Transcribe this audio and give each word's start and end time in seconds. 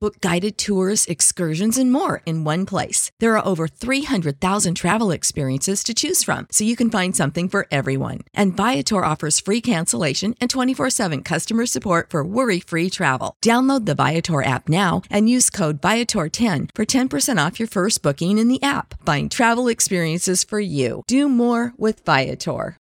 Book 0.00 0.18
guided 0.22 0.56
tours, 0.56 1.04
excursions, 1.04 1.76
and 1.76 1.92
more 1.92 2.22
in 2.24 2.42
one 2.42 2.64
place. 2.64 3.12
There 3.18 3.36
are 3.36 3.46
over 3.46 3.68
300,000 3.68 4.74
travel 4.74 5.10
experiences 5.10 5.84
to 5.84 5.92
choose 5.92 6.24
from, 6.24 6.46
so 6.50 6.64
you 6.64 6.74
can 6.74 6.90
find 6.90 7.14
something 7.14 7.50
for 7.50 7.66
everyone. 7.70 8.20
And 8.32 8.56
Viator 8.56 9.04
offers 9.04 9.40
free 9.40 9.60
cancellation 9.60 10.34
and 10.40 10.48
24 10.48 10.88
7 10.88 11.22
customer 11.22 11.66
support 11.66 12.08
for 12.08 12.24
worry 12.24 12.60
free 12.60 12.88
travel. 12.88 13.36
Download 13.44 13.84
the 13.84 13.94
Viator 13.94 14.42
app 14.42 14.70
now 14.70 15.02
and 15.10 15.28
use 15.28 15.50
code 15.50 15.82
Viator10 15.82 16.70
for 16.74 16.86
10% 16.86 17.46
off 17.46 17.60
your 17.60 17.68
first 17.68 18.02
booking 18.02 18.38
in 18.38 18.48
the 18.48 18.62
app. 18.62 18.94
Find 19.04 19.30
travel 19.30 19.68
experiences 19.68 20.44
for 20.44 20.60
you. 20.60 21.02
Do 21.08 21.28
more 21.28 21.74
with 21.76 22.06
Viator. 22.06 22.78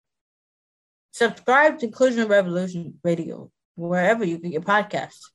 Subscribe 1.11 1.77
to 1.77 1.85
Inclusion 1.85 2.27
Revolution 2.27 2.95
Radio 3.03 3.51
wherever 3.75 4.25
you 4.25 4.39
get 4.39 4.51
your 4.51 4.63
podcasts. 4.63 5.29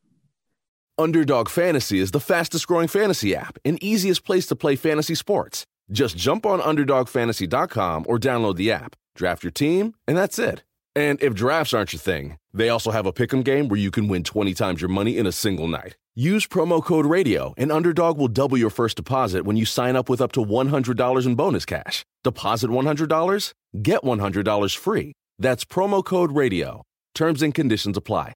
Underdog 1.00 1.48
Fantasy 1.48 2.00
is 2.00 2.10
the 2.10 2.18
fastest 2.18 2.66
growing 2.66 2.88
fantasy 2.88 3.32
app 3.32 3.56
and 3.64 3.80
easiest 3.80 4.24
place 4.24 4.46
to 4.46 4.56
play 4.56 4.74
fantasy 4.74 5.14
sports. 5.14 5.64
Just 5.92 6.16
jump 6.16 6.44
on 6.44 6.58
UnderdogFantasy.com 6.60 8.04
or 8.08 8.18
download 8.18 8.56
the 8.56 8.72
app, 8.72 8.96
draft 9.14 9.44
your 9.44 9.52
team, 9.52 9.94
and 10.08 10.16
that's 10.16 10.40
it. 10.40 10.64
And 10.96 11.22
if 11.22 11.34
drafts 11.34 11.72
aren't 11.72 11.92
your 11.92 12.00
thing, 12.00 12.36
they 12.52 12.68
also 12.68 12.90
have 12.90 13.06
a 13.06 13.12
pick'em 13.12 13.44
game 13.44 13.68
where 13.68 13.78
you 13.78 13.92
can 13.92 14.08
win 14.08 14.24
20 14.24 14.52
times 14.54 14.80
your 14.80 14.88
money 14.88 15.16
in 15.16 15.24
a 15.24 15.30
single 15.30 15.68
night. 15.68 15.96
Use 16.16 16.48
promo 16.48 16.82
code 16.82 17.06
RADIO, 17.06 17.54
and 17.56 17.70
Underdog 17.70 18.18
will 18.18 18.26
double 18.26 18.58
your 18.58 18.70
first 18.70 18.96
deposit 18.96 19.44
when 19.44 19.56
you 19.56 19.64
sign 19.64 19.94
up 19.94 20.08
with 20.08 20.20
up 20.20 20.32
to 20.32 20.44
$100 20.44 21.26
in 21.26 21.34
bonus 21.36 21.64
cash. 21.64 22.04
Deposit 22.24 22.70
$100, 22.70 23.52
get 23.82 24.02
$100 24.02 24.76
free. 24.76 25.12
That's 25.38 25.64
promo 25.64 26.04
code 26.04 26.32
RADIO. 26.32 26.82
Terms 27.14 27.40
and 27.40 27.54
conditions 27.54 27.96
apply. 27.96 28.32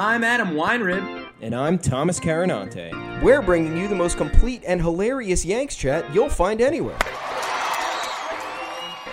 I'm 0.00 0.22
Adam 0.22 0.50
Weinrib. 0.50 1.28
And 1.40 1.52
I'm 1.52 1.76
Thomas 1.76 2.20
Carannante. 2.20 3.20
We're 3.20 3.42
bringing 3.42 3.76
you 3.76 3.88
the 3.88 3.96
most 3.96 4.16
complete 4.16 4.62
and 4.64 4.80
hilarious 4.80 5.44
Yanks 5.44 5.74
chat 5.74 6.04
you'll 6.14 6.30
find 6.30 6.60
anywhere. 6.60 6.96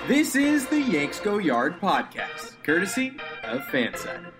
This 0.08 0.36
is 0.36 0.67
the 0.67 0.80
Yanks 0.80 1.19
Go 1.19 1.39
Yard 1.39 1.81
podcast, 1.81 2.61
courtesy 2.61 3.17
of 3.45 3.61
Fansided. 3.61 4.31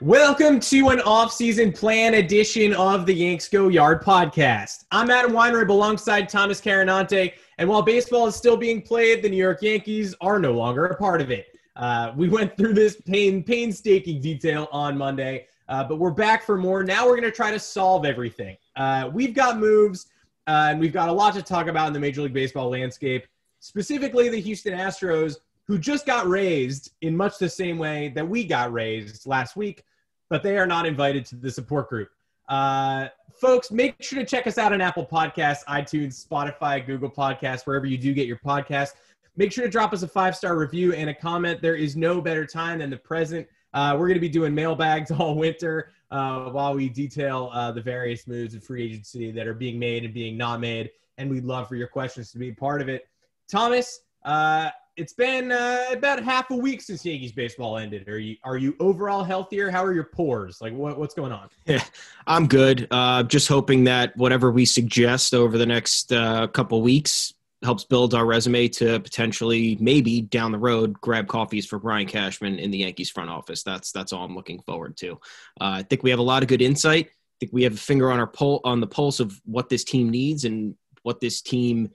Welcome 0.00 0.58
to 0.58 0.88
an 0.88 1.00
off-season 1.02 1.70
plan 1.70 2.14
edition 2.14 2.74
of 2.74 3.06
the 3.06 3.14
Yanks 3.14 3.48
Go 3.48 3.68
Yard 3.68 4.02
podcast. 4.02 4.86
I'm 4.90 5.08
Adam 5.08 5.30
Weinrib 5.30 5.68
alongside 5.68 6.28
Thomas 6.28 6.60
Carannante, 6.60 7.34
and 7.58 7.68
while 7.68 7.82
baseball 7.82 8.26
is 8.26 8.34
still 8.34 8.56
being 8.56 8.82
played, 8.82 9.22
the 9.22 9.28
New 9.28 9.36
York 9.36 9.62
Yankees 9.62 10.16
are 10.20 10.40
no 10.40 10.50
longer 10.50 10.86
a 10.86 10.96
part 10.96 11.20
of 11.20 11.30
it. 11.30 11.46
Uh, 11.76 12.12
we 12.16 12.28
went 12.28 12.56
through 12.56 12.74
this 12.74 13.00
pain, 13.00 13.42
painstaking 13.42 14.20
detail 14.20 14.68
on 14.72 14.96
Monday, 14.96 15.46
uh, 15.68 15.82
but 15.82 15.98
we're 15.98 16.10
back 16.10 16.44
for 16.44 16.58
more. 16.58 16.84
Now 16.84 17.06
we're 17.06 17.16
going 17.16 17.22
to 17.22 17.30
try 17.30 17.50
to 17.50 17.58
solve 17.58 18.04
everything. 18.04 18.56
Uh, 18.76 19.10
we've 19.12 19.34
got 19.34 19.58
moves, 19.58 20.06
uh, 20.46 20.68
and 20.70 20.80
we've 20.80 20.92
got 20.92 21.08
a 21.08 21.12
lot 21.12 21.34
to 21.34 21.42
talk 21.42 21.68
about 21.68 21.86
in 21.86 21.92
the 21.92 22.00
Major 22.00 22.22
League 22.22 22.34
Baseball 22.34 22.68
landscape, 22.68 23.26
specifically 23.60 24.28
the 24.28 24.40
Houston 24.40 24.74
Astros, 24.78 25.36
who 25.66 25.78
just 25.78 26.04
got 26.04 26.28
raised 26.28 26.92
in 27.00 27.16
much 27.16 27.38
the 27.38 27.48
same 27.48 27.78
way 27.78 28.08
that 28.14 28.28
we 28.28 28.44
got 28.44 28.72
raised 28.72 29.26
last 29.26 29.56
week, 29.56 29.84
but 30.28 30.42
they 30.42 30.58
are 30.58 30.66
not 30.66 30.84
invited 30.84 31.24
to 31.26 31.36
the 31.36 31.50
support 31.50 31.88
group. 31.88 32.08
Uh, 32.48 33.08
folks, 33.40 33.70
make 33.70 33.94
sure 34.02 34.18
to 34.18 34.26
check 34.26 34.46
us 34.46 34.58
out 34.58 34.72
on 34.72 34.80
Apple 34.80 35.06
Podcasts, 35.06 35.64
iTunes, 35.64 36.26
Spotify, 36.26 36.84
Google 36.84 37.10
Podcasts, 37.10 37.62
wherever 37.66 37.86
you 37.86 37.96
do 37.96 38.12
get 38.12 38.26
your 38.26 38.38
podcasts. 38.44 38.92
Make 39.36 39.50
sure 39.52 39.64
to 39.64 39.70
drop 39.70 39.92
us 39.92 40.02
a 40.02 40.08
five 40.08 40.36
star 40.36 40.58
review 40.58 40.92
and 40.92 41.08
a 41.08 41.14
comment. 41.14 41.62
There 41.62 41.74
is 41.74 41.96
no 41.96 42.20
better 42.20 42.46
time 42.46 42.80
than 42.80 42.90
the 42.90 42.98
present. 42.98 43.46
Uh, 43.72 43.96
we're 43.98 44.06
going 44.06 44.14
to 44.14 44.20
be 44.20 44.28
doing 44.28 44.54
mailbags 44.54 45.10
all 45.18 45.34
winter 45.34 45.92
uh, 46.10 46.50
while 46.50 46.74
we 46.74 46.88
detail 46.88 47.50
uh, 47.54 47.72
the 47.72 47.80
various 47.80 48.26
moves 48.26 48.54
of 48.54 48.62
free 48.62 48.84
agency 48.84 49.30
that 49.32 49.46
are 49.46 49.54
being 49.54 49.78
made 49.78 50.04
and 50.04 50.12
being 50.12 50.36
not 50.36 50.60
made. 50.60 50.90
And 51.16 51.30
we'd 51.30 51.44
love 51.44 51.68
for 51.68 51.76
your 51.76 51.88
questions 51.88 52.30
to 52.32 52.38
be 52.38 52.52
part 52.52 52.82
of 52.82 52.88
it. 52.88 53.08
Thomas, 53.50 54.00
uh, 54.24 54.70
it's 54.96 55.14
been 55.14 55.50
uh, 55.50 55.86
about 55.90 56.22
half 56.22 56.50
a 56.50 56.56
week 56.56 56.82
since 56.82 57.04
Yankees 57.04 57.32
baseball 57.32 57.78
ended. 57.78 58.08
Are 58.08 58.18
you 58.18 58.36
are 58.44 58.58
you 58.58 58.76
overall 58.78 59.24
healthier? 59.24 59.70
How 59.70 59.82
are 59.82 59.94
your 59.94 60.04
pores? 60.04 60.60
Like 60.60 60.74
what, 60.74 60.98
what's 60.98 61.14
going 61.14 61.32
on? 61.32 61.48
Yeah, 61.64 61.82
I'm 62.26 62.46
good. 62.46 62.88
Uh, 62.90 63.22
just 63.22 63.48
hoping 63.48 63.84
that 63.84 64.14
whatever 64.18 64.50
we 64.50 64.66
suggest 64.66 65.32
over 65.32 65.56
the 65.56 65.64
next 65.64 66.10
couple 66.10 66.82
weeks 66.82 67.32
helps 67.62 67.84
build 67.84 68.14
our 68.14 68.26
resume 68.26 68.68
to 68.68 68.98
potentially 69.00 69.76
maybe 69.80 70.22
down 70.22 70.52
the 70.52 70.58
road 70.58 71.00
grab 71.00 71.28
coffees 71.28 71.66
for 71.66 71.78
Brian 71.78 72.06
Cashman 72.06 72.58
in 72.58 72.70
the 72.70 72.78
Yankees 72.78 73.10
front 73.10 73.30
office. 73.30 73.62
That's 73.62 73.92
that's 73.92 74.12
all 74.12 74.24
I'm 74.24 74.34
looking 74.34 74.60
forward 74.62 74.96
to. 74.98 75.12
Uh, 75.60 75.78
I 75.78 75.82
think 75.82 76.02
we 76.02 76.10
have 76.10 76.18
a 76.18 76.24
lot 76.24 76.42
of 76.42 76.48
good 76.48 76.62
insight. 76.62 77.06
I 77.06 77.36
think 77.40 77.52
we 77.52 77.62
have 77.64 77.74
a 77.74 77.78
finger 77.78 78.10
on 78.10 78.18
our 78.18 78.26
pul- 78.26 78.60
on 78.64 78.80
the 78.80 78.86
pulse 78.86 79.20
of 79.20 79.40
what 79.44 79.68
this 79.68 79.84
team 79.84 80.10
needs 80.10 80.44
and 80.44 80.74
what 81.02 81.20
this 81.20 81.42
team 81.42 81.90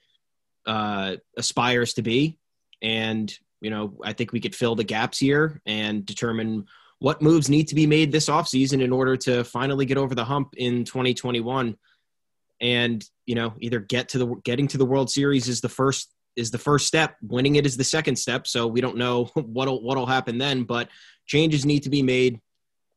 uh, 0.66 1.18
aspires 1.38 1.94
to 1.96 2.02
be. 2.02 2.38
And 2.82 3.34
you 3.62 3.70
know, 3.70 3.98
I 4.04 4.14
think 4.14 4.32
we 4.32 4.40
could 4.40 4.56
fill 4.56 4.76
the 4.76 4.84
gaps 4.84 5.18
here 5.18 5.62
and 5.66 6.06
determine 6.06 6.68
what 7.00 7.22
moves 7.22 7.50
need 7.50 7.68
to 7.68 7.76
be 7.76 7.88
made 7.88 8.12
this 8.12 8.30
offseason 8.30 8.82
in 8.82 8.92
order 8.92 9.18
to 9.18 9.44
finally 9.44 9.86
get 9.86 9.98
over 9.98 10.16
the 10.16 10.26
hump 10.26 10.54
in 10.58 10.84
2021 10.84 11.76
and 12.62 13.04
you 13.26 13.36
know 13.36 13.54
either 13.60 13.80
get 13.80 14.10
to 14.10 14.18
the 14.18 14.36
getting 14.44 14.68
to 14.68 14.78
the 14.78 14.86
World 14.86 15.10
Series 15.10 15.48
is 15.48 15.62
the 15.62 15.70
first 15.70 16.14
is 16.36 16.52
the 16.52 16.58
first 16.58 16.86
step. 16.88 17.16
Winning 17.22 17.56
it 17.56 17.66
is 17.66 17.78
the 17.78 17.84
second 17.84 18.16
step. 18.16 18.48
So 18.48 18.68
we 18.68 18.82
don't 18.82 18.98
know 18.98 19.26
what'll 19.36 19.84
what'll 19.84 20.06
happen 20.06 20.38
then, 20.38 20.64
but 20.64 20.90
changes 21.26 21.66
need 21.66 21.84
to 21.84 21.90
be 21.90 22.02
made. 22.02 22.40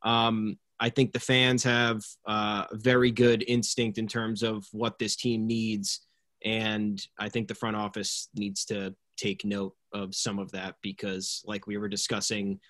Um, 0.03 0.59
I 0.79 0.89
think 0.89 1.13
the 1.13 1.21
fans 1.21 1.63
have 1.65 2.03
uh, 2.27 2.65
very 2.73 3.11
good 3.11 3.45
instinct 3.47 3.99
in 3.99 4.07
terms 4.07 4.43
of 4.43 4.67
what 4.73 4.99
this 4.99 5.15
team 5.17 5.47
needs, 5.47 6.07
and 6.45 7.01
I 7.19 7.29
think 7.29 7.49
the 7.49 7.55
front 7.55 7.77
office 7.77 8.29
needs 8.35 8.65
to 8.67 8.95
take 9.19 9.45
note 9.45 9.75
of 9.93 10.15
some 10.15 10.39
of 10.39 10.53
that 10.53 10.77
because, 10.83 11.43
like 11.45 11.67
we 11.67 11.77
were 11.77 11.89
discussing 11.89 12.61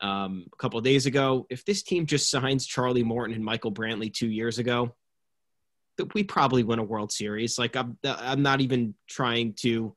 um, 0.00 0.46
a 0.52 0.56
couple 0.56 0.80
days 0.80 1.06
ago, 1.06 1.46
if 1.50 1.64
this 1.64 1.82
team 1.82 2.06
just 2.06 2.30
signs 2.30 2.66
Charlie 2.66 3.02
Morton 3.02 3.34
and 3.34 3.44
Michael 3.44 3.72
Brantley 3.72 4.12
two 4.12 4.28
years 4.28 4.58
ago, 4.58 4.94
we 6.14 6.24
probably 6.24 6.62
win 6.62 6.78
a 6.78 6.84
World 6.84 7.12
Series. 7.12 7.58
Like 7.58 7.76
I'm, 7.76 7.98
I'm 8.04 8.42
not 8.42 8.60
even 8.60 8.94
trying 9.08 9.54
to 9.60 9.94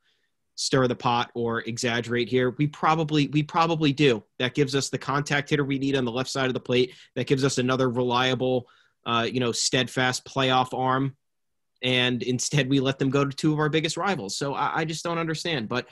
stir 0.56 0.88
the 0.88 0.96
pot 0.96 1.32
or 1.36 1.62
exaggerate 1.62 2.28
here. 2.30 2.54
We 2.58 2.68
probably, 2.68 3.28
we 3.28 3.44
probably 3.44 3.94
do. 3.94 4.24
That 4.40 4.56
gives 4.56 4.76
us 4.76 4.90
the 4.90 4.98
contact 4.98 5.50
hitter 5.50 5.64
we 5.64 5.80
need 5.80 5.96
on 5.96 6.06
the 6.06 6.12
left 6.12 6.30
side 6.30 6.48
of 6.48 6.54
the 6.54 6.60
plate. 6.60 6.94
That 7.16 7.28
gives 7.28 7.46
us 7.46 7.58
another 7.58 7.90
reliable, 7.90 8.68
uh, 9.06 9.28
you 9.32 9.40
know, 9.40 9.52
steadfast 9.52 10.26
playoff 10.26 10.78
arm. 10.78 11.16
And 11.82 12.22
instead, 12.24 12.70
we 12.70 12.82
let 12.82 13.00
them 13.00 13.10
go 13.10 13.24
to 13.24 13.36
two 13.36 13.54
of 13.54 13.60
our 13.60 13.70
biggest 13.70 13.96
rivals. 13.96 14.36
So 14.38 14.54
I, 14.54 14.80
I 14.80 14.86
just 14.86 15.04
don't 15.04 15.18
understand. 15.18 15.70
But 15.70 15.88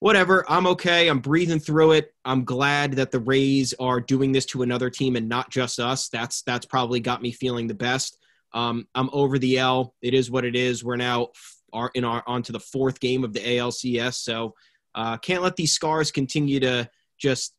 whatever, 0.00 0.44
I'm 0.50 0.66
okay. 0.66 1.08
I'm 1.08 1.20
breathing 1.20 1.60
through 1.60 1.92
it. 1.92 2.12
I'm 2.24 2.44
glad 2.44 2.92
that 2.94 3.10
the 3.10 3.20
Rays 3.20 3.72
are 3.80 4.00
doing 4.00 4.32
this 4.32 4.44
to 4.46 4.62
another 4.62 4.90
team 4.90 5.16
and 5.16 5.28
not 5.28 5.50
just 5.50 5.80
us. 5.80 6.08
That's 6.08 6.42
that's 6.42 6.66
probably 6.66 7.00
got 7.00 7.22
me 7.22 7.32
feeling 7.32 7.68
the 7.68 7.74
best. 7.74 8.18
Um, 8.52 8.86
I'm 8.94 9.10
over 9.12 9.38
the 9.38 9.58
L. 9.58 9.94
It 10.02 10.14
is 10.14 10.30
what 10.30 10.44
it 10.44 10.56
is. 10.56 10.84
We're 10.84 10.96
now 10.96 11.28
are 11.72 11.90
in 11.94 12.04
our 12.04 12.22
onto 12.26 12.52
the 12.52 12.60
fourth 12.60 13.00
game 13.00 13.24
of 13.24 13.32
the 13.32 13.40
ALCS. 13.40 14.14
So 14.14 14.54
uh, 14.94 15.16
can't 15.18 15.42
let 15.42 15.56
these 15.56 15.72
scars 15.72 16.10
continue 16.10 16.60
to 16.60 16.88
just 17.18 17.54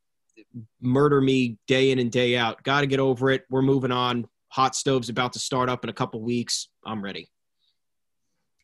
murder 0.82 1.22
me 1.22 1.58
day 1.68 1.92
in 1.92 2.00
and 2.00 2.12
day 2.12 2.38
out. 2.38 2.64
Got 2.64 2.82
to 2.82 2.88
get 2.88 3.00
over 3.00 3.30
it. 3.32 3.46
We're 3.50 3.62
moving 3.62 3.92
on. 3.92 4.28
Hot 4.50 4.76
stove's 4.76 5.10
about 5.10 5.34
to 5.34 5.40
start 5.40 5.70
up 5.70 5.84
in 5.84 5.90
a 5.90 5.94
couple 5.94 6.22
weeks. 6.22 6.68
I'm 6.86 7.02
ready. 7.02 7.30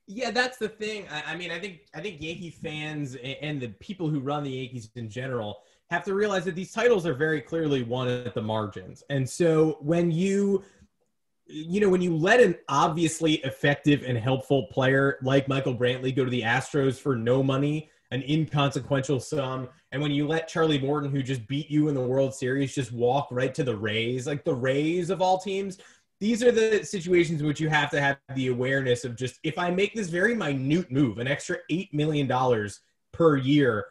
Yeah, 0.07 0.31
that's 0.31 0.57
the 0.57 0.69
thing. 0.69 1.05
I, 1.11 1.33
I 1.33 1.35
mean, 1.35 1.51
I 1.51 1.59
think 1.59 1.81
I 1.93 2.01
think 2.01 2.21
Yankee 2.21 2.49
fans 2.49 3.15
and, 3.15 3.37
and 3.41 3.61
the 3.61 3.69
people 3.69 4.09
who 4.09 4.19
run 4.19 4.43
the 4.43 4.51
Yankees 4.51 4.89
in 4.95 5.09
general 5.09 5.59
have 5.89 6.03
to 6.03 6.13
realize 6.13 6.43
that 6.45 6.55
these 6.55 6.71
titles 6.71 7.05
are 7.05 7.13
very 7.13 7.41
clearly 7.41 7.83
won 7.83 8.09
at 8.09 8.33
the 8.33 8.41
margins. 8.41 9.03
And 9.09 9.29
so 9.29 9.77
when 9.81 10.11
you 10.11 10.63
you 11.47 11.79
know, 11.79 11.89
when 11.89 12.01
you 12.01 12.15
let 12.15 12.39
an 12.39 12.55
obviously 12.67 13.35
effective 13.35 14.03
and 14.03 14.17
helpful 14.17 14.67
player 14.67 15.17
like 15.21 15.47
Michael 15.47 15.75
Brantley 15.75 16.15
go 16.15 16.25
to 16.25 16.31
the 16.31 16.41
Astros 16.41 16.99
for 16.99 17.15
no 17.15 17.41
money, 17.41 17.89
an 18.11 18.23
inconsequential 18.27 19.19
sum, 19.19 19.69
and 19.91 20.01
when 20.01 20.11
you 20.11 20.27
let 20.27 20.47
Charlie 20.47 20.79
Morton, 20.79 21.09
who 21.09 21.23
just 21.23 21.47
beat 21.47 21.69
you 21.69 21.87
in 21.87 21.95
the 21.95 22.01
World 22.01 22.33
Series, 22.33 22.75
just 22.75 22.91
walk 22.91 23.27
right 23.31 23.53
to 23.53 23.63
the 23.63 23.75
Rays, 23.75 24.27
like 24.27 24.43
the 24.43 24.53
Rays 24.53 25.09
of 25.09 25.21
all 25.21 25.37
teams, 25.37 25.77
these 26.19 26.43
are 26.43 26.51
the 26.51 26.83
situations 26.83 27.41
in 27.41 27.47
which 27.47 27.59
you 27.59 27.69
have 27.69 27.91
to 27.91 28.01
have 28.01 28.17
the 28.35 28.47
awareness 28.47 29.05
of 29.05 29.15
just 29.15 29.39
if 29.43 29.57
I 29.57 29.69
make 29.69 29.93
this 29.93 30.09
very 30.09 30.35
minute 30.35 30.91
move, 30.91 31.19
an 31.19 31.27
extra 31.27 31.57
$8 31.71 31.93
million 31.93 32.69
per 33.11 33.37
year, 33.37 33.85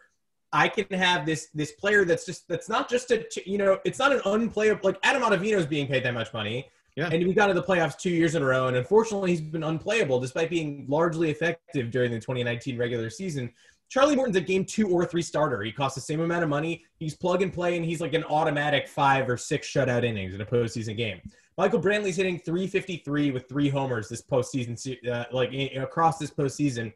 I 0.53 0.69
can 0.69 0.87
have 0.99 1.27
this 1.27 1.49
this 1.55 1.73
player 1.73 2.05
that's 2.05 2.25
just 2.25 2.49
that's 2.49 2.69
not 2.69 2.89
just 2.89 3.11
a 3.11 3.27
you 3.45 3.59
know 3.59 3.79
it's 3.85 3.99
not 3.99 4.13
an 4.13 4.21
unplayable 4.25 4.81
like 4.85 4.99
Adam 5.03 5.23
Ottavino 5.23 5.59
is 5.59 5.67
being 5.67 5.87
paid 5.87 6.05
that 6.05 6.15
much 6.15 6.33
money 6.33 6.71
Yeah. 6.97 7.11
and 7.13 7.27
we 7.27 7.35
got 7.35 7.49
to 7.49 7.55
the 7.55 7.63
playoffs 7.63 7.99
two 7.99 8.11
years 8.11 8.35
in 8.35 8.43
a 8.43 8.47
row 8.47 8.69
and 8.69 8.77
unfortunately 8.77 9.31
he's 9.31 9.41
been 9.43 9.63
unplayable 9.65 10.19
despite 10.19 10.49
being 10.49 10.87
largely 10.89 11.31
effective 11.31 11.91
during 11.91 12.11
the 12.11 12.19
2019 12.19 12.79
regular 12.79 13.11
season. 13.11 13.53
Charlie 13.89 14.17
Morton's 14.17 14.37
a 14.37 14.41
game 14.41 14.65
two 14.65 14.89
or 14.89 15.05
three 15.05 15.23
starter. 15.23 15.63
He 15.63 15.71
costs 15.71 15.95
the 15.95 16.01
same 16.01 16.21
amount 16.21 16.43
of 16.43 16.49
money. 16.49 16.85
He's 16.99 17.15
plug 17.15 17.43
and 17.43 17.53
play 17.53 17.77
and 17.77 17.85
he's 17.85 18.01
like 18.01 18.15
an 18.15 18.25
automatic 18.25 18.89
five 18.89 19.29
or 19.29 19.37
six 19.37 19.69
shutout 19.69 20.05
innings 20.05 20.35
in 20.35 20.41
a 20.41 20.47
postseason 20.47 20.97
game. 20.97 21.21
Michael 21.59 21.81
Brantley's 21.81 22.17
hitting 22.17 22.39
353 22.39 23.31
with 23.31 23.49
three 23.49 23.69
homers 23.69 24.09
this 24.09 24.23
postseason, 24.23 24.79
se- 24.79 25.01
uh, 25.11 25.25
like 25.33 25.53
across 25.77 26.19
this 26.19 26.31
postseason 26.31 26.93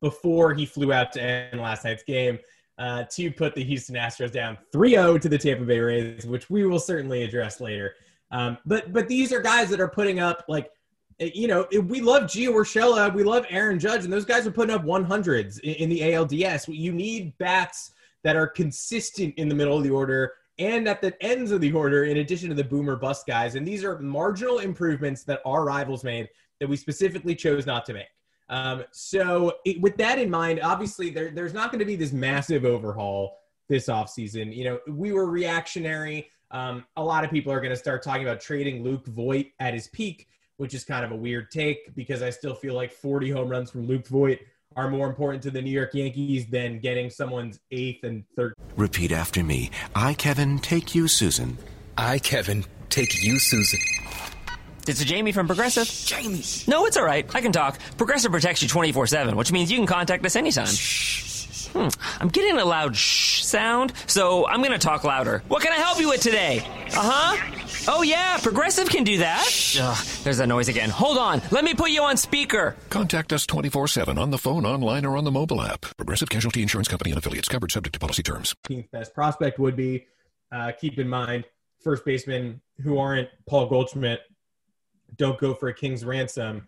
before 0.00 0.52
he 0.52 0.66
flew 0.66 0.92
out 0.92 1.12
to 1.12 1.22
end 1.22 1.60
last 1.60 1.84
night's 1.84 2.02
game 2.02 2.38
uh, 2.78 3.04
to 3.04 3.30
put 3.30 3.54
the 3.54 3.64
Houston 3.64 3.94
Astros 3.94 4.32
down 4.32 4.58
3-0 4.72 5.20
to 5.20 5.28
the 5.28 5.38
Tampa 5.38 5.64
Bay 5.64 5.78
Rays, 5.78 6.26
which 6.26 6.50
we 6.50 6.66
will 6.66 6.78
certainly 6.78 7.22
address 7.22 7.60
later. 7.60 7.94
Um, 8.34 8.58
but 8.66 8.92
but 8.92 9.06
these 9.06 9.32
are 9.32 9.40
guys 9.40 9.70
that 9.70 9.80
are 9.80 9.88
putting 9.88 10.18
up 10.18 10.44
like 10.48 10.68
eh, 11.20 11.30
you 11.32 11.46
know 11.46 11.68
we 11.86 12.00
love 12.00 12.24
Gio 12.24 12.50
Urshela, 12.50 13.14
we 13.14 13.22
love 13.22 13.46
Aaron 13.48 13.78
Judge, 13.78 14.02
and 14.02 14.12
those 14.12 14.24
guys 14.24 14.44
are 14.44 14.50
putting 14.50 14.74
up 14.74 14.84
100s 14.84 15.60
in, 15.60 15.74
in 15.74 15.88
the 15.88 16.00
ALDS. 16.00 16.66
You 16.68 16.92
need 16.92 17.38
bats 17.38 17.92
that 18.24 18.34
are 18.34 18.48
consistent 18.48 19.34
in 19.36 19.48
the 19.48 19.54
middle 19.54 19.78
of 19.78 19.84
the 19.84 19.90
order 19.90 20.32
and 20.58 20.88
at 20.88 21.00
the 21.00 21.14
ends 21.22 21.52
of 21.52 21.60
the 21.60 21.72
order, 21.72 22.04
in 22.04 22.16
addition 22.16 22.48
to 22.48 22.54
the 22.56 22.64
boomer 22.64 22.96
bust 22.96 23.24
guys. 23.26 23.54
And 23.54 23.66
these 23.66 23.84
are 23.84 23.98
marginal 24.00 24.58
improvements 24.58 25.22
that 25.24 25.40
our 25.44 25.64
rivals 25.64 26.02
made 26.02 26.28
that 26.58 26.68
we 26.68 26.76
specifically 26.76 27.36
chose 27.36 27.66
not 27.66 27.84
to 27.86 27.94
make. 27.94 28.08
Um, 28.48 28.84
so, 28.90 29.54
it, 29.64 29.80
with 29.80 29.96
that 29.98 30.18
in 30.18 30.28
mind, 30.28 30.60
obviously, 30.60 31.08
there, 31.10 31.30
there's 31.30 31.54
not 31.54 31.70
going 31.70 31.78
to 31.78 31.84
be 31.84 31.96
this 31.96 32.12
massive 32.12 32.64
overhaul 32.64 33.38
this 33.68 33.86
offseason. 33.86 34.54
You 34.54 34.64
know, 34.64 34.80
we 34.88 35.12
were 35.12 35.26
reactionary. 35.26 36.30
Um, 36.54 36.84
a 36.96 37.02
lot 37.02 37.24
of 37.24 37.30
people 37.32 37.52
are 37.52 37.58
going 37.58 37.72
to 37.72 37.76
start 37.76 38.04
talking 38.04 38.22
about 38.22 38.40
trading 38.40 38.84
Luke 38.84 39.06
Voit 39.08 39.46
at 39.58 39.74
his 39.74 39.88
peak, 39.88 40.28
which 40.56 40.72
is 40.72 40.84
kind 40.84 41.04
of 41.04 41.10
a 41.10 41.16
weird 41.16 41.50
take 41.50 41.92
because 41.96 42.22
I 42.22 42.30
still 42.30 42.54
feel 42.54 42.74
like 42.74 42.92
40 42.92 43.28
home 43.30 43.48
runs 43.48 43.72
from 43.72 43.88
Luke 43.88 44.06
Voit 44.06 44.38
are 44.76 44.88
more 44.88 45.08
important 45.08 45.42
to 45.42 45.50
the 45.50 45.60
New 45.60 45.72
York 45.72 45.94
Yankees 45.94 46.46
than 46.46 46.78
getting 46.78 47.10
someone's 47.10 47.58
eighth 47.72 48.04
and 48.04 48.24
third. 48.36 48.54
Repeat 48.76 49.10
after 49.10 49.42
me. 49.42 49.72
I, 49.96 50.14
Kevin, 50.14 50.60
take 50.60 50.94
you, 50.94 51.08
Susan. 51.08 51.58
I, 51.98 52.20
Kevin, 52.20 52.64
take 52.88 53.24
you, 53.24 53.40
Susan. 53.40 53.80
It's 54.86 55.00
a 55.00 55.04
Jamie 55.04 55.32
from 55.32 55.48
Progressive. 55.48 55.88
Jamie. 55.88 56.42
No, 56.68 56.86
it's 56.86 56.96
all 56.96 57.04
right. 57.04 57.28
I 57.34 57.40
can 57.40 57.50
talk. 57.50 57.80
Progressive 57.96 58.30
protects 58.30 58.62
you 58.62 58.68
24 58.68 59.08
7, 59.08 59.34
which 59.34 59.50
means 59.50 59.72
you 59.72 59.78
can 59.78 59.86
contact 59.86 60.24
us 60.24 60.36
anytime. 60.36 60.66
Shh. 60.66 61.66
Hmm. 61.68 61.88
I'm 62.20 62.28
getting 62.28 62.56
a 62.58 62.64
loud 62.64 62.94
shh 62.94 63.33
sound, 63.54 63.92
so 64.08 64.48
I'm 64.48 64.60
going 64.60 64.72
to 64.72 64.78
talk 64.78 65.04
louder. 65.04 65.42
What 65.46 65.62
can 65.62 65.72
I 65.72 65.76
help 65.76 66.00
you 66.00 66.08
with 66.08 66.20
today? 66.20 66.58
Uh 66.96 67.36
huh. 67.36 67.60
Oh, 67.86 68.02
yeah, 68.02 68.38
Progressive 68.38 68.88
can 68.88 69.04
do 69.04 69.18
that. 69.18 69.46
Ugh, 69.80 70.06
there's 70.24 70.38
that 70.38 70.48
noise 70.48 70.68
again. 70.68 70.90
Hold 70.90 71.18
on. 71.18 71.40
Let 71.52 71.62
me 71.64 71.74
put 71.74 71.90
you 71.90 72.02
on 72.02 72.16
speaker. 72.16 72.74
Contact 72.90 73.32
us 73.32 73.46
24 73.46 73.86
7 73.88 74.18
on 74.18 74.30
the 74.30 74.38
phone, 74.38 74.66
online, 74.66 75.04
or 75.04 75.16
on 75.16 75.22
the 75.22 75.30
mobile 75.30 75.62
app. 75.62 75.82
Progressive 75.96 76.30
Casualty 76.30 76.62
Insurance 76.62 76.88
Company 76.88 77.12
and 77.12 77.18
affiliates 77.18 77.46
covered 77.46 77.70
subject 77.70 77.92
to 77.94 78.00
policy 78.00 78.24
terms. 78.24 78.56
15th 78.68 78.90
best 78.90 79.14
prospect 79.14 79.60
would 79.60 79.76
be. 79.76 80.06
Uh, 80.50 80.72
keep 80.72 80.98
in 80.98 81.08
mind, 81.08 81.44
first 81.80 82.04
basemen 82.04 82.60
who 82.82 82.98
aren't 82.98 83.28
Paul 83.46 83.66
Goldschmidt 83.66 84.20
don't 85.16 85.38
go 85.38 85.54
for 85.54 85.68
a 85.68 85.74
king's 85.74 86.04
ransom. 86.04 86.66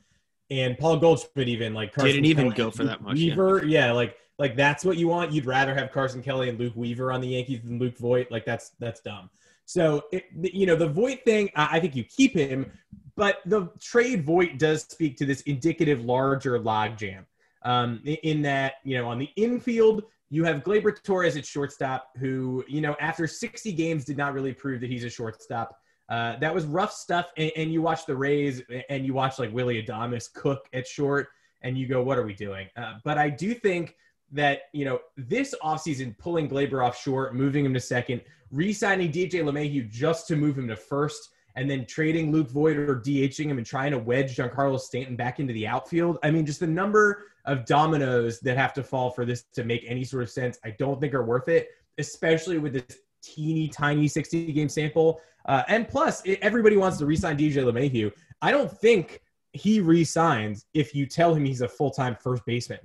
And 0.50 0.78
Paul 0.78 0.98
Goldschmidt 0.98 1.48
even 1.48 1.74
like 1.74 1.94
Didn't 1.96 2.26
even 2.26 2.52
Kelly 2.52 2.56
go 2.56 2.70
for 2.70 2.84
that 2.84 3.00
much, 3.00 3.16
yeah. 3.16 3.30
Weaver, 3.30 3.66
yeah. 3.66 3.90
like 3.90 4.16
like 4.38 4.56
that's 4.56 4.84
what 4.84 4.96
you 4.96 5.08
want. 5.08 5.32
You'd 5.32 5.46
rather 5.46 5.74
have 5.74 5.92
Carson 5.92 6.22
Kelly 6.22 6.48
and 6.48 6.58
Luke 6.58 6.74
Weaver 6.76 7.12
on 7.12 7.20
the 7.20 7.28
Yankees 7.28 7.62
than 7.62 7.78
Luke 7.78 7.96
Voit. 7.98 8.30
Like 8.30 8.44
that's 8.44 8.70
that's 8.78 9.00
dumb. 9.00 9.30
So 9.64 10.04
it, 10.12 10.24
you 10.32 10.66
know 10.66 10.76
the 10.76 10.88
Voit 10.88 11.24
thing, 11.24 11.50
I, 11.56 11.80
think 11.80 11.96
you 11.96 12.04
keep 12.04 12.34
him, 12.34 12.70
but 13.16 13.38
the 13.46 13.68
trade 13.80 14.24
Voit 14.24 14.58
does 14.58 14.82
speak 14.82 15.16
to 15.16 15.26
this 15.26 15.40
indicative 15.42 16.04
larger 16.04 16.58
logjam. 16.58 17.24
Um, 17.62 18.00
in- 18.04 18.16
in 18.22 18.42
that 18.42 18.74
you 18.84 18.96
know 18.96 19.08
on 19.08 19.18
the 19.18 19.30
infield 19.36 20.04
you 20.28 20.44
have 20.44 20.62
Gleyber 20.62 21.02
Torres 21.02 21.36
at 21.36 21.46
shortstop, 21.46 22.10
who 22.18 22.64
you 22.68 22.80
know 22.80 22.96
after 23.00 23.26
60 23.26 23.72
games 23.72 24.04
did 24.04 24.16
not 24.16 24.34
really 24.34 24.52
prove 24.52 24.80
that 24.80 24.90
he's 24.90 25.04
a 25.04 25.10
shortstop. 25.10 25.78
Uh, 26.08 26.36
that 26.38 26.54
was 26.54 26.64
rough 26.66 26.92
stuff. 26.92 27.32
And, 27.36 27.50
and 27.56 27.72
you 27.72 27.82
watch 27.82 28.06
the 28.06 28.14
Rays 28.14 28.62
and 28.88 29.04
you 29.04 29.12
watch 29.12 29.38
like 29.38 29.52
Willy 29.52 29.82
Adames 29.82 30.32
cook 30.32 30.68
at 30.72 30.86
short, 30.86 31.28
and 31.62 31.76
you 31.76 31.86
go, 31.86 32.02
"What 32.02 32.18
are 32.18 32.24
we 32.24 32.34
doing?" 32.34 32.68
Uh, 32.76 32.94
but 33.04 33.18
I 33.18 33.30
do 33.30 33.54
think 33.54 33.96
that 34.32 34.62
you 34.72 34.84
know 34.84 35.00
this 35.16 35.54
offseason 35.62 36.16
pulling 36.18 36.48
Gleyber 36.48 36.84
off 36.84 37.00
short, 37.00 37.34
moving 37.34 37.64
him 37.64 37.74
to 37.74 37.80
second, 37.80 38.20
re-signing 38.50 39.12
DJ 39.12 39.42
LeMahieu 39.42 39.88
just 39.90 40.26
to 40.28 40.36
move 40.36 40.58
him 40.58 40.68
to 40.68 40.76
first, 40.76 41.30
and 41.54 41.70
then 41.70 41.86
trading 41.86 42.32
Luke 42.32 42.50
Voit 42.50 42.76
or 42.76 42.96
DHing 42.96 43.46
him 43.46 43.58
and 43.58 43.66
trying 43.66 43.92
to 43.92 43.98
wedge 43.98 44.36
Giancarlo 44.36 44.78
Stanton 44.78 45.16
back 45.16 45.40
into 45.40 45.52
the 45.52 45.66
outfield. 45.66 46.18
I 46.22 46.30
mean, 46.30 46.44
just 46.44 46.60
the 46.60 46.66
number 46.66 47.24
of 47.46 47.64
dominoes 47.64 48.40
that 48.40 48.56
have 48.56 48.74
to 48.74 48.82
fall 48.82 49.10
for 49.10 49.24
this 49.24 49.44
to 49.54 49.64
make 49.64 49.84
any 49.86 50.04
sort 50.04 50.22
of 50.22 50.30
sense, 50.30 50.58
I 50.64 50.70
don't 50.70 51.00
think 51.00 51.14
are 51.14 51.24
worth 51.24 51.48
it, 51.48 51.68
especially 51.98 52.58
with 52.58 52.74
this 52.74 52.98
teeny 53.22 53.68
tiny 53.68 54.08
60 54.08 54.52
game 54.52 54.68
sample. 54.68 55.20
Uh, 55.46 55.62
and 55.68 55.88
plus, 55.88 56.22
it, 56.24 56.38
everybody 56.42 56.76
wants 56.76 56.98
to 56.98 57.06
re-sign 57.06 57.38
DJ 57.38 57.64
LeMahieu. 57.64 58.12
I 58.42 58.50
don't 58.50 58.70
think 58.70 59.22
he 59.52 59.80
re-signs 59.80 60.66
if 60.74 60.94
you 60.94 61.06
tell 61.06 61.34
him 61.34 61.44
he's 61.44 61.62
a 61.62 61.68
full-time 61.68 62.16
first 62.20 62.44
baseman. 62.44 62.80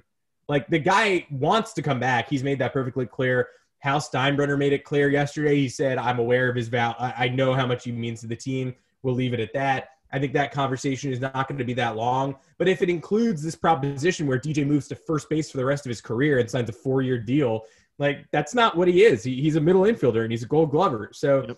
Like 0.51 0.67
the 0.67 0.79
guy 0.79 1.25
wants 1.31 1.71
to 1.75 1.81
come 1.81 1.97
back. 1.97 2.27
He's 2.27 2.43
made 2.43 2.59
that 2.59 2.73
perfectly 2.73 3.05
clear. 3.05 3.47
Hal 3.79 4.01
Steinbrenner 4.01 4.57
made 4.57 4.73
it 4.73 4.83
clear 4.83 5.09
yesterday. 5.09 5.55
He 5.55 5.69
said, 5.69 5.97
"I'm 5.97 6.19
aware 6.19 6.49
of 6.49 6.57
his 6.57 6.67
value. 6.67 6.93
I, 6.99 7.13
I 7.17 7.27
know 7.29 7.53
how 7.53 7.65
much 7.65 7.85
he 7.85 7.93
means 7.93 8.19
to 8.19 8.27
the 8.27 8.35
team. 8.35 8.75
We'll 9.01 9.15
leave 9.15 9.33
it 9.33 9.39
at 9.39 9.53
that." 9.53 9.91
I 10.11 10.19
think 10.19 10.33
that 10.33 10.51
conversation 10.51 11.09
is 11.09 11.21
not 11.21 11.47
going 11.47 11.57
to 11.57 11.63
be 11.63 11.73
that 11.75 11.95
long. 11.95 12.35
But 12.57 12.67
if 12.67 12.81
it 12.81 12.89
includes 12.89 13.41
this 13.41 13.55
proposition 13.55 14.27
where 14.27 14.37
DJ 14.37 14.67
moves 14.67 14.89
to 14.89 14.95
first 14.95 15.29
base 15.29 15.49
for 15.49 15.55
the 15.55 15.63
rest 15.63 15.85
of 15.85 15.89
his 15.89 16.01
career 16.01 16.39
and 16.39 16.51
signs 16.51 16.67
a 16.67 16.73
four-year 16.73 17.19
deal, 17.19 17.61
like 17.97 18.25
that's 18.33 18.53
not 18.53 18.75
what 18.75 18.89
he 18.89 19.05
is. 19.05 19.23
He, 19.23 19.41
he's 19.41 19.55
a 19.55 19.61
middle 19.61 19.83
infielder 19.83 20.23
and 20.23 20.31
he's 20.31 20.43
a 20.43 20.47
Gold 20.47 20.71
Glover. 20.71 21.11
So. 21.13 21.45
Yep. 21.47 21.57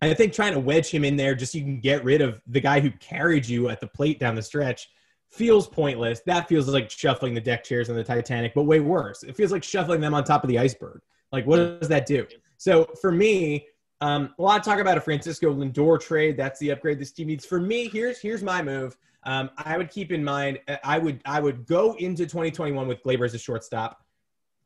I 0.00 0.14
think 0.14 0.32
trying 0.32 0.52
to 0.54 0.58
wedge 0.58 0.90
him 0.90 1.04
in 1.04 1.14
there 1.14 1.32
just 1.36 1.52
so 1.52 1.58
you 1.58 1.64
can 1.64 1.78
get 1.78 2.02
rid 2.02 2.22
of 2.22 2.42
the 2.48 2.58
guy 2.58 2.80
who 2.80 2.90
carried 2.90 3.46
you 3.46 3.68
at 3.68 3.78
the 3.78 3.86
plate 3.86 4.18
down 4.18 4.34
the 4.34 4.42
stretch 4.42 4.88
feels 5.32 5.66
pointless. 5.66 6.20
That 6.26 6.48
feels 6.48 6.68
like 6.68 6.90
shuffling 6.90 7.34
the 7.34 7.40
deck 7.40 7.64
chairs 7.64 7.88
on 7.88 7.96
the 7.96 8.04
Titanic, 8.04 8.52
but 8.54 8.64
way 8.64 8.80
worse. 8.80 9.22
It 9.22 9.36
feels 9.36 9.50
like 9.50 9.64
shuffling 9.64 10.00
them 10.00 10.14
on 10.14 10.24
top 10.24 10.44
of 10.44 10.48
the 10.48 10.58
iceberg. 10.58 11.00
Like, 11.32 11.46
what 11.46 11.80
does 11.80 11.88
that 11.88 12.06
do? 12.06 12.26
So 12.58 12.84
for 13.00 13.10
me, 13.10 13.66
um, 14.02 14.34
a 14.38 14.42
lot 14.42 14.58
of 14.58 14.64
talk 14.64 14.78
about 14.78 14.98
a 14.98 15.00
Francisco 15.00 15.52
Lindor 15.54 15.98
trade. 16.00 16.36
That's 16.36 16.58
the 16.60 16.70
upgrade 16.70 16.98
this 16.98 17.12
team 17.12 17.28
needs. 17.28 17.46
For 17.46 17.60
me, 17.60 17.88
here's 17.88 18.20
here's 18.20 18.42
my 18.42 18.62
move. 18.62 18.96
Um, 19.24 19.50
I 19.56 19.78
would 19.78 19.90
keep 19.90 20.10
in 20.10 20.22
mind. 20.22 20.58
uh, 20.68 20.76
I 20.84 20.98
would 20.98 21.20
I 21.24 21.40
would 21.40 21.66
go 21.66 21.94
into 21.94 22.24
2021 22.24 22.86
with 22.88 23.02
Gleyber 23.02 23.24
as 23.24 23.34
a 23.34 23.38
shortstop. 23.38 24.04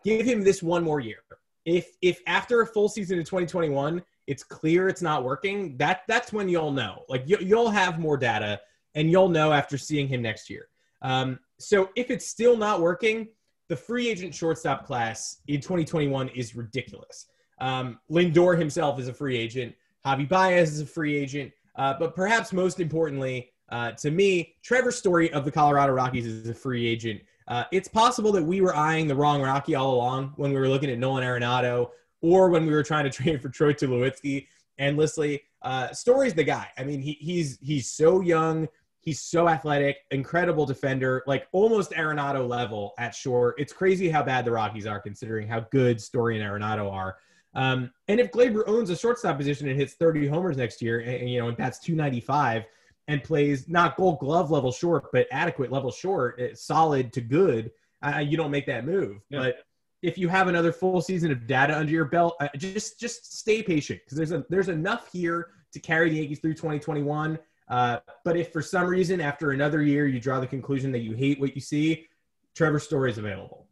Give 0.04 0.24
him 0.24 0.42
this 0.42 0.62
one 0.62 0.82
more 0.82 1.00
year. 1.00 1.18
If 1.64 1.96
if 2.00 2.20
after 2.26 2.62
a 2.62 2.66
full 2.66 2.88
season 2.88 3.18
in 3.18 3.24
2021, 3.24 4.02
it's 4.26 4.42
clear 4.42 4.88
it's 4.88 5.02
not 5.02 5.22
working. 5.22 5.76
That 5.76 6.02
that's 6.08 6.32
when 6.32 6.48
you'll 6.48 6.72
know. 6.72 7.04
Like 7.08 7.24
you, 7.26 7.36
you'll 7.40 7.70
have 7.70 7.98
more 7.98 8.16
data, 8.16 8.60
and 8.96 9.10
you'll 9.10 9.28
know 9.28 9.52
after 9.52 9.78
seeing 9.78 10.08
him 10.08 10.22
next 10.22 10.50
year. 10.50 10.66
Um, 11.02 11.38
so 11.60 11.90
if 11.94 12.10
it's 12.10 12.26
still 12.26 12.56
not 12.56 12.80
working, 12.80 13.28
the 13.68 13.76
free 13.76 14.08
agent 14.08 14.34
shortstop 14.34 14.84
class 14.84 15.42
in 15.46 15.60
2021 15.60 16.28
is 16.30 16.56
ridiculous. 16.56 17.26
Um, 17.60 18.00
Lindor 18.10 18.58
himself 18.58 18.98
is 18.98 19.08
a 19.08 19.12
free 19.12 19.36
agent. 19.36 19.74
Javi 20.04 20.28
Baez 20.28 20.72
is 20.72 20.80
a 20.80 20.86
free 20.86 21.16
agent. 21.16 21.52
Uh, 21.76 21.94
but 21.98 22.16
perhaps 22.16 22.52
most 22.52 22.80
importantly, 22.80 23.52
uh, 23.68 23.92
to 23.92 24.10
me, 24.10 24.54
Trevor 24.62 24.92
Story 24.92 25.32
of 25.32 25.44
the 25.44 25.50
Colorado 25.50 25.92
Rockies 25.92 26.26
is 26.26 26.48
a 26.48 26.54
free 26.54 26.86
agent. 26.86 27.20
Uh, 27.48 27.64
it's 27.72 27.88
possible 27.88 28.32
that 28.32 28.42
we 28.42 28.60
were 28.60 28.74
eyeing 28.74 29.06
the 29.06 29.14
wrong 29.14 29.42
Rocky 29.42 29.74
all 29.74 29.94
along 29.94 30.32
when 30.36 30.52
we 30.52 30.58
were 30.58 30.68
looking 30.68 30.90
at 30.90 30.98
Nolan 30.98 31.22
Arenado 31.22 31.90
or 32.22 32.48
when 32.48 32.66
we 32.66 32.72
were 32.72 32.82
trying 32.82 33.04
to 33.04 33.10
trade 33.22 33.42
for 33.42 33.48
Troy 33.48 33.72
Tulowitzki. 33.72 34.46
Endlessly, 34.78 35.42
uh, 35.62 35.90
Story's 35.92 36.34
the 36.34 36.44
guy. 36.44 36.68
I 36.76 36.84
mean, 36.84 37.00
he, 37.00 37.12
he's 37.12 37.58
he's 37.62 37.90
so 37.90 38.20
young. 38.20 38.68
He's 39.06 39.22
so 39.22 39.48
athletic, 39.48 39.98
incredible 40.10 40.66
defender, 40.66 41.22
like 41.28 41.46
almost 41.52 41.92
Arenado 41.92 42.46
level 42.46 42.92
at 42.98 43.14
short. 43.14 43.54
It's 43.56 43.72
crazy 43.72 44.08
how 44.10 44.24
bad 44.24 44.44
the 44.44 44.50
Rockies 44.50 44.84
are 44.84 44.98
considering 44.98 45.46
how 45.46 45.60
good 45.70 46.00
Story 46.00 46.40
and 46.40 46.44
Arenado 46.44 46.92
are. 46.92 47.16
Um, 47.54 47.92
and 48.08 48.18
if 48.18 48.32
Gleyber 48.32 48.64
owns 48.66 48.90
a 48.90 48.96
shortstop 48.96 49.38
position 49.38 49.68
and 49.68 49.78
hits 49.78 49.94
30 49.94 50.26
homers 50.26 50.56
next 50.56 50.82
year, 50.82 50.98
and, 50.98 51.30
you 51.30 51.38
know, 51.38 51.46
and 51.46 51.56
bats 51.56 51.78
295, 51.78 52.64
and 53.06 53.22
plays 53.22 53.68
not 53.68 53.96
gold 53.96 54.18
glove 54.18 54.50
level 54.50 54.72
short, 54.72 55.04
but 55.12 55.28
adequate 55.30 55.70
level 55.70 55.92
short, 55.92 56.40
eh, 56.40 56.48
solid 56.54 57.12
to 57.12 57.20
good, 57.20 57.70
uh, 58.02 58.18
you 58.18 58.36
don't 58.36 58.50
make 58.50 58.66
that 58.66 58.84
move. 58.84 59.20
Yeah. 59.30 59.38
But 59.38 59.58
if 60.02 60.18
you 60.18 60.28
have 60.28 60.48
another 60.48 60.72
full 60.72 61.00
season 61.00 61.30
of 61.30 61.46
data 61.46 61.78
under 61.78 61.92
your 61.92 62.06
belt, 62.06 62.34
uh, 62.40 62.48
just 62.56 62.98
just 62.98 63.38
stay 63.38 63.62
patient 63.62 64.00
because 64.04 64.18
there's 64.18 64.32
a 64.32 64.44
there's 64.50 64.68
enough 64.68 65.08
here 65.12 65.50
to 65.72 65.78
carry 65.78 66.10
the 66.10 66.16
Yankees 66.16 66.40
through 66.40 66.54
2021. 66.54 67.38
Uh, 67.68 67.98
but 68.24 68.36
if 68.36 68.52
for 68.52 68.62
some 68.62 68.86
reason 68.86 69.20
after 69.20 69.50
another 69.50 69.82
year 69.82 70.06
you 70.06 70.20
draw 70.20 70.40
the 70.40 70.46
conclusion 70.46 70.92
that 70.92 71.00
you 71.00 71.14
hate 71.14 71.40
what 71.40 71.54
you 71.54 71.60
see, 71.60 72.06
Trevor 72.54 72.78
Story 72.78 73.10
is 73.10 73.18
available. 73.18 73.66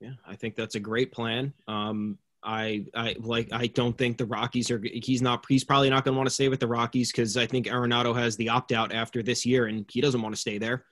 Yeah, 0.00 0.12
I 0.26 0.36
think 0.36 0.56
that's 0.56 0.74
a 0.74 0.80
great 0.80 1.12
plan. 1.12 1.52
Um, 1.68 2.18
I, 2.42 2.86
I 2.94 3.16
like. 3.18 3.48
I 3.52 3.66
don't 3.66 3.96
think 3.96 4.18
the 4.18 4.26
Rockies 4.26 4.70
are. 4.70 4.80
He's 4.84 5.20
not. 5.20 5.44
He's 5.48 5.64
probably 5.64 5.90
not 5.90 6.04
going 6.04 6.14
to 6.14 6.16
want 6.16 6.28
to 6.28 6.34
stay 6.34 6.48
with 6.48 6.60
the 6.60 6.66
Rockies 6.66 7.10
because 7.10 7.36
I 7.36 7.46
think 7.46 7.66
Arenado 7.66 8.14
has 8.14 8.36
the 8.36 8.50
opt 8.50 8.72
out 8.72 8.92
after 8.92 9.22
this 9.22 9.44
year, 9.44 9.66
and 9.66 9.84
he 9.90 10.00
doesn't 10.00 10.22
want 10.22 10.34
to 10.34 10.40
stay 10.40 10.58
there. 10.58 10.84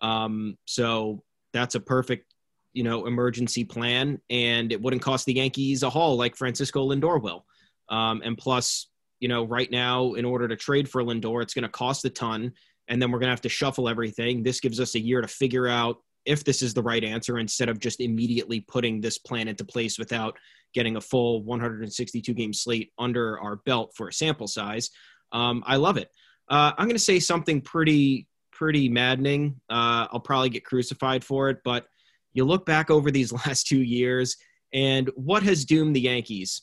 Um, 0.00 0.56
so 0.64 1.22
that's 1.52 1.74
a 1.74 1.80
perfect, 1.80 2.32
you 2.72 2.82
know, 2.82 3.06
emergency 3.06 3.64
plan, 3.64 4.20
and 4.30 4.72
it 4.72 4.80
wouldn't 4.80 5.02
cost 5.02 5.26
the 5.26 5.34
Yankees 5.34 5.82
a 5.82 5.90
haul 5.90 6.16
like 6.16 6.36
Francisco 6.36 6.88
Lindor 6.88 7.20
will. 7.20 7.44
Um, 7.88 8.22
and 8.24 8.38
plus, 8.38 8.88
you 9.22 9.28
know, 9.28 9.44
right 9.44 9.70
now, 9.70 10.14
in 10.14 10.24
order 10.24 10.48
to 10.48 10.56
trade 10.56 10.88
for 10.88 11.00
Lindor, 11.00 11.42
it's 11.42 11.54
going 11.54 11.62
to 11.62 11.68
cost 11.68 12.04
a 12.04 12.10
ton, 12.10 12.52
and 12.88 13.00
then 13.00 13.12
we're 13.12 13.20
going 13.20 13.28
to 13.28 13.32
have 13.32 13.40
to 13.42 13.48
shuffle 13.48 13.88
everything. 13.88 14.42
This 14.42 14.58
gives 14.58 14.80
us 14.80 14.96
a 14.96 15.00
year 15.00 15.20
to 15.20 15.28
figure 15.28 15.68
out 15.68 15.98
if 16.24 16.42
this 16.42 16.60
is 16.60 16.74
the 16.74 16.82
right 16.82 17.04
answer 17.04 17.38
instead 17.38 17.68
of 17.68 17.78
just 17.78 18.00
immediately 18.00 18.58
putting 18.58 19.00
this 19.00 19.18
plan 19.18 19.46
into 19.46 19.64
place 19.64 19.96
without 19.96 20.36
getting 20.74 20.96
a 20.96 21.00
full 21.00 21.44
162 21.44 22.34
game 22.34 22.52
slate 22.52 22.90
under 22.98 23.38
our 23.38 23.56
belt 23.64 23.92
for 23.96 24.08
a 24.08 24.12
sample 24.12 24.48
size. 24.48 24.90
Um, 25.30 25.62
I 25.68 25.76
love 25.76 25.98
it. 25.98 26.08
Uh, 26.48 26.72
I'm 26.76 26.86
going 26.86 26.96
to 26.96 26.98
say 26.98 27.20
something 27.20 27.60
pretty 27.60 28.26
pretty 28.50 28.88
maddening. 28.88 29.60
Uh, 29.70 30.08
I'll 30.10 30.20
probably 30.20 30.50
get 30.50 30.64
crucified 30.64 31.22
for 31.22 31.48
it, 31.48 31.58
but 31.64 31.86
you 32.32 32.44
look 32.44 32.66
back 32.66 32.90
over 32.90 33.12
these 33.12 33.32
last 33.46 33.68
two 33.68 33.82
years 33.82 34.36
and 34.72 35.08
what 35.14 35.44
has 35.44 35.64
doomed 35.64 35.94
the 35.94 36.00
Yankees? 36.00 36.62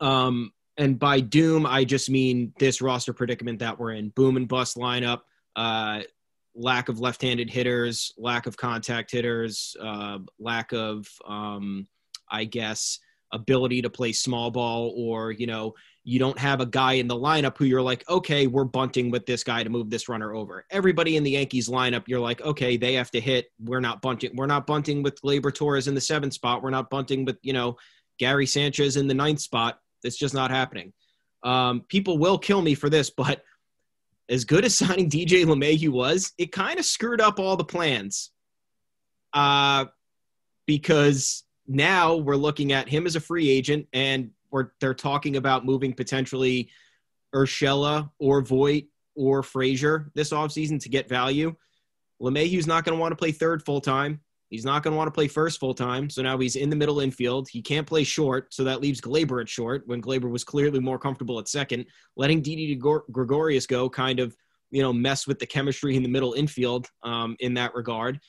Um, 0.00 0.50
and 0.76 0.98
by 0.98 1.20
doom, 1.20 1.66
I 1.66 1.84
just 1.84 2.10
mean 2.10 2.52
this 2.58 2.80
roster 2.80 3.12
predicament 3.12 3.60
that 3.60 3.78
we're 3.78 3.92
in 3.92 4.10
boom 4.10 4.36
and 4.36 4.48
bust 4.48 4.76
lineup, 4.76 5.20
uh, 5.54 6.02
lack 6.54 6.88
of 6.88 7.00
left 7.00 7.22
handed 7.22 7.50
hitters, 7.50 8.12
lack 8.18 8.46
of 8.46 8.56
contact 8.56 9.10
hitters, 9.10 9.76
uh, 9.80 10.18
lack 10.38 10.72
of 10.72 11.08
um, 11.26 11.86
I 12.30 12.44
guess, 12.44 12.98
ability 13.32 13.82
to 13.82 13.90
play 13.90 14.12
small 14.12 14.50
ball 14.50 14.92
or, 14.96 15.32
you 15.32 15.46
know, 15.46 15.74
you 16.04 16.20
don't 16.20 16.38
have 16.38 16.60
a 16.60 16.66
guy 16.66 16.92
in 16.94 17.08
the 17.08 17.16
lineup 17.16 17.58
who 17.58 17.64
you're 17.64 17.82
like, 17.82 18.08
okay, 18.08 18.46
we're 18.46 18.64
bunting 18.64 19.10
with 19.10 19.26
this 19.26 19.42
guy 19.42 19.64
to 19.64 19.70
move 19.70 19.90
this 19.90 20.08
runner 20.08 20.34
over. 20.34 20.64
Everybody 20.70 21.16
in 21.16 21.24
the 21.24 21.32
Yankees 21.32 21.68
lineup, 21.68 22.04
you're 22.06 22.20
like, 22.20 22.40
okay, 22.42 22.76
they 22.76 22.94
have 22.94 23.10
to 23.10 23.20
hit. 23.20 23.46
We're 23.58 23.80
not 23.80 24.00
bunting. 24.02 24.30
We're 24.34 24.46
not 24.46 24.66
bunting 24.66 25.02
with 25.02 25.20
Gleyber 25.20 25.52
Torres 25.52 25.88
in 25.88 25.94
the 25.94 26.00
seventh 26.00 26.34
spot. 26.34 26.62
We're 26.62 26.70
not 26.70 26.90
bunting 26.90 27.24
with, 27.24 27.38
you 27.42 27.52
know, 27.52 27.76
Gary 28.18 28.46
Sanchez 28.46 28.96
in 28.96 29.08
the 29.08 29.14
ninth 29.14 29.40
spot. 29.40 29.80
It's 30.06 30.16
just 30.16 30.34
not 30.34 30.50
happening. 30.50 30.92
Um, 31.42 31.82
people 31.88 32.18
will 32.18 32.38
kill 32.38 32.62
me 32.62 32.74
for 32.74 32.88
this, 32.88 33.10
but 33.10 33.42
as 34.28 34.44
good 34.44 34.64
as 34.64 34.74
signing 34.78 35.10
DJ 35.10 35.44
LeMahieu 35.44 35.90
was, 35.90 36.32
it 36.38 36.52
kind 36.52 36.78
of 36.78 36.84
screwed 36.84 37.20
up 37.20 37.38
all 37.38 37.56
the 37.56 37.64
plans. 37.64 38.30
Uh, 39.32 39.86
because 40.66 41.44
now 41.66 42.16
we're 42.16 42.36
looking 42.36 42.72
at 42.72 42.88
him 42.88 43.06
as 43.06 43.16
a 43.16 43.20
free 43.20 43.50
agent, 43.50 43.86
and 43.92 44.30
we're, 44.50 44.68
they're 44.80 44.94
talking 44.94 45.36
about 45.36 45.64
moving 45.64 45.92
potentially 45.92 46.70
Urshela 47.34 48.10
or 48.18 48.40
Voit 48.42 48.84
or 49.14 49.42
Frazier 49.42 50.10
this 50.14 50.30
offseason 50.30 50.80
to 50.82 50.88
get 50.88 51.08
value. 51.08 51.54
LeMahieu's 52.20 52.66
not 52.66 52.84
going 52.84 52.96
to 52.96 53.00
want 53.00 53.12
to 53.12 53.16
play 53.16 53.32
third 53.32 53.64
full 53.64 53.80
time. 53.80 54.20
He's 54.48 54.64
not 54.64 54.82
going 54.82 54.92
to 54.92 54.96
want 54.96 55.08
to 55.08 55.12
play 55.12 55.26
first 55.28 55.58
full 55.58 55.74
time. 55.74 56.08
So 56.08 56.22
now 56.22 56.38
he's 56.38 56.56
in 56.56 56.70
the 56.70 56.76
middle 56.76 57.00
infield. 57.00 57.48
He 57.48 57.60
can't 57.60 57.86
play 57.86 58.04
short. 58.04 58.54
So 58.54 58.62
that 58.64 58.80
leaves 58.80 59.00
Gleyber 59.00 59.40
at 59.40 59.48
short 59.48 59.82
when 59.86 60.00
Gleyber 60.00 60.30
was 60.30 60.44
clearly 60.44 60.78
more 60.78 60.98
comfortable 60.98 61.38
at 61.38 61.48
second. 61.48 61.86
Letting 62.16 62.42
Didi 62.42 62.76
Gregorius 62.76 63.66
go 63.66 63.90
kind 63.90 64.20
of, 64.20 64.36
you 64.70 64.82
know, 64.82 64.92
mess 64.92 65.26
with 65.26 65.38
the 65.38 65.46
chemistry 65.46 65.96
in 65.96 66.02
the 66.02 66.08
middle 66.08 66.34
infield 66.34 66.88
um, 67.02 67.36
in 67.40 67.54
that 67.54 67.74
regard. 67.74 68.20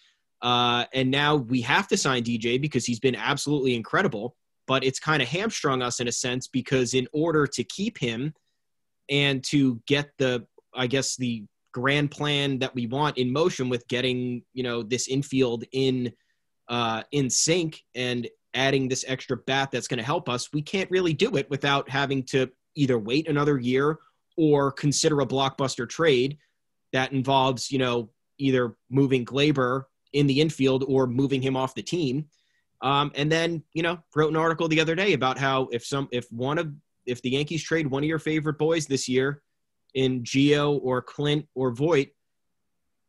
Uh, 0.42 0.86
and 0.94 1.12
now 1.12 1.36
we 1.36 1.62
have 1.62 1.88
to 1.90 1.98
sign 1.98 2.24
DJ 2.24 2.60
because 2.60 2.86
he's 2.86 3.00
been 3.00 3.16
absolutely 3.16 3.76
incredible. 3.76 4.36
But 4.66 4.84
it's 4.84 5.00
kind 5.00 5.22
of 5.22 5.30
hamstrung 5.30 5.82
us 5.82 6.00
in 6.00 6.08
a 6.08 6.12
sense 6.12 6.48
because 6.48 6.94
in 6.94 7.08
order 7.14 7.48
to 7.48 7.64
keep 7.64 7.98
him 7.98 8.34
and 9.10 9.44
to 9.46 9.82
get 9.88 10.10
the, 10.18 10.46
I 10.76 10.88
guess, 10.88 11.16
the 11.16 11.46
grand 11.78 12.10
plan 12.10 12.60
that 12.60 12.74
we 12.74 12.88
want 12.88 13.18
in 13.18 13.32
motion 13.32 13.70
with 13.70 13.88
getting, 13.88 14.42
you 14.54 14.64
know, 14.64 14.82
this 14.82 15.08
infield 15.08 15.64
in 15.72 16.12
uh, 16.70 17.04
in 17.12 17.30
sync 17.30 17.84
and 17.96 18.28
adding 18.54 18.88
this 18.88 19.06
extra 19.08 19.38
bat 19.38 19.70
that's 19.72 19.88
going 19.88 20.00
to 20.00 20.04
help 20.04 20.28
us, 20.28 20.50
we 20.52 20.62
can't 20.62 20.90
really 20.90 21.14
do 21.14 21.38
it 21.38 21.50
without 21.50 21.88
having 21.90 22.24
to 22.24 22.50
either 22.76 22.98
wait 22.98 23.30
another 23.30 23.58
year 23.60 24.00
or 24.38 24.72
consider 24.72 25.22
a 25.22 25.26
blockbuster 25.26 25.88
trade 25.88 26.38
that 26.94 27.14
involves, 27.14 27.72
you 27.72 27.78
know, 27.78 28.10
either 28.40 28.76
moving 28.90 29.24
Gleyber 29.24 29.84
in 30.14 30.28
the 30.28 30.42
infield 30.42 30.84
or 30.88 31.08
moving 31.08 31.42
him 31.42 31.56
off 31.56 31.76
the 31.76 31.84
team. 31.84 32.26
Um, 32.82 33.12
and 33.16 33.32
then, 33.32 33.64
you 33.74 33.84
know, 33.84 34.00
wrote 34.16 34.30
an 34.30 34.38
article 34.38 34.68
the 34.68 34.82
other 34.82 34.96
day 34.96 35.14
about 35.14 35.38
how 35.38 35.68
if 35.72 35.86
some, 35.86 36.08
if 36.12 36.26
one 36.32 36.58
of, 36.58 36.72
if 37.06 37.22
the 37.22 37.32
Yankees 37.32 37.64
trade 37.64 37.88
one 37.88 38.04
of 38.04 38.10
your 38.10 38.20
favorite 38.20 38.58
boys 38.58 38.86
this 38.88 39.08
year 39.08 39.42
in 39.94 40.24
Gio 40.24 40.80
or 40.82 41.02
Clint 41.02 41.48
or 41.56 41.72
Voit, 41.72 42.10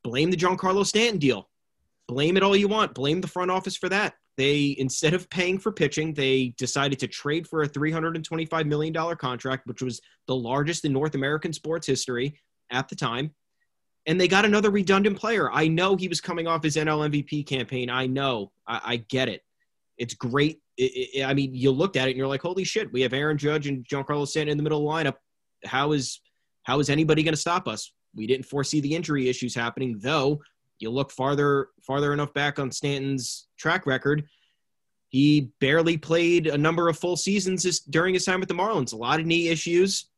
blame 0.02 0.30
the 0.30 0.36
Giancarlo 0.36 0.84
Stanton 0.86 1.18
deal. 1.18 1.48
Blame 2.06 2.36
it 2.36 2.42
all 2.42 2.56
you 2.56 2.68
want. 2.68 2.94
Blame 2.94 3.20
the 3.20 3.28
front 3.28 3.50
office 3.50 3.76
for 3.76 3.88
that. 3.88 4.14
They, 4.36 4.76
instead 4.78 5.14
of 5.14 5.28
paying 5.28 5.58
for 5.58 5.72
pitching, 5.72 6.14
they 6.14 6.54
decided 6.56 6.98
to 7.00 7.08
trade 7.08 7.46
for 7.46 7.62
a 7.62 7.68
$325 7.68 8.66
million 8.66 9.16
contract, 9.16 9.66
which 9.66 9.82
was 9.82 10.00
the 10.26 10.36
largest 10.36 10.84
in 10.84 10.92
North 10.92 11.14
American 11.14 11.52
sports 11.52 11.86
history 11.86 12.40
at 12.70 12.88
the 12.88 12.94
time 12.94 13.32
and 14.08 14.18
they 14.18 14.26
got 14.26 14.46
another 14.46 14.70
redundant 14.70 15.18
player. 15.18 15.52
I 15.52 15.68
know 15.68 15.94
he 15.94 16.08
was 16.08 16.20
coming 16.20 16.46
off 16.46 16.62
his 16.62 16.76
NL 16.76 17.10
MVP 17.10 17.46
campaign. 17.46 17.90
I 17.90 18.06
know. 18.06 18.52
I, 18.66 18.80
I 18.84 18.96
get 18.96 19.28
it. 19.28 19.42
It's 19.98 20.14
great. 20.14 20.60
It, 20.78 21.10
it, 21.14 21.24
I 21.24 21.34
mean, 21.34 21.54
you 21.54 21.70
looked 21.70 21.96
at 21.96 22.08
it 22.08 22.12
and 22.12 22.16
you're 22.16 22.26
like, 22.26 22.40
holy 22.40 22.64
shit, 22.64 22.90
we 22.90 23.02
have 23.02 23.12
Aaron 23.12 23.36
Judge 23.36 23.66
and 23.66 23.86
Giancarlo 23.86 24.26
Stanton 24.26 24.52
in 24.52 24.56
the 24.56 24.62
middle 24.62 24.78
of 24.78 25.04
the 25.04 25.10
lineup. 25.10 25.16
How 25.66 25.92
is 25.92 26.20
how 26.68 26.78
is 26.80 26.90
anybody 26.90 27.22
going 27.22 27.32
to 27.32 27.40
stop 27.40 27.66
us? 27.66 27.92
We 28.14 28.26
didn't 28.26 28.44
foresee 28.44 28.80
the 28.80 28.94
injury 28.94 29.30
issues 29.30 29.54
happening, 29.54 29.98
though. 30.00 30.42
You 30.80 30.90
look 30.90 31.10
farther 31.10 31.70
farther 31.80 32.12
enough 32.12 32.34
back 32.34 32.58
on 32.58 32.70
Stanton's 32.70 33.48
track 33.56 33.86
record. 33.86 34.26
He 35.08 35.50
barely 35.60 35.96
played 35.96 36.46
a 36.46 36.58
number 36.58 36.90
of 36.90 36.98
full 36.98 37.16
seasons 37.16 37.80
during 37.80 38.12
his 38.12 38.26
time 38.26 38.38
with 38.38 38.50
the 38.50 38.54
Marlins. 38.54 38.92
A 38.92 38.96
lot 38.96 39.18
of 39.18 39.24
knee 39.24 39.48
issues 39.48 40.10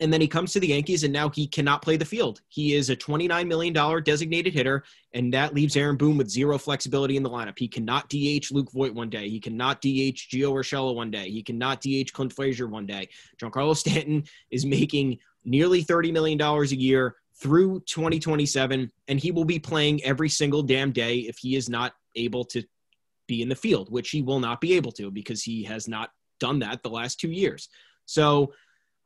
and 0.00 0.10
then 0.10 0.20
he 0.20 0.26
comes 0.26 0.52
to 0.52 0.60
the 0.60 0.68
Yankees, 0.68 1.04
and 1.04 1.12
now 1.12 1.28
he 1.28 1.46
cannot 1.46 1.82
play 1.82 1.96
the 1.98 2.04
field. 2.04 2.40
He 2.48 2.74
is 2.74 2.88
a 2.88 2.96
$29 2.96 3.46
million 3.46 4.02
designated 4.02 4.54
hitter, 4.54 4.82
and 5.12 5.32
that 5.34 5.54
leaves 5.54 5.76
Aaron 5.76 5.96
Boone 5.96 6.16
with 6.16 6.30
zero 6.30 6.56
flexibility 6.56 7.18
in 7.18 7.22
the 7.22 7.28
lineup. 7.28 7.58
He 7.58 7.68
cannot 7.68 8.08
DH 8.08 8.50
Luke 8.50 8.72
Voit 8.72 8.94
one 8.94 9.10
day. 9.10 9.28
He 9.28 9.38
cannot 9.38 9.82
DH 9.82 10.32
Gio 10.32 10.52
Urshela 10.54 10.94
one 10.94 11.10
day. 11.10 11.30
He 11.30 11.42
cannot 11.42 11.82
DH 11.82 12.12
Clint 12.14 12.32
Frazier 12.32 12.66
one 12.66 12.86
day. 12.86 13.10
Giancarlo 13.38 13.76
Stanton 13.76 14.24
is 14.50 14.64
making 14.64 15.18
nearly 15.44 15.84
$30 15.84 16.12
million 16.12 16.40
a 16.40 16.64
year 16.66 17.16
through 17.34 17.80
2027, 17.86 18.90
and 19.08 19.20
he 19.20 19.30
will 19.30 19.44
be 19.44 19.58
playing 19.58 20.02
every 20.04 20.28
single 20.28 20.62
damn 20.62 20.92
day 20.92 21.20
if 21.20 21.38
he 21.38 21.56
is 21.56 21.68
not 21.68 21.94
able 22.16 22.44
to 22.44 22.62
be 23.26 23.42
in 23.42 23.48
the 23.48 23.54
field, 23.54 23.90
which 23.90 24.10
he 24.10 24.22
will 24.22 24.40
not 24.40 24.60
be 24.60 24.74
able 24.74 24.92
to 24.92 25.10
because 25.10 25.42
he 25.42 25.62
has 25.62 25.88
not 25.88 26.10
done 26.38 26.58
that 26.58 26.82
the 26.82 26.90
last 26.90 27.18
two 27.18 27.30
years. 27.30 27.68
So, 28.06 28.52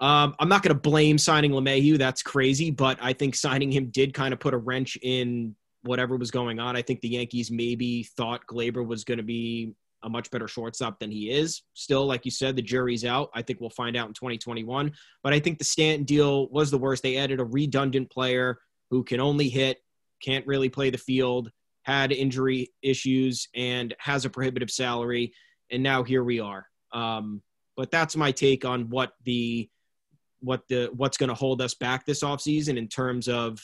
um, 0.00 0.35
I'm 0.41 0.49
not 0.49 0.62
going 0.62 0.75
to 0.75 0.81
blame 0.81 1.19
signing 1.19 1.53
LeMahieu. 1.53 1.99
That's 1.99 2.23
crazy, 2.23 2.71
but 2.71 2.99
I 3.00 3.12
think 3.12 3.37
signing 3.37 3.71
him 3.71 3.91
did 3.91 4.12
kind 4.12 4.35
of 4.35 4.41
put 4.41 4.53
a 4.53 4.57
wrench 4.59 4.99
in 5.03 5.55
whatever 5.83 6.17
was 6.17 6.31
going 6.31 6.59
on. 6.59 6.76
I 6.76 6.83
think 6.83 7.00
the 7.00 7.09
Yankees 7.09 7.50
maybe 7.50 8.03
thought 8.03 8.47
Gleyber 8.47 8.85
was 8.85 9.05
going 9.05 9.19
to 9.19 9.25
be 9.25 9.75
a 10.04 10.08
much 10.08 10.30
better 10.30 10.46
shortstop 10.46 11.00
than 11.00 11.11
he 11.11 11.30
is. 11.30 11.62
Still, 11.73 12.06
like 12.06 12.25
you 12.25 12.30
said, 12.30 12.54
the 12.54 12.62
jury's 12.62 13.04
out. 13.04 13.30
I 13.34 13.42
think 13.42 13.61
we'll 13.61 13.70
find 13.70 13.96
out 13.96 14.06
in 14.06 14.14
2021. 14.14 14.92
But 15.23 15.32
I 15.32 15.40
think 15.40 15.58
the 15.58 15.64
Stanton 15.64 16.04
deal 16.04 16.49
was 16.50 16.70
the 16.70 16.78
worst. 16.78 17.02
They 17.02 17.16
added 17.16 17.40
a 17.40 17.44
redundant 17.44 18.11
player 18.11 18.58
who 18.90 19.02
can 19.02 19.18
only 19.18 19.49
hit, 19.49 19.78
can't 20.23 20.46
really 20.46 20.68
play 20.68 20.90
the 20.90 20.99
field, 20.99 21.50
had 21.82 22.12
injury 22.12 22.70
issues, 22.82 23.49
and 23.54 23.94
has 23.99 24.25
a 24.25 24.30
prohibitive 24.30 24.70
salary. 24.70 25.32
And 25.70 25.82
now 25.82 26.02
here 26.02 26.23
we 26.23 26.38
are. 26.38 26.66
Um, 26.92 27.42
but 27.76 27.90
that's 27.90 28.14
my 28.14 28.30
take 28.30 28.64
on 28.64 28.90
what 28.90 29.14
the 29.25 29.68
what 30.40 30.68
the 30.68 30.90
what's 30.94 31.16
going 31.16 31.28
to 31.28 31.34
hold 31.34 31.62
us 31.62 31.75
back 31.75 32.04
this 32.04 32.23
offseason 32.23 32.76
in 32.76 32.87
terms 32.88 33.26
of 33.26 33.58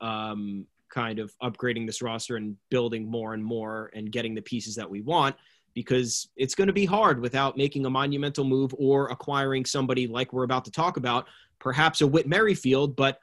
um, 0.00 0.66
kind 0.88 1.18
of 1.18 1.34
upgrading 1.42 1.86
this 1.86 2.00
roster 2.00 2.36
and 2.36 2.56
building 2.70 3.10
more 3.10 3.34
and 3.34 3.44
more 3.44 3.90
and 3.94 4.12
getting 4.12 4.34
the 4.34 4.42
pieces 4.42 4.76
that 4.76 4.88
we 4.88 5.00
want 5.00 5.34
because 5.74 6.28
it's 6.36 6.54
going 6.54 6.66
to 6.66 6.72
be 6.72 6.84
hard 6.84 7.20
without 7.20 7.56
making 7.56 7.86
a 7.86 7.90
monumental 7.90 8.44
move 8.44 8.74
or 8.78 9.08
acquiring 9.08 9.64
somebody 9.64 10.06
like 10.06 10.32
we're 10.32 10.44
about 10.44 10.64
to 10.64 10.70
talk 10.70 10.96
about, 10.96 11.26
perhaps 11.58 12.00
a 12.00 12.06
Whit 12.06 12.26
Merrifield, 12.26 12.96
but 12.96 13.18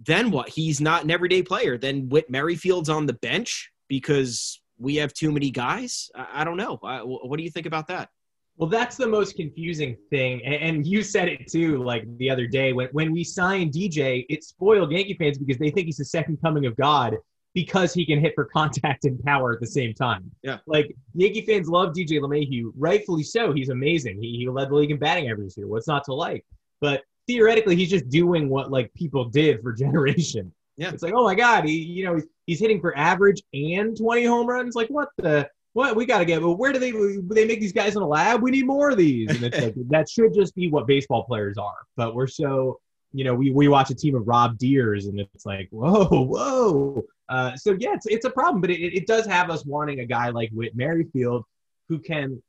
then 0.00 0.30
what? 0.30 0.48
He's 0.48 0.80
not 0.80 1.04
an 1.04 1.10
everyday 1.10 1.42
player. 1.42 1.78
Then 1.78 2.08
Whit 2.08 2.28
Merrifield's 2.28 2.88
on 2.88 3.06
the 3.06 3.12
bench 3.14 3.70
because 3.88 4.60
we 4.78 4.96
have 4.96 5.12
too 5.12 5.30
many 5.30 5.50
guys. 5.50 6.10
I, 6.14 6.44
don't 6.44 6.56
know. 6.56 6.78
What 6.80 7.36
do 7.36 7.44
you 7.44 7.50
think 7.50 7.66
about 7.66 7.86
that? 7.88 8.08
Well, 8.56 8.68
that's 8.68 8.96
the 8.96 9.06
most 9.06 9.36
confusing 9.36 9.96
thing. 10.10 10.44
And, 10.44 10.54
and 10.54 10.86
you 10.86 11.02
said 11.02 11.28
it 11.28 11.46
too, 11.50 11.82
like 11.82 12.04
the 12.18 12.30
other 12.30 12.46
day 12.46 12.72
when, 12.72 12.88
when 12.88 13.12
we 13.12 13.24
signed 13.24 13.72
DJ, 13.72 14.26
it 14.28 14.44
spoiled 14.44 14.92
Yankee 14.92 15.14
fans 15.14 15.38
because 15.38 15.58
they 15.58 15.70
think 15.70 15.86
he's 15.86 15.96
the 15.96 16.04
second 16.04 16.38
coming 16.42 16.66
of 16.66 16.76
God 16.76 17.16
because 17.54 17.92
he 17.92 18.06
can 18.06 18.18
hit 18.18 18.34
for 18.34 18.44
contact 18.46 19.04
and 19.04 19.22
power 19.24 19.52
at 19.52 19.60
the 19.60 19.66
same 19.66 19.94
time. 19.94 20.30
Yeah. 20.42 20.58
Like 20.66 20.94
Yankee 21.14 21.42
fans 21.42 21.68
love 21.68 21.94
DJ 21.94 22.20
LeMahieu, 22.20 22.72
rightfully 22.76 23.22
so. 23.22 23.52
He's 23.52 23.68
amazing. 23.68 24.20
He, 24.20 24.38
he 24.38 24.48
led 24.48 24.70
the 24.70 24.74
league 24.74 24.90
in 24.90 24.98
batting 24.98 25.28
average 25.28 25.48
this 25.48 25.56
year. 25.58 25.66
What's 25.66 25.86
not 25.86 26.04
to 26.04 26.14
like? 26.14 26.44
But 26.80 27.02
theoretically, 27.26 27.76
he's 27.76 27.90
just 27.90 28.08
doing 28.08 28.48
what 28.48 28.70
like 28.70 28.92
people 28.94 29.26
did 29.26 29.60
for 29.62 29.72
generation. 29.72 30.52
Yeah. 30.76 30.90
It's 30.90 31.02
like, 31.02 31.14
oh 31.14 31.24
my 31.24 31.34
God, 31.34 31.64
he 31.64 31.74
you 31.74 32.04
know 32.04 32.14
he's, 32.14 32.26
he's 32.46 32.60
hitting 32.60 32.80
for 32.80 32.96
average 32.96 33.42
and 33.52 33.96
20 33.96 34.24
home 34.24 34.46
runs. 34.46 34.74
Like 34.74 34.88
what 34.88 35.08
the 35.18 35.48
what 35.74 35.96
we 35.96 36.04
got 36.06 36.18
to 36.18 36.24
get? 36.24 36.42
Well, 36.42 36.56
where 36.56 36.72
do 36.72 36.78
they 36.78 36.92
they 37.34 37.46
make 37.46 37.60
these 37.60 37.72
guys 37.72 37.96
in 37.96 38.02
a 38.02 38.06
lab? 38.06 38.42
We 38.42 38.50
need 38.50 38.66
more 38.66 38.90
of 38.90 38.96
these. 38.96 39.30
And 39.30 39.42
it's 39.42 39.60
like 39.62 39.74
that 39.88 40.08
should 40.08 40.34
just 40.34 40.54
be 40.54 40.70
what 40.70 40.86
baseball 40.86 41.24
players 41.24 41.58
are. 41.58 41.86
But 41.96 42.14
we're 42.14 42.26
so 42.26 42.80
you 43.12 43.24
know 43.24 43.34
we 43.34 43.50
we 43.50 43.68
watch 43.68 43.90
a 43.90 43.94
team 43.94 44.14
of 44.14 44.26
Rob 44.26 44.58
Deers 44.58 45.06
and 45.06 45.20
it's 45.20 45.46
like 45.46 45.68
whoa 45.70 46.06
whoa. 46.06 47.04
Uh, 47.28 47.56
so 47.56 47.76
yeah, 47.78 47.94
it's 47.94 48.06
it's 48.06 48.24
a 48.24 48.30
problem, 48.30 48.60
but 48.60 48.70
it, 48.70 48.80
it 48.80 49.06
does 49.06 49.26
have 49.26 49.50
us 49.50 49.64
wanting 49.64 50.00
a 50.00 50.06
guy 50.06 50.28
like 50.30 50.50
Whit 50.50 50.76
Merrifield 50.76 51.44
who 51.88 51.98
can 51.98 52.42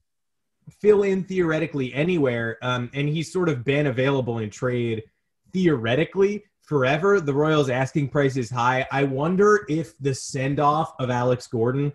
fill 0.82 1.04
in 1.04 1.24
theoretically 1.24 1.94
anywhere. 1.94 2.58
Um, 2.62 2.90
and 2.94 3.08
he's 3.08 3.32
sort 3.32 3.50
of 3.50 3.64
been 3.64 3.88
available 3.88 4.40
in 4.40 4.50
trade 4.50 5.04
theoretically 5.52 6.44
forever. 6.62 7.20
The 7.20 7.34
Royals' 7.34 7.70
asking 7.70 8.10
price 8.10 8.38
is 8.38 8.50
high. 8.50 8.88
I 8.92 9.04
wonder 9.04 9.66
if 9.70 9.98
the 10.00 10.16
send 10.16 10.60
off 10.60 10.94
of 11.00 11.10
Alex 11.10 11.48
Gordon 11.48 11.94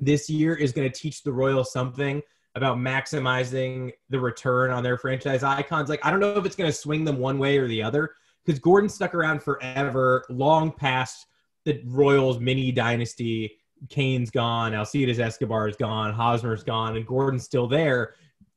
this 0.00 0.28
year 0.28 0.54
is 0.54 0.72
going 0.72 0.90
to 0.90 0.98
teach 0.98 1.22
the 1.22 1.32
Royals 1.32 1.72
something 1.72 2.22
about 2.54 2.78
maximizing 2.78 3.92
the 4.10 4.20
return 4.20 4.70
on 4.70 4.82
their 4.82 4.96
franchise 4.96 5.42
icons. 5.42 5.88
Like, 5.88 6.04
I 6.04 6.10
don't 6.10 6.20
know 6.20 6.36
if 6.36 6.46
it's 6.46 6.56
going 6.56 6.70
to 6.70 6.76
swing 6.76 7.04
them 7.04 7.18
one 7.18 7.38
way 7.38 7.58
or 7.58 7.66
the 7.66 7.82
other 7.82 8.12
because 8.44 8.60
Gordon 8.60 8.88
stuck 8.88 9.14
around 9.14 9.42
forever, 9.42 10.24
long 10.28 10.70
past 10.70 11.26
the 11.64 11.82
Royals 11.84 12.38
mini 12.38 12.70
dynasty. 12.70 13.58
Cain's 13.88 14.30
gone, 14.30 14.72
Alcides 14.72 15.18
Escobar 15.18 15.68
is 15.68 15.76
gone, 15.76 16.12
Hosmer's 16.12 16.62
gone, 16.62 16.96
and 16.96 17.06
Gordon's 17.06 17.44
still 17.44 17.66
there. 17.66 18.14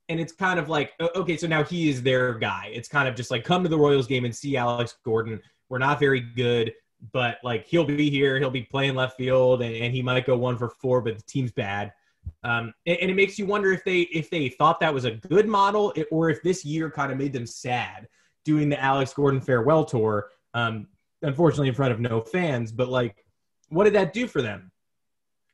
And 0.10 0.20
it's 0.20 0.32
kind 0.32 0.60
of 0.60 0.70
like, 0.70 0.94
okay, 1.16 1.36
so 1.36 1.48
now 1.48 1.64
he 1.64 1.90
is 1.90 2.02
their 2.02 2.34
guy. 2.34 2.72
It's 2.74 2.88
kind 2.88 3.10
of 3.10 3.16
just 3.16 3.30
like 3.32 3.44
come 3.44 3.64
to 3.64 3.70
the 3.70 3.78
Royals 3.78 4.08
game 4.08 4.26
and 4.26 4.34
see 4.34 4.56
Alex 4.56 4.96
Gordon. 5.04 5.42
We're 5.70 5.80
not 5.80 6.00
very 6.00 6.22
good, 6.22 6.74
but 7.12 7.40
like 7.44 7.66
he'll 7.66 7.84
be 7.84 8.10
here, 8.10 8.40
he'll 8.40 8.50
be 8.50 8.64
playing 8.64 8.96
left 8.96 9.18
field, 9.18 9.62
and, 9.62 9.76
and 9.76 9.94
he 9.94 10.02
might 10.02 10.26
go 10.26 10.38
one 10.38 10.58
for 10.58 10.70
four, 10.70 11.02
but 11.02 11.18
the 11.18 11.24
team's 11.24 11.52
bad. 11.52 11.92
Um, 12.44 12.74
and, 12.86 12.98
and, 13.02 13.12
it 13.12 13.16
makes 13.16 13.38
you 13.38 13.46
wonder 13.46 13.72
if 13.72 13.84
they 13.84 14.02
if 14.02 14.30
they 14.30 14.50
thought 14.50 14.80
that 14.80 14.94
was 14.94 15.06
a 15.06 15.12
good 15.12 15.48
model, 15.48 15.94
or 16.12 16.30
if 16.30 16.42
this 16.44 16.64
year 16.64 16.90
kind 16.90 17.12
of 17.12 17.18
made 17.18 17.34
them 17.34 17.46
sad 17.46 18.08
doing 18.46 18.70
the 18.70 18.82
Alex 18.82 19.14
Gordon 19.14 19.42
farewell 19.42 19.86
tour. 19.86 20.30
Um, 20.54 20.88
unfortunately, 21.22 21.68
in 21.68 21.74
front 21.74 21.92
of 21.92 22.00
no 22.00 22.22
fans, 22.22 22.72
but 22.72 22.90
like, 22.90 23.26
what 23.70 23.84
did 23.84 23.94
that 23.94 24.14
do 24.14 24.28
for 24.28 24.42
them? 24.42 24.72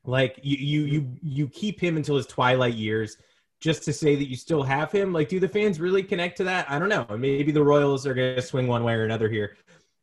Like 0.06 0.39
you 0.44 0.58
you 0.58 0.86
you 0.86 1.15
you 1.22 1.48
keep 1.48 1.80
him 1.80 1.98
until 1.98 2.18
his 2.18 2.25
twilight 2.25 2.75
years 2.75 3.18
just 3.62 3.84
to 3.84 3.94
say 3.94 4.15
that 4.15 4.30
you 4.30 4.36
still 4.36 4.62
have 4.62 4.92
him. 4.92 5.13
Like, 5.13 5.30
do 5.30 5.39
the 5.39 5.48
fans 5.48 5.80
really 5.80 6.03
connect 6.03 6.36
to 6.38 6.44
that? 6.44 6.70
I 6.70 6.77
don't 6.77 6.89
know. 6.89 7.08
Maybe 7.18 7.50
the 7.50 7.63
Royals 7.63 8.06
are 8.06 8.13
going 8.13 8.36
to 8.36 8.42
swing 8.42 8.68
one 8.68 8.84
way 8.84 8.94
or 8.94 9.06
another 9.06 9.30
here. 9.30 9.56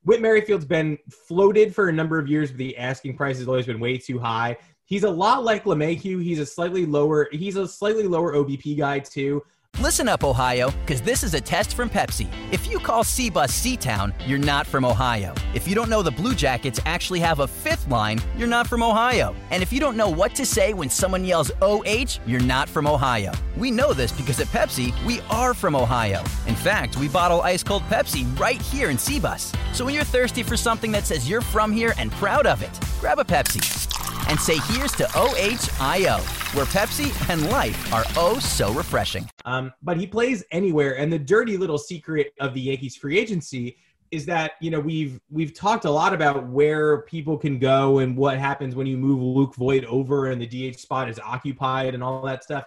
Whit 0.03 0.23
Merrifield's 0.23 0.65
been 0.65 0.97
floated 1.29 1.75
for 1.75 1.91
a 1.91 1.93
number 1.93 2.19
of 2.19 2.27
years, 2.27 2.51
but 2.51 2.57
the 2.57 2.79
asking 2.79 3.19
price 3.19 3.37
has 3.37 3.47
always 3.47 3.67
been 3.67 3.79
way 3.79 3.99
too 3.99 4.19
high. 4.19 4.57
He's 4.91 5.05
a 5.05 5.11
lot 5.11 5.45
like 5.45 5.65
LeMahieu. 5.67 6.21
He's 6.21 6.41
a 6.41 6.47
slightly 6.47 6.85
lower. 6.85 7.29
He's 7.31 7.55
a 7.55 7.69
slightly 7.69 8.09
lower 8.09 8.35
OBP 8.35 8.77
guy 8.77 8.99
too. 8.99 9.41
Listen 9.79 10.09
up, 10.09 10.25
Ohio, 10.25 10.73
because 10.81 11.01
this 11.01 11.23
is 11.23 11.35
a 11.35 11.41
test 11.41 11.75
from 11.75 11.89
Pepsi. 11.89 12.29
If 12.53 12.69
you 12.69 12.81
call 12.81 13.05
C-Bus 13.05 13.53
C-Town, 13.53 14.13
you're 14.27 14.37
not 14.37 14.67
from 14.67 14.85
Ohio. 14.85 15.33
If 15.55 15.69
you 15.69 15.77
don't 15.77 15.89
know 15.89 16.03
the 16.03 16.11
Blue 16.11 16.35
Jackets 16.35 16.81
actually 16.87 17.21
have 17.21 17.39
a 17.39 17.47
fifth 17.47 17.87
line, 17.87 18.21
you're 18.37 18.49
not 18.49 18.67
from 18.67 18.83
Ohio. 18.83 19.33
And 19.53 19.63
if 19.63 19.73
you 19.73 19.79
don't 19.79 19.97
know 19.97 20.09
what 20.09 20.35
to 20.35 20.45
say 20.45 20.75
when 20.75 20.91
someone 20.91 21.25
yells 21.25 21.53
OH, 21.63 22.19
you're 22.27 22.41
not 22.41 22.69
from 22.69 22.89
Ohio. 22.89 23.33
We 23.57 23.71
know 23.71 23.93
this 23.93 24.11
because 24.11 24.41
at 24.41 24.49
Pepsi, 24.49 24.93
we 25.05 25.21
are 25.31 25.55
from 25.55 25.77
Ohio. 25.77 26.19
In 26.49 26.57
fact, 26.57 26.97
we 26.97 27.07
bottle 27.09 27.43
ice 27.43 27.63
cold 27.63 27.85
Pepsi 27.85 28.27
right 28.41 28.61
here 28.61 28.91
in 28.91 28.99
C-Bus. 28.99 29.53
So 29.73 29.85
when 29.85 29.95
you're 29.95 30.03
thirsty 30.03 30.43
for 30.43 30.57
something 30.57 30.91
that 30.91 31.07
says 31.07 31.31
you're 31.31 31.43
from 31.43 31.71
here 31.71 31.95
and 31.97 32.11
proud 32.13 32.45
of 32.45 32.61
it, 32.61 32.77
grab 33.01 33.21
a 33.21 33.25
Pepsi 33.25 33.90
and 34.29 34.39
say 34.39 34.59
here's 34.73 34.93
to 34.93 35.05
OHIO, 35.15 36.19
where 36.55 36.67
Pepsi 36.67 37.31
and 37.31 37.51
life 37.51 37.93
are 37.93 38.05
oh 38.17 38.39
so 38.39 38.73
refreshing. 38.73 39.29
Um, 39.45 39.73
but 39.83 39.97
he 39.97 40.07
plays 40.07 40.45
anywhere, 40.51 40.99
and 40.99 41.13
the 41.13 41.19
dirty 41.19 41.57
little 41.57 41.79
secret 41.79 42.33
of 42.41 42.55
the 42.55 42.61
Yankees 42.61 42.97
free 42.97 43.19
agency 43.19 43.77
is 44.11 44.27
that 44.27 44.53
you 44.61 44.71
know 44.71 44.81
we've 44.81 45.21
we've 45.31 45.55
talked 45.55 45.85
a 45.85 45.91
lot 45.91 46.13
about 46.13 46.47
where 46.49 47.03
people 47.03 47.39
can 47.39 47.59
go 47.59 47.99
and 47.99 48.17
what 48.17 48.39
happens 48.39 48.75
when 48.75 48.87
you 48.87 48.97
move 48.97 49.21
Luke 49.21 49.55
Voit 49.55 49.85
over 49.85 50.27
and 50.27 50.41
the 50.41 50.71
DH 50.73 50.79
spot 50.79 51.09
is 51.09 51.19
occupied 51.19 51.95
and 51.95 52.03
all 52.03 52.23
that 52.23 52.43
stuff. 52.43 52.65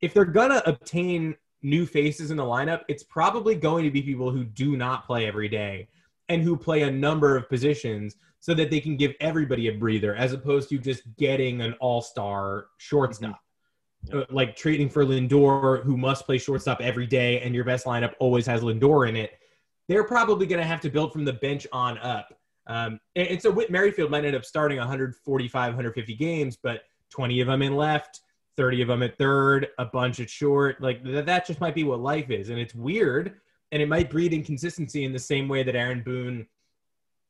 If 0.00 0.14
they're 0.14 0.24
gonna 0.24 0.62
obtain 0.66 1.36
new 1.62 1.86
faces 1.86 2.30
in 2.30 2.36
the 2.36 2.44
lineup, 2.44 2.82
it's 2.88 3.02
probably 3.02 3.54
going 3.54 3.84
to 3.84 3.90
be 3.90 4.02
people 4.02 4.30
who 4.30 4.44
do 4.44 4.76
not 4.76 5.06
play 5.06 5.26
every 5.26 5.48
day 5.48 5.88
and 6.28 6.42
who 6.42 6.56
play 6.56 6.82
a 6.82 6.90
number 6.90 7.36
of 7.36 7.48
positions 7.48 8.16
so 8.40 8.54
that 8.54 8.70
they 8.70 8.80
can 8.80 8.96
give 8.96 9.14
everybody 9.20 9.68
a 9.68 9.72
breather 9.72 10.14
as 10.14 10.32
opposed 10.32 10.68
to 10.70 10.78
just 10.78 11.02
getting 11.16 11.60
an 11.60 11.74
all-star 11.74 12.66
shortstop. 12.78 13.38
Mm-hmm. 14.08 14.18
Uh, 14.18 14.24
like 14.30 14.56
trading 14.56 14.88
for 14.88 15.04
Lindor, 15.04 15.84
who 15.84 15.96
must 15.96 16.24
play 16.24 16.38
shortstop 16.38 16.80
every 16.80 17.06
day, 17.06 17.40
and 17.40 17.54
your 17.54 17.64
best 17.64 17.84
lineup 17.84 18.14
always 18.18 18.46
has 18.46 18.62
Lindor 18.62 19.08
in 19.08 19.14
it. 19.14 19.32
They're 19.88 20.04
probably 20.04 20.46
going 20.46 20.60
to 20.60 20.66
have 20.66 20.80
to 20.80 20.90
build 20.90 21.12
from 21.12 21.26
the 21.26 21.34
bench 21.34 21.66
on 21.70 21.98
up. 21.98 22.34
Um, 22.66 22.98
and, 23.16 23.28
and, 23.28 23.42
so 23.42 23.50
Whit 23.50 23.70
Merrifield 23.70 24.10
might 24.10 24.24
end 24.24 24.36
up 24.36 24.44
starting 24.44 24.78
145, 24.78 25.52
150 25.52 26.14
games, 26.14 26.56
but 26.62 26.82
20 27.10 27.40
of 27.40 27.48
them 27.48 27.62
in 27.62 27.76
left, 27.76 28.20
30 28.56 28.82
of 28.82 28.88
them 28.88 29.02
at 29.02 29.18
third, 29.18 29.68
a 29.78 29.84
bunch 29.84 30.20
at 30.20 30.30
short. 30.30 30.80
Like 30.80 31.02
th- 31.04 31.26
that 31.26 31.46
just 31.46 31.60
might 31.60 31.74
be 31.74 31.84
what 31.84 32.00
life 32.00 32.30
is. 32.30 32.48
And 32.48 32.58
it's 32.58 32.74
weird. 32.74 33.40
And 33.72 33.82
it 33.82 33.88
might 33.88 34.08
breed 34.08 34.32
inconsistency 34.32 35.04
in 35.04 35.12
the 35.12 35.18
same 35.18 35.48
way 35.48 35.62
that 35.62 35.76
Aaron 35.76 36.02
Boone 36.02 36.46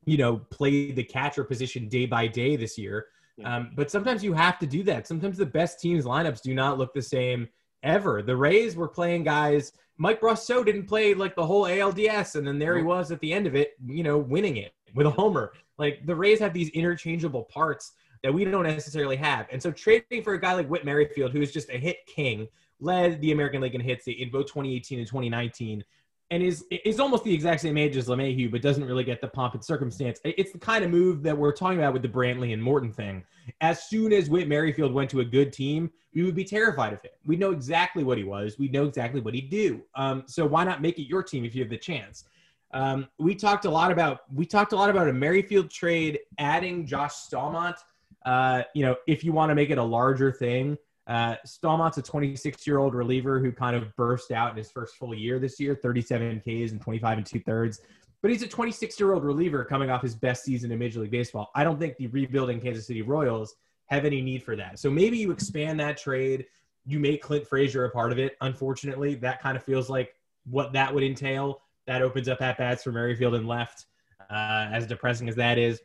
you 0.05 0.17
know, 0.17 0.39
play 0.51 0.93
the 0.93 1.05
catcher 1.05 1.45
position 1.45 1.89
day 1.89 2.07
by 2.07 2.27
day 2.27 2.57
this 2.57 2.79
year. 2.79 3.07
Um, 3.45 3.71
but 3.75 3.91
sometimes 3.91 4.23
you 4.23 4.33
have 4.35 4.59
to 4.59 4.67
do 4.67 4.83
that. 4.85 5.07
Sometimes 5.07 5.39
the 5.39 5.47
best 5.47 5.81
teams 5.81 6.05
lineups 6.05 6.43
do 6.43 6.55
not 6.55 6.79
look 6.79 6.93
the 6.93 7.03
same 7.03 7.49
ever. 7.83 8.23
The 8.23 8.37
Rays 8.37 8.77
were 8.77 8.89
playing 8.89 9.25
guys. 9.25 9.73
Mike 9.97 10.21
Brosseau 10.21 10.65
didn't 10.65 10.87
play 10.87 11.15
like 11.15 11.35
the 11.37 11.45
whole 11.45 11.65
ALDS, 11.65 12.37
and 12.37 12.47
then 12.47 12.59
there 12.59 12.77
he 12.77 12.83
was 12.83 13.11
at 13.11 13.21
the 13.21 13.33
end 13.33 13.47
of 13.47 13.55
it, 13.55 13.73
you 13.87 14.03
know, 14.03 14.19
winning 14.19 14.57
it 14.59 14.73
with 14.95 15.07
a 15.07 15.11
homer. 15.11 15.53
Like 15.79 16.05
the 16.07 16.15
Rays 16.15 16.39
have 16.41 16.53
these 16.53 16.69
interchangeable 16.71 17.45
parts 17.45 17.93
that 18.23 18.33
we 18.33 18.45
don't 18.45 18.65
necessarily 18.65 19.17
have. 19.17 19.47
And 19.51 19.63
so 19.63 19.71
trading 19.71 20.23
for 20.23 20.35
a 20.35 20.41
guy 20.41 20.53
like 20.53 20.69
Whit 20.69 20.85
Merrifield, 20.85 21.33
who 21.33 21.41
is 21.41 21.53
just 21.53 21.71
a 21.71 21.79
hit 21.79 21.99
king, 22.07 22.49
led 22.81 23.21
the 23.21 23.33
American 23.33 23.61
League 23.61 23.75
in 23.75 23.81
hits 23.81 24.07
in 24.07 24.31
both 24.31 24.47
2018 24.47 24.99
and 24.99 25.09
2019 25.09 25.85
and 26.31 26.43
is 26.43 26.65
is 26.85 27.01
almost 27.01 27.25
the 27.25 27.35
exact 27.35 27.61
same 27.61 27.77
age 27.77 27.97
as 27.97 28.07
LeMahieu, 28.09 28.51
but 28.51 28.63
doesn't 28.63 28.85
really 28.85 29.05
get 29.05 29.21
the 29.21 29.29
pomp 29.29 29.55
and 29.55 29.65
circumstance. 29.65 30.21
It's 30.25 30.53
the 30.53 30.59
kind 30.59 30.85
of 30.85 30.91
move 30.91 31.23
that 31.25 31.37
we're 31.37 31.53
talking 31.53 31.79
about 31.79 31.93
with 31.93 32.03
the 32.03 32.09
Brantley 32.09 32.53
and 32.53 32.63
Morton 32.63 32.93
thing. 32.93 33.25
As 33.61 33.89
soon 33.89 34.13
as 34.13 34.31
Whit 34.31 34.47
Merrifield 34.47 34.93
went 34.93 35.11
to 35.11 35.21
a 35.21 35.25
good 35.25 35.53
team, 35.53 35.91
we 36.15 36.23
would 36.23 36.37
be 36.37 36.45
terrified 36.45 36.93
of 36.93 37.03
him. 37.03 37.11
We 37.27 37.37
know 37.37 37.51
exactly 37.51 38.05
what 38.05 38.17
he 38.17 38.25
was. 38.25 38.59
We 38.59 38.69
know 38.69 38.85
exactly 38.85 39.21
what 39.21 39.35
he'd 39.35 39.51
do. 39.51 39.83
Um, 39.97 40.23
so 40.27 40.47
why 40.47 40.65
not 40.65 40.81
make 40.81 40.99
it 40.99 41.09
your 41.09 41.23
team 41.23 41.45
if 41.45 41.55
you 41.55 41.63
have 41.63 41.71
the 41.71 41.79
chance? 41.79 42.25
Um, 42.73 43.09
we 43.19 43.35
talked 43.35 43.65
a 43.65 43.71
lot 43.71 43.91
about 43.91 44.21
we 44.33 44.47
talked 44.47 44.73
a 44.73 44.77
lot 44.77 44.91
about 44.91 45.09
a 45.09 45.13
Merrifield 45.13 45.71
trade, 45.71 46.21
adding 46.39 46.87
Josh 46.87 47.15
Staumont. 47.15 47.77
Uh, 48.25 48.63
you 48.75 48.85
know, 48.85 48.95
if 49.09 49.25
you 49.25 49.33
want 49.33 49.51
to 49.51 49.55
make 49.55 49.71
it 49.71 49.79
a 49.79 49.83
larger 49.83 50.31
thing. 50.31 50.79
Uh, 51.11 51.35
a 51.45 52.03
26 52.03 52.67
year 52.69 52.79
old 52.79 52.95
reliever 52.95 53.41
who 53.41 53.51
kind 53.51 53.75
of 53.75 53.95
burst 53.97 54.31
out 54.31 54.53
in 54.53 54.57
his 54.57 54.71
first 54.71 54.95
full 54.95 55.13
year 55.13 55.41
this 55.41 55.59
year 55.59 55.75
37 55.75 56.39
Ks 56.39 56.71
and 56.71 56.81
25 56.81 57.19
and 57.19 57.27
two 57.27 57.41
thirds. 57.41 57.81
But 58.23 58.31
he's 58.31 58.43
a 58.43 58.47
26 58.47 59.01
year 59.01 59.13
old 59.13 59.25
reliever 59.25 59.65
coming 59.65 59.91
off 59.91 60.03
his 60.03 60.15
best 60.15 60.45
season 60.45 60.71
in 60.71 60.79
Major 60.79 61.01
League 61.01 61.11
Baseball. 61.11 61.51
I 61.57 61.65
don't 61.65 61.81
think 61.81 61.97
the 61.97 62.07
rebuilding 62.07 62.61
Kansas 62.61 62.87
City 62.87 63.03
Royals 63.03 63.57
have 63.87 64.05
any 64.05 64.23
need 64.23 64.45
for 64.45 64.55
that. 64.55 64.79
So 64.79 64.89
maybe 64.89 65.19
you 65.19 65.33
expand 65.33 65.81
that 65.81 65.97
trade. 65.97 66.47
You 66.87 67.01
make 67.01 67.23
Clint 67.23 67.45
Frazier 67.45 67.87
a 67.87 67.91
part 67.91 68.13
of 68.13 68.21
it. 68.21 68.37
Unfortunately, 68.41 69.17
that 69.17 69.43
kind 69.43 69.57
of 69.57 69.65
feels 69.65 69.91
like 69.91 70.15
what 70.49 70.73
that 70.75 70.95
would 70.95 71.03
entail. 71.03 71.63
That 71.89 72.03
opens 72.03 72.29
up 72.29 72.41
at 72.41 72.57
bats 72.57 72.85
for 72.85 72.93
Merrifield 72.93 73.35
and 73.35 73.49
left, 73.49 73.87
uh, 74.31 74.69
as 74.71 74.87
depressing 74.87 75.29
as 75.29 75.35
that 75.35 75.59
is. 75.59 75.81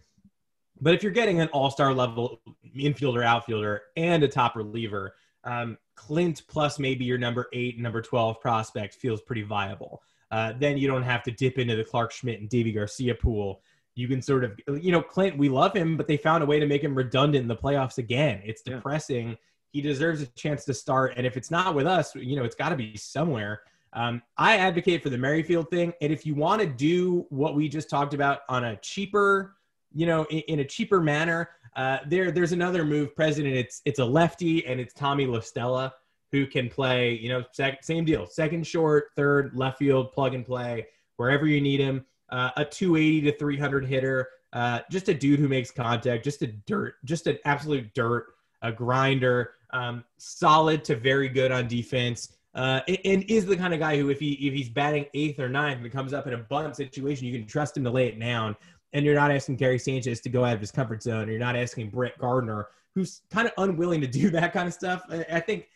But 0.81 0.93
if 0.93 1.03
you're 1.03 1.11
getting 1.11 1.41
an 1.41 1.47
all 1.49 1.71
star 1.71 1.93
level 1.93 2.41
infielder, 2.75 3.23
outfielder, 3.23 3.83
and 3.95 4.23
a 4.23 4.27
top 4.27 4.55
reliever, 4.55 5.15
um, 5.43 5.77
Clint 5.95 6.43
plus 6.47 6.79
maybe 6.79 7.05
your 7.05 7.17
number 7.17 7.47
eight, 7.53 7.79
number 7.79 8.01
12 8.01 8.41
prospect 8.41 8.95
feels 8.95 9.21
pretty 9.21 9.43
viable. 9.43 10.01
Uh, 10.31 10.53
then 10.59 10.77
you 10.77 10.87
don't 10.87 11.03
have 11.03 11.23
to 11.23 11.31
dip 11.31 11.57
into 11.57 11.75
the 11.75 11.83
Clarke 11.83 12.11
Schmidt 12.11 12.41
and 12.41 12.49
Deivi 12.49 12.73
Garcia 12.73 13.15
pool 13.15 13.61
you 13.95 14.09
can 14.09 14.21
sort 14.21 14.43
of, 14.43 14.59
you 14.81 14.91
know, 14.91 15.01
Clint, 15.01 15.37
we 15.37 15.49
love 15.49 15.73
him, 15.73 15.95
but 15.95 16.07
they 16.07 16.17
found 16.17 16.43
a 16.43 16.45
way 16.45 16.59
to 16.59 16.67
make 16.67 16.83
him 16.83 16.93
redundant 16.93 17.41
in 17.43 17.47
the 17.47 17.55
playoffs 17.55 17.97
again. 17.97 18.41
It's 18.43 18.61
depressing. 18.61 19.29
Yeah. 19.29 19.35
He 19.71 19.81
deserves 19.81 20.21
a 20.21 20.27
chance 20.27 20.65
to 20.65 20.73
start. 20.73 21.13
And 21.15 21.25
if 21.25 21.37
it's 21.37 21.49
not 21.49 21.73
with 21.73 21.87
us, 21.87 22.13
you 22.15 22.35
know, 22.35 22.43
it's 22.43 22.55
got 22.55 22.69
to 22.69 22.75
be 22.75 22.97
somewhere. 22.97 23.61
Um, 23.93 24.21
I 24.37 24.57
advocate 24.57 25.01
for 25.01 25.09
the 25.09 25.17
Merrifield 25.17 25.69
thing. 25.69 25.93
And 26.01 26.11
if 26.11 26.25
you 26.25 26.35
want 26.35 26.61
to 26.61 26.67
do 26.67 27.25
what 27.29 27.55
we 27.55 27.69
just 27.69 27.89
talked 27.89 28.13
about 28.13 28.39
on 28.49 28.65
a 28.65 28.75
cheaper, 28.77 29.55
you 29.95 30.05
know, 30.05 30.25
in, 30.25 30.39
in 30.41 30.59
a 30.59 30.65
cheaper 30.65 31.01
manner, 31.01 31.49
uh, 31.75 31.99
there, 32.07 32.31
there's 32.31 32.51
another 32.51 32.85
move, 32.85 33.15
President. 33.15 33.55
It's 33.55 33.81
it's 33.85 33.99
a 33.99 34.05
lefty, 34.05 34.65
and 34.65 34.79
it's 34.79 34.93
Tommy 34.93 35.25
La 35.25 35.39
Stella 35.39 35.93
who 36.31 36.45
can 36.45 36.69
play. 36.69 37.13
You 37.13 37.29
know, 37.29 37.43
sec- 37.51 37.83
same 37.83 38.05
deal, 38.05 38.27
second 38.27 38.67
short, 38.67 39.05
third, 39.15 39.55
left 39.55 39.79
field, 39.79 40.11
plug 40.11 40.33
and 40.33 40.45
play 40.45 40.87
wherever 41.17 41.47
you 41.47 41.61
need 41.61 41.79
him. 41.79 42.05
Uh, 42.29 42.49
a 42.57 42.65
280 42.65 43.31
to 43.31 43.37
300 43.37 43.85
hitter, 43.85 44.29
uh, 44.53 44.79
just 44.89 45.09
a 45.09 45.13
dude 45.13 45.39
who 45.39 45.47
makes 45.47 45.69
contact, 45.69 46.23
just 46.23 46.41
a 46.41 46.47
dirt, 46.47 46.95
just 47.05 47.27
an 47.27 47.37
absolute 47.45 47.93
dirt, 47.93 48.27
a 48.61 48.71
grinder, 48.71 49.51
um, 49.71 50.03
solid 50.17 50.83
to 50.83 50.95
very 50.95 51.29
good 51.29 51.51
on 51.51 51.67
defense. 51.67 52.35
Uh, 52.55 52.79
and 53.03 53.23
is 53.23 53.45
the 53.45 53.57
kind 53.57 53.73
of 53.73 53.81
guy 53.81 53.97
who, 53.97 54.09
if 54.09 54.17
he 54.17 54.31
if 54.47 54.53
he's 54.53 54.69
batting 54.69 55.05
eighth 55.13 55.41
or 55.41 55.49
ninth 55.49 55.81
and 55.81 55.91
comes 55.91 56.13
up 56.13 56.25
in 56.25 56.33
a 56.33 56.37
bunt 56.37 56.73
situation, 56.73 57.27
you 57.27 57.37
can 57.37 57.45
trust 57.45 57.75
him 57.75 57.83
to 57.83 57.91
lay 57.91 58.07
it 58.07 58.17
down. 58.17 58.55
And 58.95 59.05
you're 59.05 59.13
not 59.13 59.29
asking 59.29 59.57
Gary 59.57 59.77
Sanchez 59.77 60.21
to 60.21 60.29
go 60.29 60.45
out 60.45 60.53
of 60.53 60.61
his 60.61 60.71
comfort 60.71 61.03
zone. 61.03 61.27
You're 61.27 61.37
not 61.37 61.55
asking 61.55 61.89
Brett 61.89 62.17
Gardner, 62.17 62.69
who's 62.95 63.21
kind 63.29 63.45
of 63.45 63.53
unwilling 63.57 64.01
to 64.01 64.07
do 64.07 64.29
that 64.31 64.53
kind 64.53 64.67
of 64.67 64.73
stuff. 64.73 65.03
I 65.09 65.39
think 65.41 65.67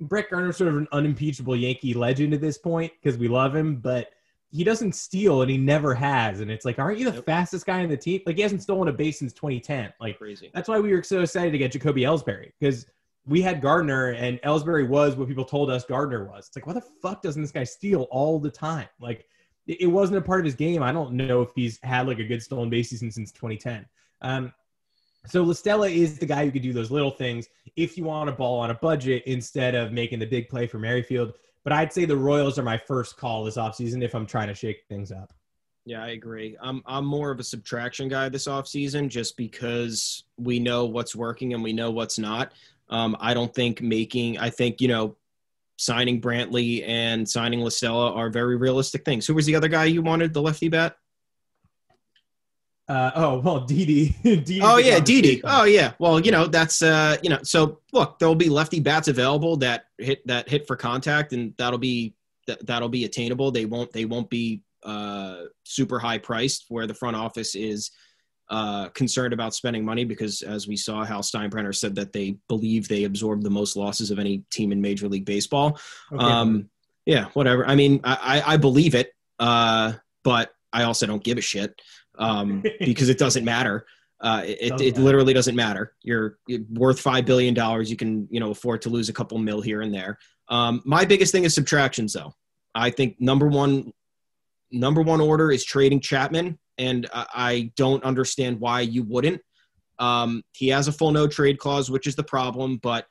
Brett 0.00 0.30
Gardner's 0.30 0.58
sort 0.58 0.68
of 0.68 0.76
an 0.76 0.86
unimpeachable 0.92 1.56
Yankee 1.56 1.94
legend 1.94 2.34
at 2.34 2.40
this 2.40 2.58
point 2.58 2.92
because 3.02 3.18
we 3.18 3.26
love 3.26 3.56
him, 3.56 3.76
but 3.76 4.10
he 4.50 4.64
doesn't 4.64 4.94
steal 4.94 5.42
and 5.42 5.50
he 5.50 5.58
never 5.58 5.94
has. 5.94 6.40
And 6.40 6.50
it's 6.50 6.64
like, 6.64 6.78
aren't 6.78 6.98
you 6.98 7.10
the 7.10 7.22
fastest 7.22 7.66
guy 7.66 7.80
in 7.80 7.88
the 7.88 7.96
team? 7.96 8.20
Like 8.26 8.36
he 8.36 8.42
hasn't 8.42 8.62
stolen 8.62 8.88
a 8.88 8.92
base 8.92 9.18
since 9.18 9.32
2010. 9.32 9.92
Like 10.00 10.18
crazy. 10.18 10.50
That's 10.54 10.68
why 10.68 10.78
we 10.78 10.92
were 10.92 11.02
so 11.02 11.20
excited 11.20 11.52
to 11.52 11.58
get 11.58 11.72
Jacoby 11.72 12.02
Ellsbury 12.02 12.52
because 12.58 12.86
we 13.26 13.42
had 13.42 13.60
Gardner 13.60 14.12
and 14.12 14.40
Ellsbury 14.42 14.88
was 14.88 15.16
what 15.16 15.28
people 15.28 15.44
told 15.44 15.70
us 15.70 15.84
Gardner 15.84 16.24
was. 16.24 16.48
It's 16.48 16.56
like, 16.56 16.66
why 16.66 16.72
the 16.74 16.80
fuck 17.02 17.22
doesn't 17.22 17.42
this 17.42 17.50
guy 17.50 17.64
steal 17.64 18.02
all 18.10 18.38
the 18.38 18.50
time? 18.50 18.88
Like 19.00 19.26
it 19.68 19.86
wasn't 19.86 20.18
a 20.18 20.22
part 20.22 20.40
of 20.40 20.46
his 20.46 20.54
game. 20.54 20.82
I 20.82 20.92
don't 20.92 21.12
know 21.12 21.42
if 21.42 21.50
he's 21.54 21.78
had 21.82 22.08
like 22.08 22.18
a 22.18 22.24
good 22.24 22.42
stolen 22.42 22.70
base 22.70 22.90
season 22.90 23.10
since 23.10 23.30
2010. 23.32 23.86
Um, 24.22 24.52
so 25.26 25.42
La 25.42 25.52
Stella 25.52 25.88
is 25.88 26.18
the 26.18 26.26
guy 26.26 26.44
who 26.44 26.50
could 26.50 26.62
do 26.62 26.72
those 26.72 26.90
little 26.90 27.10
things 27.10 27.48
if 27.76 27.98
you 27.98 28.04
want 28.04 28.30
a 28.30 28.32
ball 28.32 28.60
on 28.60 28.70
a 28.70 28.74
budget 28.74 29.24
instead 29.26 29.74
of 29.74 29.92
making 29.92 30.20
the 30.20 30.26
big 30.26 30.48
play 30.48 30.66
for 30.66 30.78
Merrifield. 30.78 31.34
But 31.64 31.74
I'd 31.74 31.92
say 31.92 32.06
the 32.06 32.16
Royals 32.16 32.58
are 32.58 32.62
my 32.62 32.78
first 32.78 33.18
call 33.18 33.44
this 33.44 33.58
offseason 33.58 34.02
if 34.02 34.14
I'm 34.14 34.26
trying 34.26 34.48
to 34.48 34.54
shake 34.54 34.84
things 34.88 35.12
up. 35.12 35.34
Yeah, 35.84 36.02
I 36.02 36.08
agree. 36.08 36.56
I'm 36.60 36.82
I'm 36.86 37.04
more 37.04 37.30
of 37.30 37.40
a 37.40 37.44
subtraction 37.44 38.08
guy 38.08 38.28
this 38.28 38.46
offseason 38.46 39.08
just 39.08 39.36
because 39.36 40.24
we 40.36 40.58
know 40.58 40.86
what's 40.86 41.16
working 41.16 41.54
and 41.54 41.62
we 41.62 41.72
know 41.72 41.90
what's 41.90 42.18
not. 42.18 42.52
Um, 42.90 43.16
I 43.20 43.34
don't 43.34 43.54
think 43.54 43.82
making 43.82 44.38
I 44.38 44.50
think, 44.50 44.80
you 44.80 44.88
know, 44.88 45.16
signing 45.78 46.20
Brantley 46.20 46.86
and 46.86 47.26
signing 47.26 47.60
La 47.60 47.70
Stella 47.70 48.12
are 48.12 48.28
very 48.28 48.56
realistic 48.56 49.04
things. 49.04 49.26
Who 49.26 49.34
was 49.34 49.46
the 49.46 49.54
other 49.54 49.68
guy 49.68 49.86
you 49.86 50.02
wanted, 50.02 50.34
the 50.34 50.42
lefty 50.42 50.68
bat? 50.68 50.96
Uh, 52.88 53.10
oh 53.14 53.38
well, 53.40 53.60
Didi. 53.66 54.16
Didi 54.22 54.60
oh 54.62 54.78
yeah, 54.78 54.98
Didi. 54.98 55.40
Oh 55.44 55.64
yeah. 55.64 55.92
Well, 55.98 56.20
you 56.20 56.32
know 56.32 56.46
that's 56.46 56.82
uh, 56.82 57.16
you 57.22 57.30
know. 57.30 57.38
So 57.42 57.80
look, 57.92 58.18
there 58.18 58.28
will 58.28 58.34
be 58.34 58.48
lefty 58.48 58.80
bats 58.80 59.08
available 59.08 59.56
that 59.58 59.86
hit 59.98 60.26
that 60.26 60.48
hit 60.48 60.66
for 60.66 60.76
contact, 60.76 61.32
and 61.32 61.54
that'll 61.58 61.78
be 61.78 62.14
that, 62.46 62.66
that'll 62.66 62.88
be 62.88 63.04
attainable. 63.04 63.50
They 63.50 63.66
won't 63.66 63.92
they 63.92 64.04
won't 64.04 64.30
be 64.30 64.62
uh, 64.82 65.42
super 65.64 65.98
high 65.98 66.18
priced 66.18 66.66
where 66.68 66.86
the 66.86 66.94
front 66.94 67.16
office 67.16 67.54
is 67.54 67.90
uh, 68.50 68.88
concerned 68.90 69.32
about 69.34 69.54
spending 69.54 69.84
money 69.84 70.04
because 70.04 70.42
as 70.42 70.66
we 70.66 70.76
saw, 70.76 71.04
Hal 71.04 71.22
Steinbrenner 71.22 71.74
said 71.74 71.94
that 71.96 72.12
they 72.12 72.36
believe 72.48 72.88
they 72.88 73.04
absorb 73.04 73.42
the 73.42 73.50
most 73.50 73.76
losses 73.76 74.10
of 74.10 74.18
any 74.18 74.44
team 74.50 74.72
in 74.72 74.80
Major 74.80 75.08
League 75.08 75.26
Baseball. 75.26 75.78
Okay. 76.12 76.24
Um, 76.24 76.70
yeah, 77.04 77.26
whatever. 77.34 77.66
I 77.66 77.74
mean, 77.74 78.00
I, 78.04 78.42
I, 78.46 78.54
I 78.54 78.56
believe 78.56 78.94
it, 78.94 79.12
uh, 79.38 79.94
but 80.24 80.52
I 80.72 80.84
also 80.84 81.06
don't 81.06 81.24
give 81.24 81.38
a 81.38 81.42
shit 81.42 81.80
um, 82.18 82.62
because 82.80 83.08
it 83.08 83.18
doesn't 83.18 83.44
matter. 83.44 83.86
Uh, 84.20 84.42
it, 84.44 84.70
doesn't 84.70 84.86
it 84.86 84.90
matter. 84.92 85.02
literally 85.02 85.32
doesn't 85.32 85.54
matter. 85.54 85.94
You're 86.02 86.38
worth 86.70 87.00
five 87.00 87.24
billion 87.24 87.54
dollars. 87.54 87.90
You 87.90 87.96
can 87.96 88.28
you 88.30 88.40
know 88.40 88.50
afford 88.50 88.82
to 88.82 88.88
lose 88.88 89.08
a 89.08 89.12
couple 89.12 89.38
mil 89.38 89.60
here 89.60 89.80
and 89.80 89.94
there. 89.94 90.18
Um, 90.48 90.82
my 90.84 91.04
biggest 91.04 91.32
thing 91.32 91.44
is 91.44 91.54
subtractions, 91.54 92.12
though. 92.14 92.34
I 92.74 92.90
think 92.90 93.20
number 93.20 93.46
one, 93.46 93.92
number 94.70 95.02
one 95.02 95.20
order 95.20 95.52
is 95.52 95.64
trading 95.64 96.00
Chapman, 96.00 96.58
and 96.78 97.08
I 97.12 97.72
don't 97.76 98.02
understand 98.04 98.60
why 98.60 98.82
you 98.82 99.02
wouldn't. 99.02 99.40
Um, 99.98 100.42
he 100.52 100.68
has 100.68 100.88
a 100.88 100.92
full 100.92 101.10
no 101.10 101.26
trade 101.26 101.58
clause, 101.58 101.90
which 101.90 102.06
is 102.06 102.14
the 102.14 102.22
problem, 102.22 102.78
but 102.82 103.06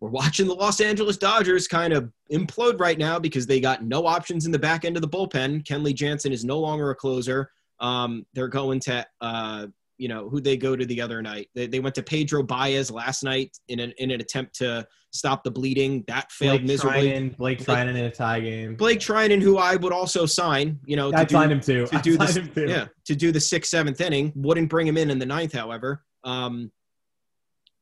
we're 0.00 0.10
watching 0.10 0.46
the 0.46 0.54
Los 0.54 0.80
Angeles 0.80 1.16
Dodgers 1.16 1.68
kind 1.68 1.92
of 1.92 2.10
implode 2.32 2.80
right 2.80 2.98
now 2.98 3.18
because 3.18 3.46
they 3.46 3.60
got 3.60 3.84
no 3.84 4.06
options 4.06 4.46
in 4.46 4.52
the 4.52 4.58
back 4.58 4.84
end 4.84 4.96
of 4.96 5.02
the 5.02 5.08
bullpen. 5.08 5.64
Kenley 5.64 5.94
Jansen 5.94 6.32
is 6.32 6.44
no 6.44 6.58
longer 6.58 6.90
a 6.90 6.94
closer. 6.94 7.50
Um, 7.80 8.26
they're 8.34 8.48
going 8.48 8.80
to, 8.80 9.06
uh, 9.20 9.66
you 9.98 10.08
know, 10.08 10.28
who 10.28 10.40
they 10.40 10.56
go 10.56 10.76
to 10.76 10.84
the 10.84 11.00
other 11.00 11.22
night. 11.22 11.48
They, 11.54 11.66
they 11.66 11.80
went 11.80 11.94
to 11.96 12.02
Pedro 12.02 12.42
Baez 12.42 12.90
last 12.90 13.22
night 13.22 13.56
in 13.68 13.80
an, 13.80 13.92
in 13.98 14.10
an 14.10 14.20
attempt 14.20 14.56
to 14.56 14.86
stop 15.12 15.44
the 15.44 15.50
bleeding. 15.50 16.04
That 16.08 16.30
failed 16.32 16.60
Blake 16.60 16.66
miserably. 16.66 17.10
Trinan, 17.10 17.36
Blake 17.36 17.58
Treinen 17.60 17.90
in 17.90 18.04
a 18.04 18.10
tie 18.10 18.40
game. 18.40 18.76
Blake 18.76 18.98
Treinen, 18.98 19.40
who 19.40 19.58
I 19.58 19.76
would 19.76 19.92
also 19.92 20.26
sign, 20.26 20.78
you 20.84 20.96
know, 20.96 21.12
I'd 21.14 21.30
sign 21.30 21.50
him 21.50 21.60
too. 21.60 21.86
To 21.86 21.98
do 21.98 22.18
this, 22.18 22.38
yeah, 22.56 22.86
to 23.04 23.14
do 23.14 23.32
the 23.32 23.40
sixth, 23.40 23.70
seventh 23.70 24.00
inning. 24.00 24.32
Wouldn't 24.34 24.68
bring 24.68 24.86
him 24.86 24.96
in 24.96 25.10
in 25.10 25.18
the 25.18 25.26
ninth, 25.26 25.52
however. 25.52 26.04
Um, 26.24 26.72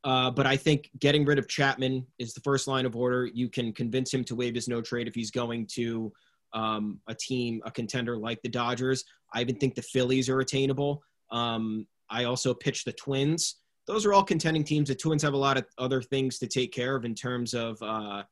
uh, 0.04 0.30
but 0.32 0.46
I 0.46 0.56
think 0.56 0.90
getting 0.98 1.24
rid 1.24 1.38
of 1.38 1.48
Chapman 1.48 2.06
is 2.18 2.34
the 2.34 2.40
first 2.40 2.66
line 2.66 2.86
of 2.86 2.96
order. 2.96 3.26
You 3.32 3.48
can 3.48 3.72
convince 3.72 4.12
him 4.12 4.24
to 4.24 4.34
waive 4.34 4.54
his 4.54 4.68
no 4.68 4.82
trade 4.82 5.06
if 5.06 5.14
he's 5.14 5.30
going 5.30 5.68
to 5.74 6.12
um, 6.52 7.00
a 7.08 7.14
team, 7.14 7.62
a 7.64 7.70
contender 7.70 8.16
like 8.16 8.42
the 8.42 8.48
Dodgers. 8.48 9.04
I 9.32 9.40
even 9.40 9.56
think 9.56 9.74
the 9.74 9.82
Phillies 9.82 10.28
are 10.28 10.40
attainable. 10.40 11.02
Um, 11.30 11.86
I 12.12 12.24
also 12.24 12.52
pitch 12.52 12.84
the 12.84 12.92
Twins. 12.92 13.56
Those 13.86 14.06
are 14.06 14.12
all 14.12 14.22
contending 14.22 14.62
teams. 14.62 14.88
The 14.88 14.94
Twins 14.94 15.22
have 15.22 15.32
a 15.32 15.38
lot 15.38 15.56
of 15.56 15.64
other 15.78 16.02
things 16.02 16.38
to 16.38 16.46
take 16.46 16.72
care 16.72 16.94
of 16.94 17.04
in 17.04 17.14
terms 17.14 17.54
of 17.54 17.82
uh, 17.82 18.22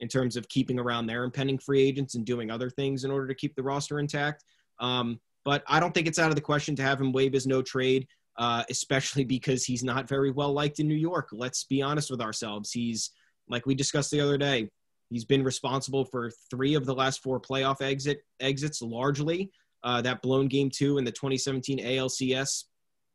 in 0.00 0.08
terms 0.08 0.36
of 0.36 0.48
keeping 0.48 0.78
around 0.78 1.06
their 1.06 1.24
impending 1.24 1.58
free 1.58 1.82
agents 1.82 2.14
and 2.14 2.26
doing 2.26 2.50
other 2.50 2.68
things 2.68 3.04
in 3.04 3.10
order 3.10 3.26
to 3.26 3.34
keep 3.34 3.54
the 3.54 3.62
roster 3.62 3.98
intact. 3.98 4.44
Um, 4.80 5.18
but 5.44 5.64
I 5.66 5.80
don't 5.80 5.92
think 5.94 6.06
it's 6.06 6.18
out 6.18 6.28
of 6.28 6.34
the 6.34 6.40
question 6.42 6.76
to 6.76 6.82
have 6.82 7.00
him 7.00 7.12
waive 7.12 7.32
his 7.32 7.46
no 7.46 7.62
trade, 7.62 8.06
uh, 8.36 8.64
especially 8.68 9.24
because 9.36 9.64
he's 9.64 9.82
not 9.82 10.08
very 10.08 10.30
well 10.30 10.52
liked 10.52 10.78
in 10.78 10.86
New 10.86 10.94
York. 10.94 11.28
Let's 11.32 11.64
be 11.64 11.82
honest 11.82 12.10
with 12.10 12.20
ourselves. 12.20 12.70
He's 12.70 13.10
like 13.48 13.64
we 13.64 13.74
discussed 13.74 14.10
the 14.10 14.20
other 14.20 14.38
day. 14.38 14.68
He's 15.08 15.24
been 15.24 15.42
responsible 15.42 16.04
for 16.04 16.30
three 16.50 16.74
of 16.74 16.86
the 16.86 16.94
last 16.94 17.22
four 17.22 17.40
playoff 17.40 17.82
exit 17.82 18.20
exits 18.40 18.82
largely. 18.82 19.50
Uh, 19.84 20.00
that 20.00 20.22
blown 20.22 20.46
game 20.46 20.70
two 20.70 20.98
in 20.98 21.04
the 21.04 21.10
2017 21.10 21.78
ALCS 21.80 22.64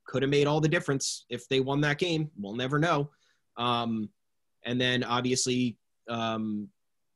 could 0.07 0.21
have 0.21 0.31
made 0.31 0.47
all 0.47 0.59
the 0.59 0.67
difference 0.69 1.25
if 1.29 1.47
they 1.49 1.59
won 1.59 1.81
that 1.81 1.99
game. 1.99 2.31
We'll 2.39 2.55
never 2.55 2.79
know. 2.79 3.11
Um, 3.57 4.09
and 4.65 4.79
then 4.79 5.03
obviously 5.03 5.77
um, 6.09 6.69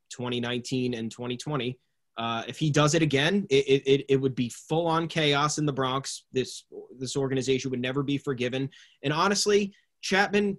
2019 0.09 0.93
and 0.93 1.09
2020. 1.09 1.79
Uh, 2.17 2.43
if 2.47 2.57
he 2.57 2.69
does 2.69 2.93
it 2.93 3.01
again, 3.01 3.47
it, 3.49 3.81
it, 3.85 4.05
it 4.09 4.15
would 4.17 4.35
be 4.35 4.49
full 4.49 4.85
on 4.85 5.07
chaos 5.07 5.57
in 5.57 5.65
the 5.65 5.73
Bronx. 5.73 6.25
This 6.31 6.65
this 6.99 7.15
organization 7.15 7.71
would 7.71 7.81
never 7.81 8.03
be 8.03 8.17
forgiven. 8.17 8.69
And 9.01 9.13
honestly, 9.13 9.73
Chapman, 10.01 10.57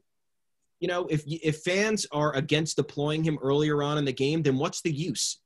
you 0.80 0.88
know, 0.88 1.06
if 1.06 1.22
if 1.26 1.58
fans 1.58 2.06
are 2.10 2.34
against 2.34 2.76
deploying 2.76 3.22
him 3.22 3.38
earlier 3.42 3.82
on 3.82 3.98
in 3.98 4.04
the 4.04 4.12
game, 4.12 4.42
then 4.42 4.56
what's 4.56 4.80
the 4.80 4.90
use? 4.90 5.41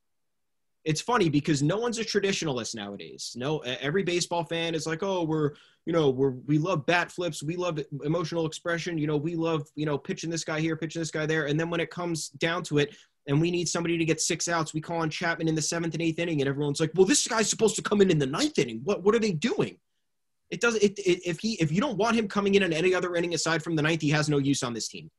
It's 0.83 1.01
funny 1.01 1.29
because 1.29 1.61
no 1.61 1.77
one's 1.77 1.99
a 1.99 2.05
traditionalist 2.05 2.75
nowadays. 2.75 3.33
No, 3.35 3.59
every 3.59 4.03
baseball 4.03 4.45
fan 4.45 4.73
is 4.73 4.87
like, 4.87 5.03
oh, 5.03 5.23
we're, 5.23 5.51
you 5.85 5.93
know, 5.93 6.09
we're 6.09 6.31
we 6.31 6.57
love 6.57 6.85
bat 6.85 7.11
flips, 7.11 7.43
we 7.43 7.55
love 7.55 7.79
emotional 8.03 8.45
expression, 8.45 8.97
you 8.97 9.07
know, 9.07 9.17
we 9.17 9.35
love, 9.35 9.67
you 9.75 9.85
know, 9.85 9.97
pitching 9.97 10.29
this 10.29 10.43
guy 10.43 10.59
here, 10.59 10.75
pitching 10.75 11.01
this 11.01 11.11
guy 11.11 11.25
there, 11.25 11.47
and 11.47 11.59
then 11.59 11.69
when 11.69 11.79
it 11.79 11.89
comes 11.89 12.29
down 12.29 12.63
to 12.63 12.77
it, 12.77 12.95
and 13.27 13.41
we 13.41 13.51
need 13.51 13.67
somebody 13.67 13.97
to 13.97 14.05
get 14.05 14.21
six 14.21 14.47
outs, 14.47 14.73
we 14.73 14.81
call 14.81 14.99
on 14.99 15.09
Chapman 15.09 15.47
in 15.47 15.55
the 15.55 15.61
seventh 15.61 15.93
and 15.93 16.01
eighth 16.01 16.19
inning, 16.19 16.41
and 16.41 16.49
everyone's 16.49 16.79
like, 16.79 16.91
well, 16.95 17.05
this 17.05 17.27
guy's 17.27 17.49
supposed 17.49 17.75
to 17.75 17.81
come 17.81 18.01
in 18.01 18.09
in 18.09 18.17
the 18.17 18.25
ninth 18.25 18.57
inning. 18.57 18.81
What 18.83 19.03
what 19.03 19.13
are 19.13 19.19
they 19.19 19.33
doing? 19.33 19.77
It 20.49 20.61
doesn't. 20.61 20.81
It, 20.81 20.97
it, 20.99 21.27
if 21.27 21.39
he 21.39 21.53
if 21.55 21.71
you 21.71 21.81
don't 21.81 21.97
want 21.97 22.15
him 22.15 22.27
coming 22.27 22.55
in 22.55 22.63
in 22.63 22.71
any 22.71 22.95
other 22.95 23.15
inning 23.15 23.33
aside 23.33 23.61
from 23.61 23.75
the 23.75 23.81
ninth, 23.81 24.01
he 24.01 24.09
has 24.11 24.29
no 24.29 24.37
use 24.37 24.63
on 24.63 24.73
this 24.73 24.87
team. 24.87 25.11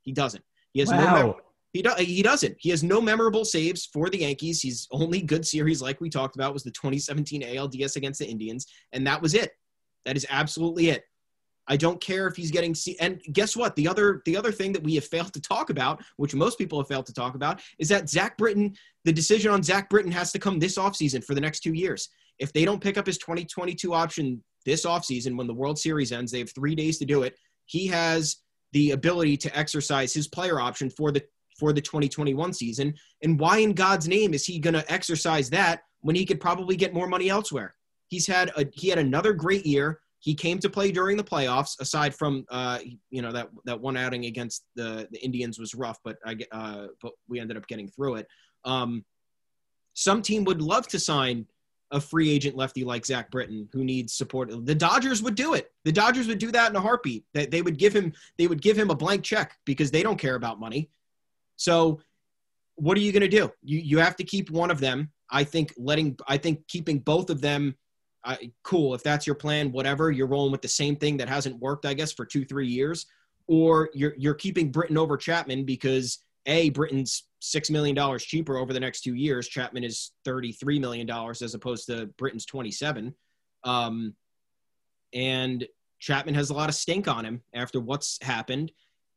He 0.00 0.12
doesn't. 0.12 0.42
He 0.72 0.80
has 0.80 0.88
wow. 0.88 1.14
no. 1.14 1.36
He, 1.72 1.82
do, 1.82 1.90
he 1.98 2.22
doesn't. 2.22 2.56
He 2.58 2.70
has 2.70 2.82
no 2.82 3.00
memorable 3.00 3.44
saves 3.44 3.86
for 3.86 4.10
the 4.10 4.20
Yankees. 4.20 4.60
He's 4.60 4.88
only 4.90 5.22
good 5.22 5.46
series, 5.46 5.80
like 5.80 6.00
we 6.00 6.10
talked 6.10 6.36
about, 6.36 6.52
was 6.52 6.64
the 6.64 6.70
2017 6.70 7.42
ALDS 7.42 7.96
against 7.96 8.20
the 8.20 8.26
Indians, 8.26 8.66
and 8.92 9.06
that 9.06 9.22
was 9.22 9.34
it. 9.34 9.52
That 10.04 10.16
is 10.16 10.26
absolutely 10.28 10.90
it. 10.90 11.04
I 11.68 11.76
don't 11.76 12.00
care 12.00 12.26
if 12.26 12.34
he's 12.34 12.50
getting 12.50 12.74
see 12.74 12.96
and 12.98 13.22
guess 13.32 13.56
what? 13.56 13.76
The 13.76 13.86
other 13.86 14.20
the 14.26 14.36
other 14.36 14.50
thing 14.50 14.72
that 14.72 14.82
we 14.82 14.96
have 14.96 15.04
failed 15.04 15.32
to 15.32 15.40
talk 15.40 15.70
about, 15.70 16.02
which 16.16 16.34
most 16.34 16.58
people 16.58 16.78
have 16.78 16.88
failed 16.88 17.06
to 17.06 17.14
talk 17.14 17.36
about, 17.36 17.62
is 17.78 17.88
that 17.88 18.10
Zach 18.10 18.36
Britton, 18.36 18.74
the 19.04 19.12
decision 19.12 19.52
on 19.52 19.62
Zach 19.62 19.88
Britton 19.88 20.10
has 20.10 20.32
to 20.32 20.40
come 20.40 20.58
this 20.58 20.76
offseason 20.76 21.22
for 21.24 21.34
the 21.34 21.40
next 21.40 21.60
two 21.60 21.72
years. 21.72 22.08
If 22.40 22.52
they 22.52 22.64
don't 22.64 22.82
pick 22.82 22.98
up 22.98 23.06
his 23.06 23.16
2022 23.18 23.94
option 23.94 24.42
this 24.64 24.84
offseason 24.86 25.36
when 25.36 25.46
the 25.46 25.54
World 25.54 25.78
Series 25.78 26.12
ends. 26.12 26.32
They 26.32 26.38
have 26.38 26.52
three 26.52 26.74
days 26.74 26.98
to 26.98 27.04
do 27.04 27.22
it. 27.22 27.38
He 27.66 27.86
has 27.88 28.38
the 28.72 28.92
ability 28.92 29.36
to 29.38 29.56
exercise 29.56 30.12
his 30.12 30.28
player 30.28 30.60
option 30.60 30.90
for 30.90 31.12
the 31.12 31.22
for 31.62 31.72
the 31.72 31.80
2021 31.80 32.52
season. 32.52 32.92
And 33.22 33.38
why 33.38 33.58
in 33.58 33.72
God's 33.72 34.08
name 34.08 34.34
is 34.34 34.44
he 34.44 34.58
going 34.58 34.74
to 34.74 34.92
exercise 34.92 35.48
that 35.50 35.82
when 36.00 36.16
he 36.16 36.26
could 36.26 36.40
probably 36.40 36.74
get 36.74 36.92
more 36.92 37.06
money 37.06 37.30
elsewhere? 37.30 37.76
He's 38.08 38.26
had 38.26 38.50
a 38.56 38.66
he 38.72 38.88
had 38.88 38.98
another 38.98 39.32
great 39.32 39.64
year. 39.64 40.00
He 40.18 40.34
came 40.34 40.58
to 40.58 40.68
play 40.68 40.90
during 40.90 41.16
the 41.16 41.22
playoffs. 41.22 41.80
Aside 41.80 42.16
from 42.16 42.44
uh, 42.50 42.80
you 43.10 43.22
know 43.22 43.30
that 43.30 43.50
that 43.64 43.80
one 43.80 43.96
outing 43.96 44.24
against 44.24 44.64
the 44.74 45.06
the 45.12 45.24
Indians 45.24 45.56
was 45.60 45.72
rough, 45.72 46.00
but 46.02 46.16
I 46.26 46.36
uh, 46.50 46.88
but 47.00 47.12
we 47.28 47.38
ended 47.38 47.56
up 47.56 47.68
getting 47.68 47.86
through 47.86 48.16
it. 48.16 48.26
Um, 48.64 49.04
some 49.94 50.20
team 50.20 50.42
would 50.44 50.60
love 50.60 50.88
to 50.88 50.98
sign 50.98 51.46
a 51.92 52.00
free 52.00 52.28
agent 52.28 52.56
lefty 52.56 52.82
like 52.82 53.06
Zach 53.06 53.30
Britton 53.30 53.68
who 53.72 53.84
needs 53.84 54.14
support. 54.14 54.50
The 54.66 54.74
Dodgers 54.74 55.22
would 55.22 55.36
do 55.36 55.54
it. 55.54 55.70
The 55.84 55.92
Dodgers 55.92 56.26
would 56.26 56.38
do 56.38 56.50
that 56.50 56.70
in 56.70 56.76
a 56.76 56.80
heartbeat. 56.80 57.24
That 57.34 57.52
they 57.52 57.62
would 57.62 57.78
give 57.78 57.94
him 57.94 58.12
they 58.36 58.48
would 58.48 58.60
give 58.60 58.76
him 58.76 58.90
a 58.90 58.96
blank 58.96 59.22
check 59.22 59.56
because 59.64 59.92
they 59.92 60.02
don't 60.02 60.18
care 60.18 60.34
about 60.34 60.58
money. 60.58 60.90
So 61.56 62.00
what 62.76 62.96
are 62.96 63.00
you 63.00 63.12
going 63.12 63.22
to 63.22 63.28
do? 63.28 63.50
You 63.62 63.78
you 63.78 63.98
have 63.98 64.16
to 64.16 64.24
keep 64.24 64.50
one 64.50 64.70
of 64.70 64.80
them. 64.80 65.10
I 65.30 65.44
think 65.44 65.72
letting 65.76 66.16
I 66.26 66.36
think 66.36 66.66
keeping 66.68 66.98
both 66.98 67.30
of 67.30 67.40
them 67.40 67.76
cool 68.62 68.94
if 68.94 69.02
that's 69.02 69.26
your 69.26 69.34
plan 69.34 69.72
whatever 69.72 70.12
you're 70.12 70.28
rolling 70.28 70.52
with 70.52 70.62
the 70.62 70.68
same 70.68 70.94
thing 70.94 71.16
that 71.16 71.28
hasn't 71.28 71.58
worked 71.58 71.84
I 71.84 71.92
guess 71.92 72.12
for 72.12 72.24
2 72.24 72.44
3 72.44 72.68
years 72.68 73.06
or 73.46 73.90
you're 73.94 74.14
you're 74.16 74.34
keeping 74.34 74.70
Britton 74.70 74.96
over 74.96 75.16
Chapman 75.16 75.64
because 75.64 76.18
a 76.46 76.70
Britton's 76.70 77.24
six 77.40 77.70
million 77.70 77.94
dollars 77.94 78.24
cheaper 78.24 78.56
over 78.56 78.72
the 78.72 78.80
next 78.80 79.02
two 79.02 79.14
years. 79.14 79.48
Chapman 79.48 79.84
is 79.84 80.12
thirty 80.24 80.52
three 80.52 80.78
million 80.78 81.06
dollars 81.06 81.42
as 81.42 81.54
opposed 81.54 81.86
to 81.86 82.06
Britton's 82.18 82.46
twenty 82.46 82.70
seven, 82.70 83.14
um, 83.64 84.14
and 85.12 85.66
Chapman 86.00 86.34
has 86.34 86.50
a 86.50 86.54
lot 86.54 86.68
of 86.68 86.74
stink 86.74 87.08
on 87.08 87.24
him 87.24 87.42
after 87.54 87.80
what's 87.80 88.18
happened, 88.22 88.72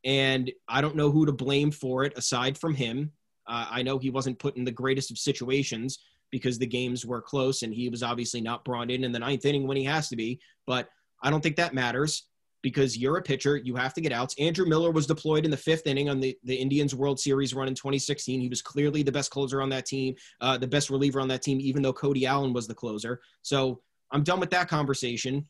and 0.06 0.52
I 0.68 0.82
don't 0.82 0.96
know 0.96 1.12
who 1.12 1.26
to 1.26 1.32
blame 1.32 1.72
for 1.72 2.04
it 2.04 2.14
aside 2.16 2.58
from 2.58 2.76
him. 2.76 3.12
Uh, 3.48 3.68
I 3.70 3.84
know 3.84 3.98
he 3.98 4.12
wasn't 4.12 4.40
put 4.40 4.56
in 4.56 4.64
the 4.64 4.72
greatest 4.72 5.12
of 5.12 5.18
situations 5.18 6.00
because 6.32 6.58
the 6.58 6.68
games 6.68 7.06
were 7.06 7.22
close 7.22 7.64
and 7.64 7.74
he 7.74 7.90
was 7.90 8.04
obviously 8.04 8.42
not 8.42 8.64
brought 8.64 8.92
in 8.92 9.04
in 9.04 9.12
the 9.12 9.20
ninth 9.20 9.46
inning 9.46 9.68
when 9.68 9.78
he 9.78 9.84
has 9.84 10.10
to 10.10 10.16
be, 10.16 10.40
but 10.66 10.90
I 11.24 11.30
don't 11.30 11.42
think 11.42 11.56
that 11.58 11.74
matters 11.74 12.28
because 12.62 12.98
you're 12.98 13.18
a 13.18 13.22
pitcher. 13.22 13.58
You 13.58 13.76
have 13.76 13.94
to 13.94 14.02
get 14.02 14.12
outs. 14.12 14.36
Andrew 14.40 14.66
Miller 14.66 14.92
was 14.92 15.06
deployed 15.06 15.46
in 15.46 15.52
the 15.52 15.58
fifth 15.58 15.86
inning 15.86 16.10
on 16.10 16.20
the, 16.20 16.36
the 16.44 16.56
Indians 16.56 16.96
World 16.96 17.20
Series 17.20 17.54
run 17.54 17.68
in 17.68 17.76
2016. 17.76 18.42
He 18.42 18.50
was 18.50 18.62
clearly 18.62 19.04
the 19.04 19.12
best 19.12 19.32
closer 19.32 19.62
on 19.62 19.70
that 19.70 19.86
team, 19.86 20.16
uh, 20.42 20.58
the 20.58 20.68
best 20.68 20.90
reliever 20.90 21.20
on 21.20 21.28
that 21.28 21.44
team, 21.44 21.60
even 21.62 21.84
though 21.84 21.94
Cody 21.94 22.26
Allen 22.26 22.54
was 22.54 22.68
the 22.68 22.74
closer. 22.74 23.22
So 23.44 23.82
I'm 24.12 24.24
done 24.24 24.40
with 24.40 24.50
that 24.52 24.68
conversation. 24.68 25.48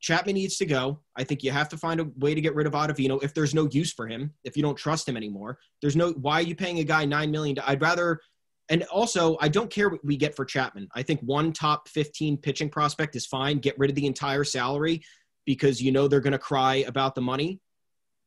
Chapman 0.00 0.34
needs 0.34 0.56
to 0.58 0.66
go. 0.66 1.00
I 1.16 1.24
think 1.24 1.42
you 1.42 1.50
have 1.50 1.68
to 1.70 1.78
find 1.78 2.00
a 2.00 2.04
way 2.18 2.34
to 2.34 2.40
get 2.40 2.54
rid 2.54 2.66
of 2.66 2.74
Ottavino 2.74 3.22
if 3.22 3.34
there's 3.34 3.54
no 3.54 3.68
use 3.70 3.92
for 3.92 4.06
him, 4.06 4.32
if 4.44 4.56
you 4.56 4.62
don't 4.62 4.76
trust 4.76 5.08
him 5.08 5.16
anymore. 5.16 5.58
There's 5.80 5.96
no 5.96 6.12
why 6.12 6.40
are 6.40 6.42
you 6.42 6.54
paying 6.54 6.78
a 6.80 6.84
guy 6.84 7.04
nine 7.04 7.30
million? 7.30 7.58
I'd 7.66 7.82
rather 7.82 8.20
and 8.68 8.82
also 8.84 9.36
I 9.40 9.48
don't 9.48 9.70
care 9.70 9.88
what 9.88 10.04
we 10.04 10.16
get 10.16 10.36
for 10.36 10.44
Chapman. 10.44 10.88
I 10.94 11.02
think 11.02 11.20
one 11.20 11.52
top 11.52 11.88
15 11.88 12.38
pitching 12.38 12.68
prospect 12.68 13.16
is 13.16 13.26
fine. 13.26 13.58
Get 13.58 13.78
rid 13.78 13.90
of 13.90 13.96
the 13.96 14.06
entire 14.06 14.44
salary 14.44 15.02
because 15.44 15.80
you 15.80 15.92
know 15.92 16.08
they're 16.08 16.20
to 16.20 16.38
cry 16.38 16.76
about 16.86 17.14
the 17.14 17.22
money. 17.22 17.60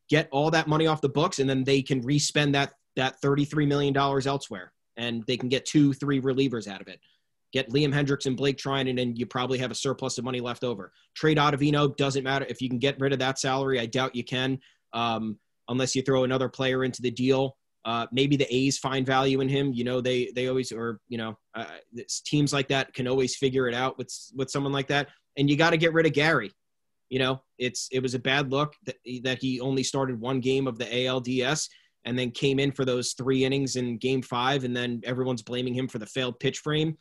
Get 0.08 0.28
all 0.32 0.50
that 0.50 0.66
money 0.66 0.86
off 0.86 1.00
the 1.00 1.08
books, 1.08 1.38
and 1.38 1.48
then 1.48 1.62
they 1.62 1.82
can 1.82 2.00
respend 2.00 2.54
that 2.56 2.72
that 2.96 3.20
thirty-three 3.20 3.66
million 3.66 3.94
dollars 3.94 4.26
elsewhere, 4.26 4.72
and 4.96 5.24
they 5.26 5.36
can 5.36 5.48
get 5.48 5.66
two, 5.66 5.92
three 5.92 6.20
relievers 6.20 6.66
out 6.66 6.80
of 6.80 6.88
it. 6.88 6.98
Get 7.52 7.70
Liam 7.70 7.92
Hendriks 7.92 8.26
and 8.26 8.36
Blake 8.36 8.56
Treinen, 8.56 8.90
and 8.90 8.98
then 8.98 9.16
you 9.16 9.26
probably 9.26 9.58
have 9.58 9.70
a 9.70 9.74
surplus 9.74 10.18
of 10.18 10.24
money 10.24 10.40
left 10.40 10.62
over. 10.62 10.92
Trade 11.14 11.38
Ottavino 11.38 11.96
doesn't 11.96 12.22
matter 12.22 12.46
if 12.48 12.60
you 12.62 12.68
can 12.68 12.78
get 12.78 13.00
rid 13.00 13.12
of 13.12 13.18
that 13.18 13.38
salary. 13.38 13.80
I 13.80 13.86
doubt 13.86 14.14
you 14.14 14.24
can, 14.24 14.58
um, 14.92 15.38
unless 15.68 15.96
you 15.96 16.02
throw 16.02 16.24
another 16.24 16.48
player 16.48 16.84
into 16.84 17.02
the 17.02 17.10
deal. 17.10 17.56
Uh, 17.84 18.06
maybe 18.12 18.36
the 18.36 18.54
A's 18.54 18.78
find 18.78 19.06
value 19.06 19.40
in 19.40 19.48
him. 19.48 19.72
You 19.72 19.84
know, 19.84 20.00
they 20.00 20.30
they 20.34 20.48
always 20.48 20.70
or 20.70 21.00
you 21.08 21.18
know 21.18 21.38
uh, 21.54 21.64
teams 22.24 22.52
like 22.52 22.68
that 22.68 22.92
can 22.92 23.08
always 23.08 23.36
figure 23.36 23.68
it 23.68 23.74
out 23.74 23.98
with 23.98 24.14
with 24.34 24.50
someone 24.50 24.72
like 24.72 24.88
that. 24.88 25.08
And 25.36 25.48
you 25.48 25.56
got 25.56 25.70
to 25.70 25.76
get 25.76 25.92
rid 25.92 26.06
of 26.06 26.12
Gary. 26.12 26.52
You 27.08 27.18
know, 27.18 27.42
it's 27.58 27.88
it 27.90 28.00
was 28.00 28.14
a 28.14 28.18
bad 28.18 28.52
look 28.52 28.74
that, 28.84 28.96
that 29.24 29.38
he 29.38 29.60
only 29.60 29.82
started 29.82 30.20
one 30.20 30.40
game 30.40 30.66
of 30.66 30.78
the 30.78 30.84
ALDS 30.84 31.68
and 32.04 32.18
then 32.18 32.30
came 32.30 32.58
in 32.58 32.72
for 32.72 32.84
those 32.84 33.12
three 33.12 33.44
innings 33.44 33.76
in 33.76 33.98
game 33.98 34.22
five, 34.22 34.64
and 34.64 34.76
then 34.76 35.00
everyone's 35.04 35.42
blaming 35.42 35.74
him 35.74 35.88
for 35.88 35.98
the 35.98 36.06
failed 36.06 36.38
pitch 36.38 36.58
frame. 36.58 36.96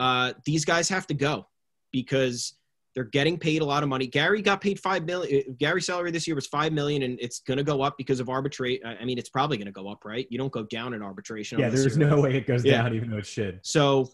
Uh, 0.00 0.32
these 0.44 0.64
guys 0.64 0.88
have 0.88 1.06
to 1.06 1.14
go 1.14 1.46
because 1.92 2.54
they're 2.94 3.04
getting 3.04 3.38
paid 3.38 3.62
a 3.62 3.64
lot 3.64 3.82
of 3.82 3.88
money. 3.88 4.06
Gary 4.06 4.42
got 4.42 4.60
paid 4.60 4.80
five 4.80 5.04
million. 5.04 5.42
Uh, 5.46 5.52
Gary's 5.58 5.86
salary 5.86 6.10
this 6.10 6.26
year 6.26 6.34
was 6.34 6.46
five 6.46 6.72
million, 6.72 7.02
and 7.02 7.18
it's 7.20 7.40
going 7.40 7.58
to 7.58 7.64
go 7.64 7.82
up 7.82 7.96
because 7.96 8.18
of 8.18 8.28
arbitrate. 8.28 8.82
I 8.84 9.04
mean, 9.04 9.18
it's 9.18 9.28
probably 9.28 9.56
going 9.58 9.66
to 9.66 9.72
go 9.72 9.88
up, 9.88 10.04
right? 10.04 10.26
You 10.30 10.38
don't 10.38 10.52
go 10.52 10.64
down 10.64 10.94
in 10.94 11.02
arbitration. 11.02 11.58
Yeah, 11.58 11.68
there's 11.68 11.96
no 11.96 12.20
way 12.20 12.36
it 12.36 12.46
goes 12.46 12.64
yeah. 12.64 12.82
down, 12.82 12.94
even 12.94 13.10
though 13.10 13.18
it 13.18 13.26
should. 13.26 13.60
So 13.62 14.10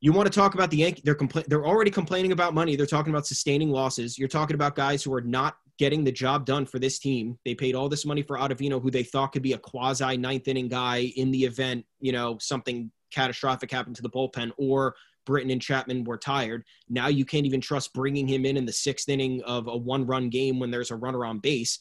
you 0.00 0.12
want 0.12 0.30
to 0.30 0.36
talk 0.36 0.54
about 0.54 0.70
the 0.70 0.78
Yankees? 0.78 1.02
They're 1.04 1.14
compla- 1.14 1.46
They're 1.46 1.66
already 1.66 1.90
complaining 1.90 2.32
about 2.32 2.54
money. 2.54 2.74
They're 2.74 2.86
talking 2.86 3.12
about 3.12 3.26
sustaining 3.26 3.70
losses. 3.70 4.18
You're 4.18 4.28
talking 4.28 4.54
about 4.54 4.74
guys 4.74 5.04
who 5.04 5.14
are 5.14 5.22
not 5.22 5.56
getting 5.78 6.02
the 6.02 6.12
job 6.12 6.46
done 6.46 6.64
for 6.66 6.78
this 6.78 6.98
team. 6.98 7.38
They 7.44 7.54
paid 7.54 7.74
all 7.74 7.88
this 7.88 8.04
money 8.04 8.22
for 8.22 8.38
Ottavino, 8.38 8.80
who 8.82 8.90
they 8.90 9.02
thought 9.02 9.32
could 9.32 9.42
be 9.42 9.52
a 9.52 9.58
quasi 9.58 10.16
ninth 10.16 10.48
inning 10.48 10.68
guy 10.68 11.12
in 11.16 11.30
the 11.30 11.44
event 11.44 11.84
you 12.00 12.12
know 12.12 12.38
something 12.40 12.90
catastrophic 13.12 13.70
happened 13.70 13.96
to 13.96 14.02
the 14.02 14.10
bullpen 14.10 14.50
or 14.58 14.94
Britton 15.26 15.50
and 15.50 15.60
Chapman 15.60 16.04
were 16.04 16.16
tired. 16.16 16.64
Now 16.88 17.08
you 17.08 17.24
can't 17.24 17.46
even 17.46 17.60
trust 17.60 17.92
bringing 17.92 18.26
him 18.26 18.46
in 18.46 18.56
in 18.56 18.64
the 18.64 18.72
sixth 18.72 19.08
inning 19.08 19.42
of 19.42 19.66
a 19.66 19.76
one 19.76 20.06
run 20.06 20.30
game 20.30 20.58
when 20.58 20.70
there's 20.70 20.90
a 20.90 20.96
runner 20.96 21.24
on 21.24 21.38
base. 21.40 21.78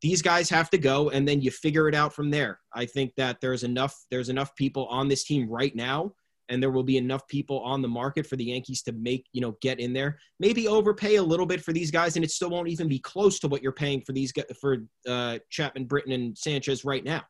These 0.00 0.22
guys 0.22 0.48
have 0.50 0.70
to 0.70 0.78
go, 0.78 1.10
and 1.10 1.26
then 1.26 1.40
you 1.40 1.50
figure 1.50 1.88
it 1.88 1.94
out 1.94 2.14
from 2.14 2.30
there. 2.30 2.60
I 2.72 2.86
think 2.86 3.14
that 3.16 3.40
there's 3.40 3.64
enough 3.64 3.96
there's 4.10 4.28
enough 4.28 4.54
people 4.54 4.86
on 4.86 5.08
this 5.08 5.24
team 5.24 5.48
right 5.48 5.74
now 5.74 6.12
and 6.48 6.62
there 6.62 6.70
will 6.70 6.82
be 6.82 6.96
enough 6.96 7.26
people 7.28 7.60
on 7.60 7.82
the 7.82 7.88
market 7.88 8.26
for 8.26 8.36
the 8.36 8.44
Yankees 8.44 8.82
to 8.82 8.92
make, 8.92 9.26
you 9.32 9.40
know, 9.40 9.56
get 9.60 9.80
in 9.80 9.92
there. 9.92 10.18
Maybe 10.40 10.66
overpay 10.66 11.16
a 11.16 11.22
little 11.22 11.46
bit 11.46 11.62
for 11.62 11.72
these 11.72 11.90
guys, 11.90 12.16
and 12.16 12.24
it 12.24 12.30
still 12.30 12.50
won't 12.50 12.68
even 12.68 12.88
be 12.88 12.98
close 12.98 13.38
to 13.40 13.48
what 13.48 13.62
you're 13.62 13.72
paying 13.72 14.00
for 14.00 14.12
these 14.12 14.32
for 14.60 14.78
uh, 15.06 15.38
Chapman, 15.50 15.84
Britton, 15.84 16.12
and 16.12 16.36
Sanchez 16.36 16.84
right 16.84 17.04
now. 17.04 17.22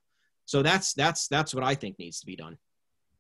So 0.45 0.63
that's 0.63 0.95
that's 0.95 1.29
that's 1.29 1.55
what 1.55 1.65
I 1.65 1.75
think 1.75 1.99
needs 1.99 2.21
to 2.21 2.27
be 2.27 2.37
done. 2.37 2.57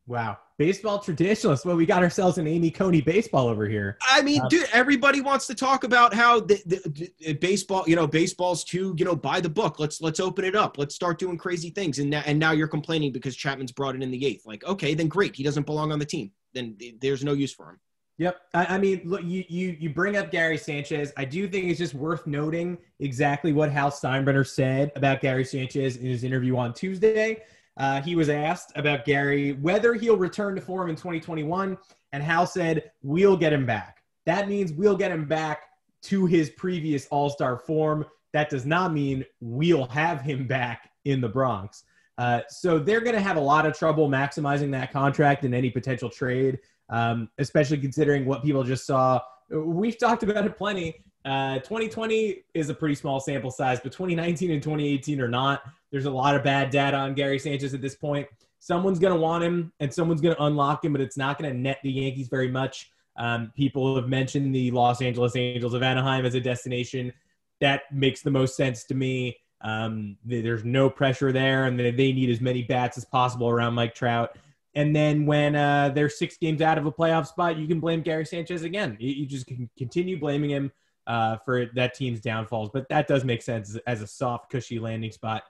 Wow. 0.09 0.39
Baseball 0.57 0.99
traditionalists. 0.99 1.67
Well, 1.67 1.77
we 1.77 1.85
got 1.85 2.03
ourselves 2.03 2.39
an 2.39 2.47
Amy 2.47 2.71
Coney 2.71 3.03
baseball 3.03 3.47
over 3.47 3.69
here. 3.69 3.99
I 4.09 4.23
mean, 4.23 4.41
uh, 4.41 4.49
dude, 4.49 4.67
everybody 4.73 5.21
wants 5.21 5.47
to 5.49 5.55
talk 5.55 5.85
about 5.85 6.15
how 6.15 6.41
the, 6.41 6.61
the, 6.65 7.11
the, 7.21 7.35
baseball, 7.35 7.85
you 7.87 7.95
know, 7.95 8.07
baseball's 8.07 8.65
too, 8.65 8.95
you 8.99 9.05
know, 9.05 9.15
buy 9.15 9.41
the 9.41 9.51
book. 9.51 9.79
Let's 9.79 10.01
let's 10.01 10.19
open 10.19 10.47
it 10.47 10.57
up. 10.57 10.79
Let's 10.79 10.95
start 10.95 11.19
doing 11.19 11.37
crazy 11.37 11.69
things. 11.69 11.99
And 11.99 12.09
now, 12.09 12.23
and 12.25 12.39
now 12.39 12.53
you're 12.53 12.69
complaining 12.69 13.13
because 13.13 13.37
Chapman's 13.37 13.71
brought 13.71 13.95
it 13.97 14.03
in 14.03 14.11
the 14.11 14.25
eighth. 14.25 14.47
Like, 14.47 14.65
okay, 14.65 14.95
then 14.95 15.09
great. 15.09 15.37
He 15.37 15.43
doesn't 15.43 15.67
belong 15.67 15.93
on 15.93 15.99
the 15.99 16.07
team. 16.07 16.33
Then 16.55 16.77
there's 17.01 17.23
no 17.23 17.35
use 17.35 17.53
for 17.53 17.71
him. 17.71 17.79
Yep. 18.17 18.41
I, 18.55 18.67
I 18.75 18.79
mean, 18.79 19.03
look, 19.05 19.23
you, 19.23 19.45
you 19.49 19.77
you 19.79 19.91
bring 19.91 20.17
up 20.17 20.33
Gary 20.33 20.57
Sanchez. 20.57 21.13
I 21.19 21.27
do 21.27 21.47
think 21.49 21.67
it's 21.67 21.79
just 21.79 21.95
worth 21.95 22.27
noting 22.27 22.79
exactly 22.99 23.53
what 23.53 23.71
Hal 23.71 23.91
Steinbrenner 23.91 24.47
said 24.47 24.91
about 24.97 25.21
Gary 25.21 25.45
Sanchez 25.45 25.99
in 25.99 26.07
his 26.07 26.25
interview 26.25 26.57
on 26.57 26.73
Tuesday. 26.73 27.43
Uh, 27.79 28.03
he 28.03 28.17
was 28.17 28.29
asked 28.29 28.73
about 28.77 29.05
Gary 29.05 29.53
whether 29.53 29.95
he'll 29.95 30.17
return 30.17 30.55
to 30.57 30.61
form 30.61 30.91
in 30.91 30.97
2021, 30.97 31.79
and 32.13 32.23
Hal 32.23 32.47
said, 32.47 32.91
"We'll 33.03 33.37
get 33.37 33.53
him 33.53 33.65
back." 33.65 34.03
That 34.27 34.49
means 34.49 34.73
we'll 34.73 34.97
get 34.97 35.11
him 35.11 35.27
back 35.27 35.63
to 36.03 36.27
his 36.27 36.51
previous 36.51 37.07
All 37.07 37.31
Star 37.31 37.57
form. 37.57 38.05
That 38.33 38.51
does 38.51 38.67
not 38.67 38.93
mean 38.93 39.25
we'll 39.41 39.87
have 39.87 40.21
him 40.21 40.47
back 40.47 40.91
in 41.05 41.21
the 41.21 41.29
Bronx. 41.29 41.85
Uh, 42.19 42.41
so 42.49 42.79
they're 42.79 43.01
going 43.01 43.15
to 43.15 43.23
have 43.23 43.37
a 43.37 43.41
lot 43.41 43.65
of 43.65 43.79
trouble 43.79 44.09
maximizing 44.09 44.73
that 44.73 44.93
contract 44.93 45.45
in 45.45 45.55
any 45.55 45.71
potential 45.71 46.11
trade, 46.11 46.59
um, 46.91 47.29
especially 47.39 47.79
considering 47.79 48.27
what 48.27 48.43
people 48.43 48.65
just 48.65 48.87
saw. 48.87 49.21
We've 49.51 49.97
talked 49.97 50.25
about 50.25 50.45
it 50.45 50.57
plenty. 50.59 51.05
Uh, 51.25 51.57
2020 51.57 52.45
is 52.55 52.71
a 52.71 52.75
pretty 52.75 52.95
small 52.95 53.21
sample 53.21 53.51
size, 53.51 53.81
but 53.81 53.93
2019 53.93 54.51
and 54.51 54.63
2018 54.63 55.21
are 55.21 55.29
not. 55.29 55.63
There's 55.91 56.07
a 56.07 56.11
lot 56.11 56.35
of 56.35 56.43
bad 56.43 56.71
data 56.71 56.97
on 56.97 57.15
Gary 57.15 57.39
Sanchez 57.39 57.75
at 57.75 57.81
this 57.81 57.95
point. 57.95 58.27
Someone's 58.61 58.99
going 58.99 59.15
to 59.15 59.21
want 59.21 59.45
him 59.45 59.73
and 59.81 59.93
someone's 59.93 60.21
going 60.21 60.35
to 60.35 60.43
unlock 60.45 60.85
him, 60.85 60.93
but 60.93 61.01
it's 61.01 61.17
not 61.17 61.39
going 61.39 61.53
to 61.53 61.59
net 61.59 61.79
the 61.83 61.91
Yankees 61.91 62.29
very 62.29 62.51
much. 62.51 62.91
Um, 63.17 63.53
people 63.57 63.97
have 63.97 64.09
mentioned 64.09 64.55
the 64.55 64.71
Los 64.71 65.03
Angeles 65.03 65.35
Angels 65.37 65.75
of 65.75 65.83
Anaheim 65.83 66.25
as 66.25 66.35
a 66.35 66.41
destination. 66.41 67.13
That 67.61 67.83
makes 67.93 68.23
the 68.23 68.31
most 68.31 68.57
sense 68.57 68.85
to 68.85 68.95
me. 68.95 69.37
Um, 69.61 70.17
there's 70.25 70.65
no 70.65 70.89
pressure 70.89 71.33
there, 71.33 71.65
and 71.65 71.79
they 71.79 71.91
need 71.91 72.31
as 72.31 72.41
many 72.41 72.63
bats 72.63 72.97
as 72.97 73.05
possible 73.05 73.49
around 73.49 73.75
Mike 73.75 73.95
Trout. 73.95 74.37
And 74.75 74.95
then 74.95 75.27
when 75.27 75.57
uh, 75.57 75.91
they're 75.93 76.09
six 76.09 76.37
games 76.37 76.63
out 76.63 76.79
of 76.79 76.87
a 76.87 76.93
playoff 76.93 77.27
spot, 77.27 77.59
you 77.59 77.67
can 77.67 77.81
blame 77.81 78.03
Gary 78.03 78.25
Sanchez 78.25 78.63
again. 78.63 78.97
You, 79.01 79.11
you 79.11 79.27
just 79.27 79.47
can 79.47 79.69
continue 79.77 80.21
blaming 80.21 80.51
him 80.51 80.71
uh, 81.09 81.39
for 81.39 81.67
that 81.75 81.95
team's 81.95 82.21
downfalls. 82.21 82.71
But 82.73 82.89
that 82.91 83.09
does 83.09 83.25
make 83.25 83.43
sense 83.43 83.77
as 83.87 84.03
a 84.03 84.07
soft, 84.07 84.51
cushy 84.51 84.79
landing 84.79 85.11
spot. 85.11 85.43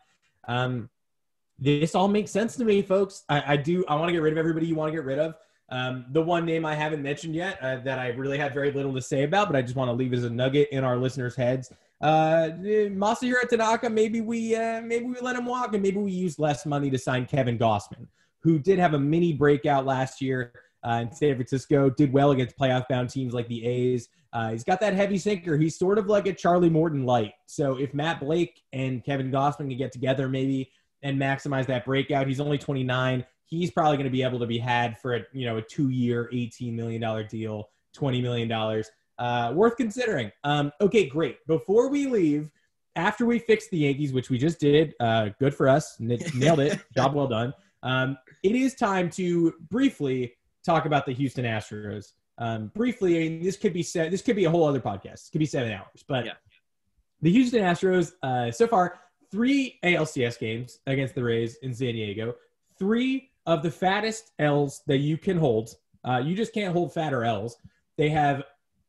Um, 0.47 0.89
this 1.59 1.95
all 1.95 2.09
makes 2.09 2.31
sense 2.31 2.57
to 2.57 2.65
me, 2.65 2.81
folks. 2.81 3.25
I, 3.29 3.55
I 3.55 3.57
do. 3.57 3.85
I 3.89 3.97
want 3.97 4.09
to 4.09 4.13
get 4.13 4.23
rid 4.23 4.33
of 4.33 4.39
everybody 4.39 4.67
you 4.67 4.77
want 4.77 4.93
to 4.93 4.97
get 4.97 5.05
rid 5.05 5.19
of. 5.19 5.35
Um, 5.71 6.07
the 6.13 6.23
one 6.23 6.47
name 6.47 6.65
I 6.65 6.75
haven't 6.75 7.03
mentioned 7.03 7.35
yet 7.35 7.59
uh, 7.61 7.77
that 7.81 7.99
I 7.99 8.09
really 8.09 8.39
have 8.39 8.55
very 8.55 8.71
little 8.71 8.95
to 8.95 9.03
say 9.03 9.25
about, 9.25 9.49
but 9.49 9.57
I 9.57 9.61
just 9.61 9.77
want 9.77 9.89
to 9.89 9.93
leave 9.93 10.15
as 10.15 10.25
a 10.25 10.31
nugget 10.31 10.69
in 10.71 10.83
our 10.83 10.97
listeners' 10.97 11.37
heads. 11.37 11.71
Uh, 12.01 12.51
Masahiro 12.57 13.47
Tanaka, 13.49 13.91
maybe 13.91 14.21
we 14.21 14.55
uh, 14.55 14.81
maybe 14.81 15.07
we 15.07 15.17
let 15.21 15.37
him 15.37 15.45
walk, 15.45 15.75
and 15.75 15.83
maybe 15.83 15.99
we 15.99 16.13
use 16.13 16.39
less 16.39 16.65
money 16.65 16.89
to 16.91 16.99
sign 16.99 17.27
Kevin 17.27 17.59
Gausman, 17.59 18.07
who 18.41 18.59
did 18.59 18.79
have 18.79 18.95
a 18.95 18.99
mini 18.99 19.33
breakout 19.33 19.85
last 19.85 20.23
year 20.23 20.53
uh, 20.87 21.01
in 21.03 21.13
San 21.13 21.35
Francisco, 21.35 21.91
did 21.91 22.13
well 22.13 22.31
against 22.31 22.57
playoff 22.57 22.87
bound 22.89 23.11
teams 23.11 23.35
like 23.35 23.49
the 23.49 23.67
A's. 23.67 24.09
Uh, 24.33 24.51
he's 24.51 24.65
got 24.65 24.81
that 24.81 24.95
heavy 24.95 25.19
sinker. 25.19 25.57
He's 25.57 25.79
sort 25.79 25.99
of 25.99 26.07
like 26.07 26.27
a 26.27 26.33
Charlie 26.33 26.71
Morton 26.71 27.05
light. 27.05 27.33
So 27.47 27.79
if 27.79 27.95
Matt 27.95 28.21
Blake 28.21 28.63
and 28.73 29.03
Kevin 29.05 29.31
Gausman 29.31 29.69
can 29.69 29.77
get 29.77 29.93
together, 29.93 30.29
maybe 30.29 30.71
and 31.03 31.19
maximize 31.19 31.67
that 31.67 31.85
breakout, 31.85 32.27
he's 32.27 32.41
only 32.41 32.59
29 32.59 33.25
he's 33.49 33.71
probably 33.71 33.97
going 33.97 34.05
to 34.05 34.11
be 34.11 34.23
able 34.23 34.39
to 34.39 34.47
be 34.47 34.59
had 34.59 34.99
for 34.99 35.17
a 35.17 35.21
you 35.33 35.47
know 35.47 35.57
a 35.57 35.63
two 35.63 35.89
year, 35.89 36.29
eighteen 36.33 36.77
million 36.77 37.01
dollar 37.01 37.25
deal, 37.25 37.71
twenty 37.93 38.23
million 38.23 38.49
dollars. 38.49 38.91
Uh, 39.19 39.53
worth 39.55 39.77
considering. 39.77 40.31
Um, 40.45 40.71
okay, 40.81 41.09
great. 41.09 41.45
Before 41.49 41.89
we 41.89 42.07
leave, 42.07 42.51
after 42.95 43.27
we 43.27 43.41
fix 43.41 43.69
the 43.69 43.79
Yankees, 43.79 44.13
which 44.13 44.31
we 44.31 44.39
just 44.39 44.61
did, 44.61 44.95
uh, 45.01 45.31
good 45.41 45.53
for 45.53 45.69
us, 45.69 45.97
N- 46.01 46.19
nailed 46.37 46.61
it, 46.61 46.79
job 46.97 47.15
well 47.15 47.27
done. 47.27 47.53
Um, 47.83 48.17
it 48.45 48.55
is 48.55 48.77
time 48.77 49.11
to 49.11 49.55
briefly 49.71 50.35
talk 50.65 50.87
about 50.87 51.05
the 51.05 51.13
Houston 51.13 51.45
Astros. 51.45 52.13
Um, 52.39 52.71
briefly, 52.75 53.17
I 53.17 53.29
mean, 53.29 53.43
this 53.43 53.57
could 53.57 53.73
be 53.73 53.83
se- 53.83 54.11
this 54.11 54.23
could 54.23 54.37
be 54.37 54.45
a 54.45 54.51
whole 54.51 54.67
other 54.67 54.81
podcast. 54.81 55.13
This 55.13 55.29
could 55.31 55.41
be 55.41 55.47
seven 55.47 55.73
hours, 55.73 56.05
but 56.07 56.25
yeah. 56.25 56.33
the 57.21 57.31
Houston 57.31 57.63
Astros 57.63 58.13
uh, 58.23 58.51
so 58.51 58.67
far 58.67 59.01
three 59.31 59.79
ALCS 59.85 60.39
games 60.39 60.79
against 60.87 61.15
the 61.15 61.23
Rays 61.23 61.57
in 61.63 61.75
San 61.75 61.95
Diego, 61.95 62.35
three 62.79 63.31
of 63.47 63.63
the 63.63 63.71
fattest 63.71 64.33
L's 64.39 64.83
that 64.87 64.99
you 64.99 65.19
can 65.19 65.37
hold. 65.37 65.75
Uh, 66.05 66.19
you 66.19 66.37
just 66.37 66.55
can't 66.55 66.73
hold 66.73 66.95
fatter 66.95 67.25
L's. 67.25 67.57
They 67.97 68.09
have 68.11 68.45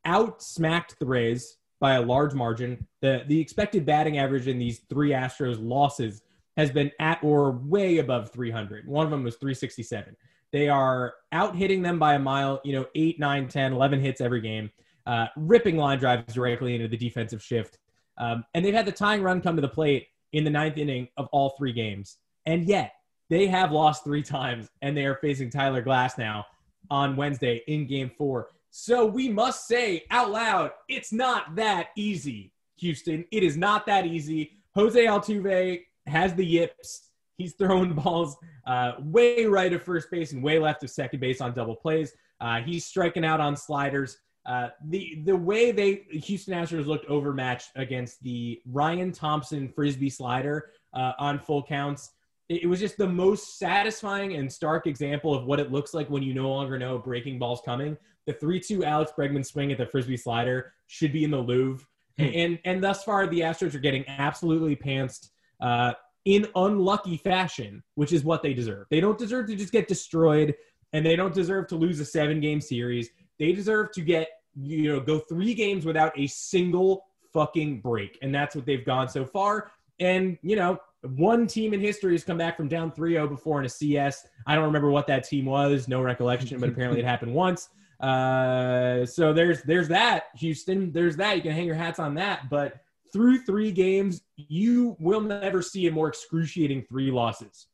outsmacked 0.05 0.97
the 0.99 1.05
Rays 1.05 1.57
by 1.79 1.93
a 1.95 2.01
large 2.01 2.33
margin. 2.33 2.85
The 3.01 3.23
the 3.27 3.39
expected 3.39 3.85
batting 3.85 4.19
average 4.19 4.47
in 4.47 4.59
these 4.59 4.79
three 4.89 5.09
Astros 5.09 5.57
losses 5.59 6.21
has 6.57 6.71
been 6.71 6.91
at 6.99 7.23
or 7.23 7.51
way 7.51 7.99
above 7.99 8.31
300. 8.31 8.85
One 8.85 9.05
of 9.05 9.11
them 9.11 9.23
was 9.23 9.37
367. 9.37 10.15
They 10.51 10.69
are 10.69 11.13
out 11.31 11.55
hitting 11.55 11.81
them 11.81 11.99
by 11.99 12.15
a 12.15 12.19
mile, 12.19 12.61
you 12.63 12.73
know, 12.73 12.85
8, 12.95 13.19
9, 13.19 13.47
10, 13.47 13.73
11 13.73 13.99
hits 13.99 14.21
every 14.21 14.41
game, 14.41 14.71
uh, 15.05 15.27
ripping 15.35 15.77
line 15.77 15.99
drives 15.99 16.33
directly 16.33 16.75
into 16.75 16.87
the 16.87 16.97
defensive 16.97 17.43
shift. 17.43 17.77
Um, 18.17 18.43
and 18.53 18.65
they've 18.65 18.73
had 18.73 18.85
the 18.85 18.91
tying 18.91 19.21
run 19.21 19.41
come 19.41 19.55
to 19.55 19.61
the 19.61 19.67
plate 19.67 20.07
in 20.33 20.43
the 20.43 20.49
ninth 20.49 20.77
inning 20.77 21.07
of 21.17 21.27
all 21.31 21.55
three 21.57 21.73
games. 21.73 22.17
And 22.45 22.65
yet, 22.65 22.93
they 23.29 23.47
have 23.47 23.71
lost 23.71 24.03
three 24.03 24.23
times, 24.37 24.69
and 24.81 24.95
they 24.95 25.05
are 25.05 25.15
facing 25.15 25.49
Tyler 25.49 25.83
Glasnow 25.83 26.43
on 26.89 27.15
Wednesday 27.15 27.61
in 27.67 27.87
game 27.87 28.11
four. 28.17 28.49
So 28.71 29.05
we 29.05 29.29
must 29.29 29.67
say 29.67 30.03
out 30.11 30.31
loud, 30.31 30.71
it's 30.87 31.11
not 31.11 31.55
that 31.55 31.87
easy, 31.95 32.53
Houston. 32.77 33.25
It 33.31 33.43
is 33.43 33.57
not 33.57 33.85
that 33.87 34.05
easy. 34.05 34.51
Jose 34.75 35.05
Altuve 35.05 35.81
has 36.05 36.35
the 36.35 36.45
yips. 36.45 37.08
He's 37.39 37.55
throwing 37.55 37.93
balls 38.03 38.37
uh, 38.67 38.91
way 38.99 39.45
right 39.45 39.73
of 39.73 39.81
first 39.81 40.11
base 40.11 40.33
and 40.33 40.43
way 40.43 40.59
left 40.59 40.83
of 40.83 40.91
second 40.91 41.19
base 41.19 41.41
on 41.41 41.55
double 41.55 41.75
plays. 41.75 42.13
Uh, 42.39 42.59
he's 42.61 42.85
striking 42.85 43.25
out 43.25 43.39
on 43.39 43.57
sliders. 43.57 44.19
Uh, 44.45 44.69
the 44.89 45.21
the 45.25 45.35
way 45.35 45.71
they 45.71 46.05
Houston 46.11 46.53
Astros 46.53 46.85
looked 46.85 47.05
overmatched 47.07 47.71
against 47.75 48.21
the 48.21 48.61
Ryan 48.67 49.11
Thompson 49.11 49.67
frisbee 49.67 50.09
slider 50.11 50.69
uh, 50.93 51.13
on 51.17 51.39
full 51.39 51.63
counts 51.63 52.11
it 52.49 52.67
was 52.67 52.79
just 52.79 52.97
the 52.97 53.07
most 53.07 53.59
satisfying 53.59 54.33
and 54.35 54.51
stark 54.51 54.87
example 54.87 55.35
of 55.35 55.45
what 55.45 55.59
it 55.59 55.71
looks 55.71 55.93
like 55.93 56.09
when 56.09 56.23
you 56.23 56.33
no 56.33 56.49
longer 56.49 56.79
know 56.79 56.97
breaking 56.97 57.37
ball's 57.37 57.61
coming. 57.63 57.95
The 58.25 58.33
3-2 58.33 58.83
Alex 58.83 59.11
Bregman 59.17 59.45
swing 59.45 59.71
at 59.71 59.77
the 59.77 59.85
frisbee 59.85 60.17
slider 60.17 60.73
should 60.87 61.13
be 61.13 61.23
in 61.23 61.29
the 61.29 61.37
Louvre. 61.37 61.85
Hmm. 62.17 62.25
And 62.33 62.59
and 62.65 62.83
thus 62.83 63.03
far 63.03 63.27
the 63.27 63.41
Astros 63.41 63.75
are 63.75 63.79
getting 63.79 64.03
absolutely 64.07 64.75
pantsed 64.75 65.29
uh, 65.61 65.93
in 66.29 66.47
unlucky 66.55 67.17
fashion, 67.17 67.81
which 67.95 68.13
is 68.13 68.23
what 68.23 68.43
they 68.43 68.53
deserve. 68.53 68.85
They 68.91 68.99
don't 68.99 69.17
deserve 69.17 69.47
to 69.47 69.55
just 69.55 69.71
get 69.71 69.87
destroyed 69.87 70.53
and 70.93 71.03
they 71.03 71.15
don't 71.15 71.33
deserve 71.33 71.65
to 71.69 71.75
lose 71.75 71.99
a 71.99 72.03
7-game 72.03 72.61
series. 72.61 73.09
They 73.39 73.51
deserve 73.51 73.91
to 73.93 74.01
get 74.01 74.27
you 74.55 74.93
know 74.93 74.99
go 74.99 75.17
3 75.17 75.55
games 75.55 75.85
without 75.85 76.17
a 76.19 76.27
single 76.27 77.05
fucking 77.33 77.81
break. 77.81 78.19
And 78.21 78.33
that's 78.33 78.55
what 78.55 78.67
they've 78.67 78.85
gone 78.85 79.09
so 79.09 79.25
far. 79.25 79.71
And 79.99 80.37
you 80.43 80.55
know, 80.55 80.77
one 81.01 81.47
team 81.47 81.73
in 81.73 81.79
history 81.79 82.11
has 82.11 82.23
come 82.23 82.37
back 82.37 82.57
from 82.57 82.67
down 82.67 82.91
3-0 82.91 83.27
before 83.27 83.59
in 83.59 83.65
a 83.65 83.69
CS. 83.69 84.27
I 84.45 84.53
don't 84.53 84.65
remember 84.65 84.91
what 84.91 85.07
that 85.07 85.23
team 85.23 85.45
was, 85.45 85.87
no 85.87 85.99
recollection, 86.03 86.59
but 86.59 86.69
apparently 86.69 86.99
it 86.99 87.05
happened 87.13 87.33
once. 87.33 87.69
Uh, 87.99 89.03
so 89.03 89.33
there's 89.33 89.63
there's 89.63 89.87
that, 89.87 90.25
Houston. 90.37 90.91
There's 90.91 91.15
that. 91.15 91.37
You 91.37 91.41
can 91.41 91.53
hang 91.53 91.65
your 91.65 91.75
hats 91.75 91.97
on 91.97 92.13
that. 92.15 92.51
But 92.51 92.81
through 93.11 93.39
three 93.43 93.71
games, 93.71 94.21
you 94.35 94.95
will 94.99 95.21
never 95.21 95.61
see 95.61 95.87
a 95.87 95.91
more 95.91 96.07
excruciating 96.07 96.83
three 96.83 97.11
losses. 97.11 97.67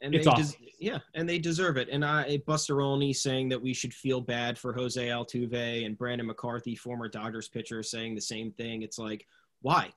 And 0.00 0.14
it's 0.14 0.26
awesome. 0.26 0.60
Des- 0.60 0.72
yeah, 0.80 0.98
and 1.14 1.28
they 1.28 1.38
deserve 1.38 1.76
it. 1.76 1.88
And 1.88 2.04
I, 2.04 2.38
Buster 2.46 2.80
Olney 2.80 3.12
saying 3.12 3.48
that 3.50 3.62
we 3.62 3.72
should 3.72 3.94
feel 3.94 4.20
bad 4.20 4.58
for 4.58 4.72
Jose 4.72 5.00
Altuve 5.06 5.86
and 5.86 5.96
Brandon 5.96 6.26
McCarthy, 6.26 6.74
former 6.74 7.08
Dodgers 7.08 7.48
pitcher, 7.48 7.82
saying 7.82 8.16
the 8.16 8.20
same 8.20 8.50
thing. 8.52 8.82
It's 8.82 8.98
like, 8.98 9.26
why? 9.60 9.92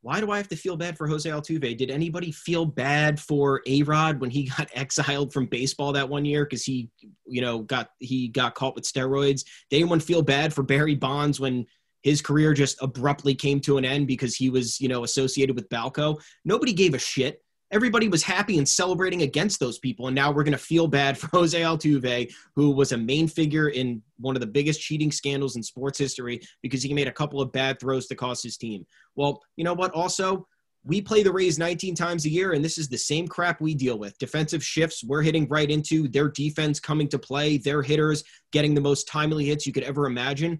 why 0.00 0.20
do 0.20 0.30
I 0.30 0.36
have 0.36 0.48
to 0.48 0.56
feel 0.56 0.76
bad 0.76 0.96
for 0.96 1.08
Jose 1.08 1.28
Altuve? 1.28 1.76
Did 1.76 1.90
anybody 1.90 2.30
feel 2.30 2.64
bad 2.64 3.18
for 3.18 3.62
A 3.66 3.82
Rod 3.82 4.20
when 4.20 4.30
he 4.30 4.44
got 4.56 4.70
exiled 4.72 5.32
from 5.32 5.46
baseball 5.46 5.92
that 5.92 6.08
one 6.08 6.24
year 6.24 6.44
because 6.44 6.64
he, 6.64 6.90
you 7.26 7.40
know, 7.40 7.60
got 7.60 7.90
he 7.98 8.28
got 8.28 8.54
caught 8.54 8.74
with 8.74 8.84
steroids? 8.84 9.44
Did 9.70 9.76
anyone 9.76 10.00
feel 10.00 10.22
bad 10.22 10.54
for 10.54 10.62
Barry 10.62 10.94
Bonds 10.94 11.40
when 11.40 11.66
his 12.02 12.22
career 12.22 12.54
just 12.54 12.76
abruptly 12.80 13.34
came 13.34 13.60
to 13.60 13.78
an 13.78 13.84
end 13.84 14.06
because 14.06 14.34
he 14.34 14.50
was, 14.50 14.80
you 14.80 14.88
know, 14.88 15.04
associated 15.04 15.54
with 15.56 15.68
Balco? 15.68 16.20
Nobody 16.44 16.72
gave 16.72 16.94
a 16.94 16.98
shit 16.98 17.42
everybody 17.70 18.08
was 18.08 18.22
happy 18.22 18.58
and 18.58 18.68
celebrating 18.68 19.22
against 19.22 19.60
those 19.60 19.78
people. 19.78 20.06
And 20.06 20.14
now 20.14 20.30
we're 20.30 20.44
going 20.44 20.52
to 20.52 20.58
feel 20.58 20.86
bad 20.86 21.18
for 21.18 21.26
Jose 21.32 21.60
Altuve, 21.60 22.32
who 22.56 22.70
was 22.70 22.92
a 22.92 22.96
main 22.96 23.28
figure 23.28 23.68
in 23.68 24.02
one 24.18 24.36
of 24.36 24.40
the 24.40 24.46
biggest 24.46 24.80
cheating 24.80 25.12
scandals 25.12 25.56
in 25.56 25.62
sports 25.62 25.98
history 25.98 26.40
because 26.62 26.82
he 26.82 26.94
made 26.94 27.08
a 27.08 27.12
couple 27.12 27.40
of 27.40 27.52
bad 27.52 27.78
throws 27.78 28.06
to 28.06 28.14
cost 28.14 28.42
his 28.42 28.56
team. 28.56 28.86
Well, 29.16 29.42
you 29.56 29.64
know 29.64 29.74
what? 29.74 29.92
Also, 29.92 30.46
we 30.84 31.02
play 31.02 31.22
the 31.22 31.32
Rays 31.32 31.58
19 31.58 31.94
times 31.94 32.24
a 32.24 32.30
year, 32.30 32.52
and 32.52 32.64
this 32.64 32.78
is 32.78 32.88
the 32.88 32.96
same 32.96 33.28
crap 33.28 33.60
we 33.60 33.74
deal 33.74 33.98
with. 33.98 34.16
Defensive 34.18 34.64
shifts, 34.64 35.04
we're 35.04 35.22
hitting 35.22 35.46
right 35.48 35.70
into 35.70 36.08
their 36.08 36.28
defense 36.28 36.80
coming 36.80 37.08
to 37.08 37.18
play, 37.18 37.58
their 37.58 37.82
hitters 37.82 38.24
getting 38.52 38.74
the 38.74 38.80
most 38.80 39.06
timely 39.08 39.44
hits 39.44 39.66
you 39.66 39.72
could 39.72 39.82
ever 39.82 40.06
imagine. 40.06 40.58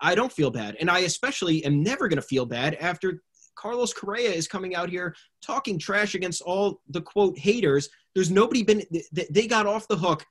I 0.00 0.14
don't 0.14 0.32
feel 0.32 0.50
bad. 0.50 0.76
And 0.80 0.90
I 0.90 1.00
especially 1.00 1.64
am 1.64 1.82
never 1.82 2.08
going 2.08 2.20
to 2.20 2.26
feel 2.26 2.46
bad 2.46 2.74
after 2.76 3.22
Carlos 3.56 3.92
Correa 3.92 4.30
is 4.30 4.48
coming 4.48 4.74
out 4.74 4.90
here 4.90 5.14
talking 5.40 5.78
trash 5.78 6.14
against 6.14 6.42
all 6.42 6.80
the 6.88 7.00
quote 7.00 7.38
haters. 7.38 7.88
There's 8.14 8.30
nobody 8.30 8.62
been, 8.62 8.82
they 9.12 9.46
got 9.46 9.66
off 9.66 9.88
the 9.88 9.96
hook 9.96 10.24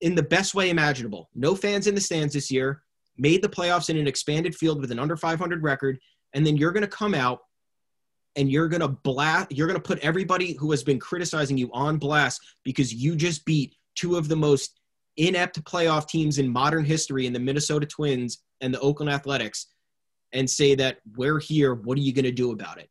in 0.00 0.14
the 0.14 0.22
best 0.22 0.54
way 0.54 0.70
imaginable. 0.70 1.30
No 1.34 1.54
fans 1.54 1.86
in 1.86 1.94
the 1.94 2.00
stands 2.00 2.34
this 2.34 2.50
year, 2.50 2.82
made 3.16 3.42
the 3.42 3.48
playoffs 3.48 3.88
in 3.88 3.96
an 3.96 4.06
expanded 4.06 4.54
field 4.54 4.80
with 4.80 4.90
an 4.90 4.98
under 4.98 5.16
500 5.16 5.62
record. 5.62 5.98
And 6.34 6.46
then 6.46 6.56
you're 6.56 6.72
going 6.72 6.82
to 6.82 6.88
come 6.88 7.14
out 7.14 7.40
and 8.36 8.50
you're 8.50 8.68
going 8.68 8.82
to 8.82 8.88
blast, 8.88 9.50
you're 9.50 9.66
going 9.66 9.80
to 9.80 9.82
put 9.82 9.98
everybody 10.00 10.52
who 10.52 10.70
has 10.70 10.84
been 10.84 11.00
criticizing 11.00 11.56
you 11.56 11.70
on 11.72 11.96
blast 11.96 12.40
because 12.62 12.92
you 12.92 13.16
just 13.16 13.44
beat 13.46 13.74
two 13.94 14.16
of 14.16 14.28
the 14.28 14.36
most 14.36 14.78
inept 15.16 15.62
playoff 15.64 16.08
teams 16.08 16.38
in 16.38 16.48
modern 16.48 16.84
history 16.84 17.26
in 17.26 17.32
the 17.32 17.38
Minnesota 17.38 17.86
Twins 17.86 18.42
and 18.60 18.72
the 18.72 18.80
Oakland 18.80 19.10
Athletics 19.10 19.66
and 20.32 20.48
say 20.48 20.74
that 20.74 20.98
we're 21.16 21.38
here. 21.38 21.74
What 21.74 21.98
are 21.98 22.02
you 22.02 22.12
going 22.12 22.24
to 22.24 22.32
do 22.32 22.52
about 22.52 22.78
it? 22.78 22.88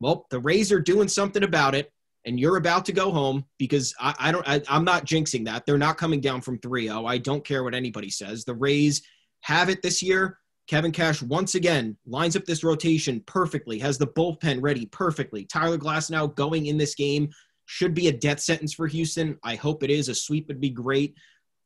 Well, 0.00 0.26
the 0.30 0.40
Rays 0.40 0.72
are 0.72 0.80
doing 0.80 1.08
something 1.08 1.42
about 1.42 1.74
it, 1.74 1.92
and 2.24 2.38
you're 2.38 2.56
about 2.56 2.84
to 2.86 2.92
go 2.92 3.10
home 3.10 3.44
because 3.58 3.94
I, 4.00 4.14
I 4.18 4.32
don't. 4.32 4.48
I, 4.48 4.60
am 4.68 4.84
not 4.84 5.06
jinxing 5.06 5.44
that. 5.46 5.66
They're 5.66 5.78
not 5.78 5.98
coming 5.98 6.20
down 6.20 6.40
from 6.40 6.58
3-0. 6.58 7.08
I 7.08 7.18
don't 7.18 7.44
care 7.44 7.64
what 7.64 7.74
anybody 7.74 8.10
says. 8.10 8.44
The 8.44 8.54
Rays 8.54 9.02
have 9.42 9.68
it 9.68 9.82
this 9.82 10.02
year. 10.02 10.38
Kevin 10.66 10.92
Cash 10.92 11.22
once 11.22 11.54
again 11.56 11.96
lines 12.06 12.36
up 12.36 12.44
this 12.46 12.64
rotation 12.64 13.22
perfectly, 13.26 13.78
has 13.78 13.98
the 13.98 14.06
bullpen 14.06 14.62
ready 14.62 14.86
perfectly. 14.86 15.44
Tyler 15.44 15.76
Glasnow 15.76 16.34
going 16.34 16.66
in 16.66 16.78
this 16.78 16.94
game 16.94 17.28
should 17.66 17.94
be 17.94 18.08
a 18.08 18.12
death 18.12 18.40
sentence 18.40 18.72
for 18.72 18.86
Houston. 18.86 19.38
I 19.42 19.56
hope 19.56 19.82
it 19.82 19.90
is. 19.90 20.08
A 20.08 20.14
sweep 20.14 20.48
would 20.48 20.60
be 20.60 20.70
great. 20.70 21.16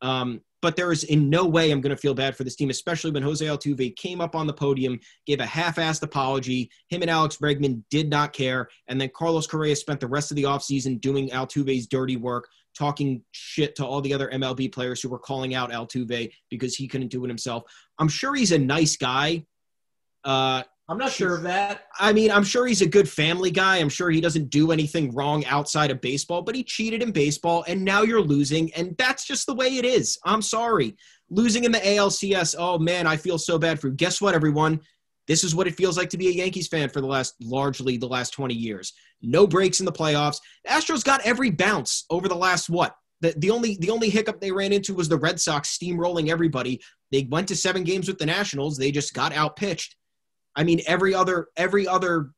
Um, 0.02 0.40
but 0.60 0.76
there 0.76 0.90
is 0.90 1.04
in 1.04 1.30
no 1.30 1.46
way 1.46 1.70
I'm 1.70 1.80
going 1.80 1.94
to 1.94 2.00
feel 2.00 2.14
bad 2.14 2.36
for 2.36 2.44
this 2.44 2.56
team, 2.56 2.70
especially 2.70 3.10
when 3.10 3.22
Jose 3.22 3.44
Altuve 3.44 3.94
came 3.96 4.20
up 4.20 4.34
on 4.34 4.46
the 4.46 4.52
podium, 4.52 4.98
gave 5.26 5.40
a 5.40 5.46
half-assed 5.46 6.02
apology. 6.02 6.70
Him 6.88 7.02
and 7.02 7.10
Alex 7.10 7.36
Bregman 7.36 7.82
did 7.90 8.10
not 8.10 8.32
care, 8.32 8.68
and 8.88 9.00
then 9.00 9.10
Carlos 9.14 9.46
Correa 9.46 9.76
spent 9.76 10.00
the 10.00 10.08
rest 10.08 10.30
of 10.30 10.36
the 10.36 10.42
offseason 10.44 11.00
doing 11.00 11.30
Altuve's 11.30 11.86
dirty 11.86 12.16
work, 12.16 12.48
talking 12.76 13.22
shit 13.32 13.76
to 13.76 13.86
all 13.86 14.00
the 14.00 14.12
other 14.12 14.28
MLB 14.30 14.72
players 14.72 15.00
who 15.00 15.08
were 15.08 15.18
calling 15.18 15.54
out 15.54 15.70
Altuve 15.70 16.30
because 16.50 16.74
he 16.74 16.88
couldn't 16.88 17.08
do 17.08 17.24
it 17.24 17.28
himself. 17.28 17.62
I'm 17.98 18.08
sure 18.08 18.34
he's 18.34 18.52
a 18.52 18.58
nice 18.58 18.96
guy. 18.96 19.44
Uh, 20.24 20.64
I'm 20.90 20.96
not 20.96 21.12
sure 21.12 21.34
of 21.34 21.42
that. 21.42 21.84
I 22.00 22.14
mean, 22.14 22.30
I'm 22.30 22.44
sure 22.44 22.66
he's 22.66 22.80
a 22.80 22.88
good 22.88 23.08
family 23.08 23.50
guy. 23.50 23.76
I'm 23.76 23.90
sure 23.90 24.10
he 24.10 24.22
doesn't 24.22 24.48
do 24.48 24.72
anything 24.72 25.14
wrong 25.14 25.44
outside 25.44 25.90
of 25.90 26.00
baseball, 26.00 26.40
but 26.40 26.54
he 26.54 26.64
cheated 26.64 27.02
in 27.02 27.12
baseball, 27.12 27.62
and 27.68 27.84
now 27.84 28.02
you're 28.02 28.22
losing, 28.22 28.72
and 28.72 28.96
that's 28.96 29.26
just 29.26 29.46
the 29.46 29.54
way 29.54 29.76
it 29.76 29.84
is. 29.84 30.18
I'm 30.24 30.40
sorry. 30.40 30.96
Losing 31.28 31.64
in 31.64 31.72
the 31.72 31.78
ALCS, 31.78 32.54
oh 32.58 32.78
man, 32.78 33.06
I 33.06 33.18
feel 33.18 33.36
so 33.36 33.58
bad 33.58 33.78
for 33.78 33.88
you. 33.88 33.94
Guess 33.94 34.22
what, 34.22 34.34
everyone? 34.34 34.80
This 35.26 35.44
is 35.44 35.54
what 35.54 35.66
it 35.66 35.74
feels 35.74 35.98
like 35.98 36.08
to 36.10 36.16
be 36.16 36.28
a 36.28 36.32
Yankees 36.32 36.68
fan 36.68 36.88
for 36.88 37.02
the 37.02 37.06
last, 37.06 37.34
largely 37.42 37.98
the 37.98 38.08
last 38.08 38.30
20 38.30 38.54
years. 38.54 38.94
No 39.20 39.46
breaks 39.46 39.80
in 39.80 39.86
the 39.86 39.92
playoffs. 39.92 40.40
The 40.64 40.70
Astros 40.70 41.04
got 41.04 41.20
every 41.20 41.50
bounce 41.50 42.06
over 42.08 42.28
the 42.28 42.34
last, 42.34 42.70
what? 42.70 42.96
The, 43.20 43.34
the 43.36 43.50
only 43.50 43.76
the 43.80 43.90
only 43.90 44.08
hiccup 44.08 44.40
they 44.40 44.52
ran 44.52 44.72
into 44.72 44.94
was 44.94 45.08
the 45.08 45.18
Red 45.18 45.40
Sox 45.40 45.76
steamrolling 45.76 46.30
everybody. 46.30 46.80
They 47.10 47.26
went 47.30 47.48
to 47.48 47.56
seven 47.56 47.84
games 47.84 48.08
with 48.08 48.16
the 48.16 48.26
Nationals. 48.26 48.78
They 48.78 48.90
just 48.90 49.12
got 49.12 49.32
outpitched. 49.32 49.96
I 50.56 50.64
mean, 50.64 50.80
every 50.86 51.14
other 51.14 51.48
every 51.56 51.86
other 51.86 52.30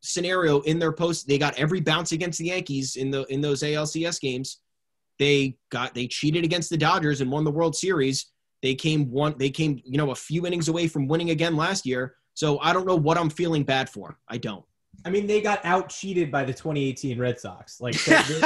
scenario 0.00 0.60
in 0.60 0.78
their 0.78 0.92
post, 0.92 1.26
they 1.26 1.38
got 1.38 1.58
every 1.58 1.80
bounce 1.80 2.12
against 2.12 2.38
the 2.38 2.46
Yankees 2.46 2.96
in 2.96 3.10
the 3.10 3.24
in 3.26 3.40
those 3.40 3.62
ALCS 3.62 4.20
games. 4.20 4.60
They 5.18 5.56
got 5.70 5.94
they 5.94 6.06
cheated 6.06 6.44
against 6.44 6.70
the 6.70 6.76
Dodgers 6.76 7.20
and 7.20 7.30
won 7.30 7.44
the 7.44 7.50
World 7.50 7.76
Series. 7.76 8.26
They 8.62 8.74
came 8.74 9.10
one 9.10 9.34
they 9.38 9.50
came, 9.50 9.80
you 9.84 9.98
know, 9.98 10.10
a 10.10 10.16
few 10.16 10.46
innings 10.46 10.68
away 10.68 10.88
from 10.88 11.08
winning 11.08 11.30
again 11.30 11.56
last 11.56 11.86
year. 11.86 12.14
So 12.34 12.58
I 12.60 12.72
don't 12.72 12.86
know 12.86 12.96
what 12.96 13.18
I'm 13.18 13.30
feeling 13.30 13.64
bad 13.64 13.88
for. 13.88 14.18
I 14.28 14.38
don't. 14.38 14.64
I 15.04 15.10
mean, 15.10 15.26
they 15.26 15.40
got 15.40 15.64
out 15.64 15.88
cheated 15.88 16.30
by 16.30 16.44
the 16.44 16.52
2018 16.52 17.18
Red 17.18 17.38
Sox. 17.38 17.80
Like 17.80 17.96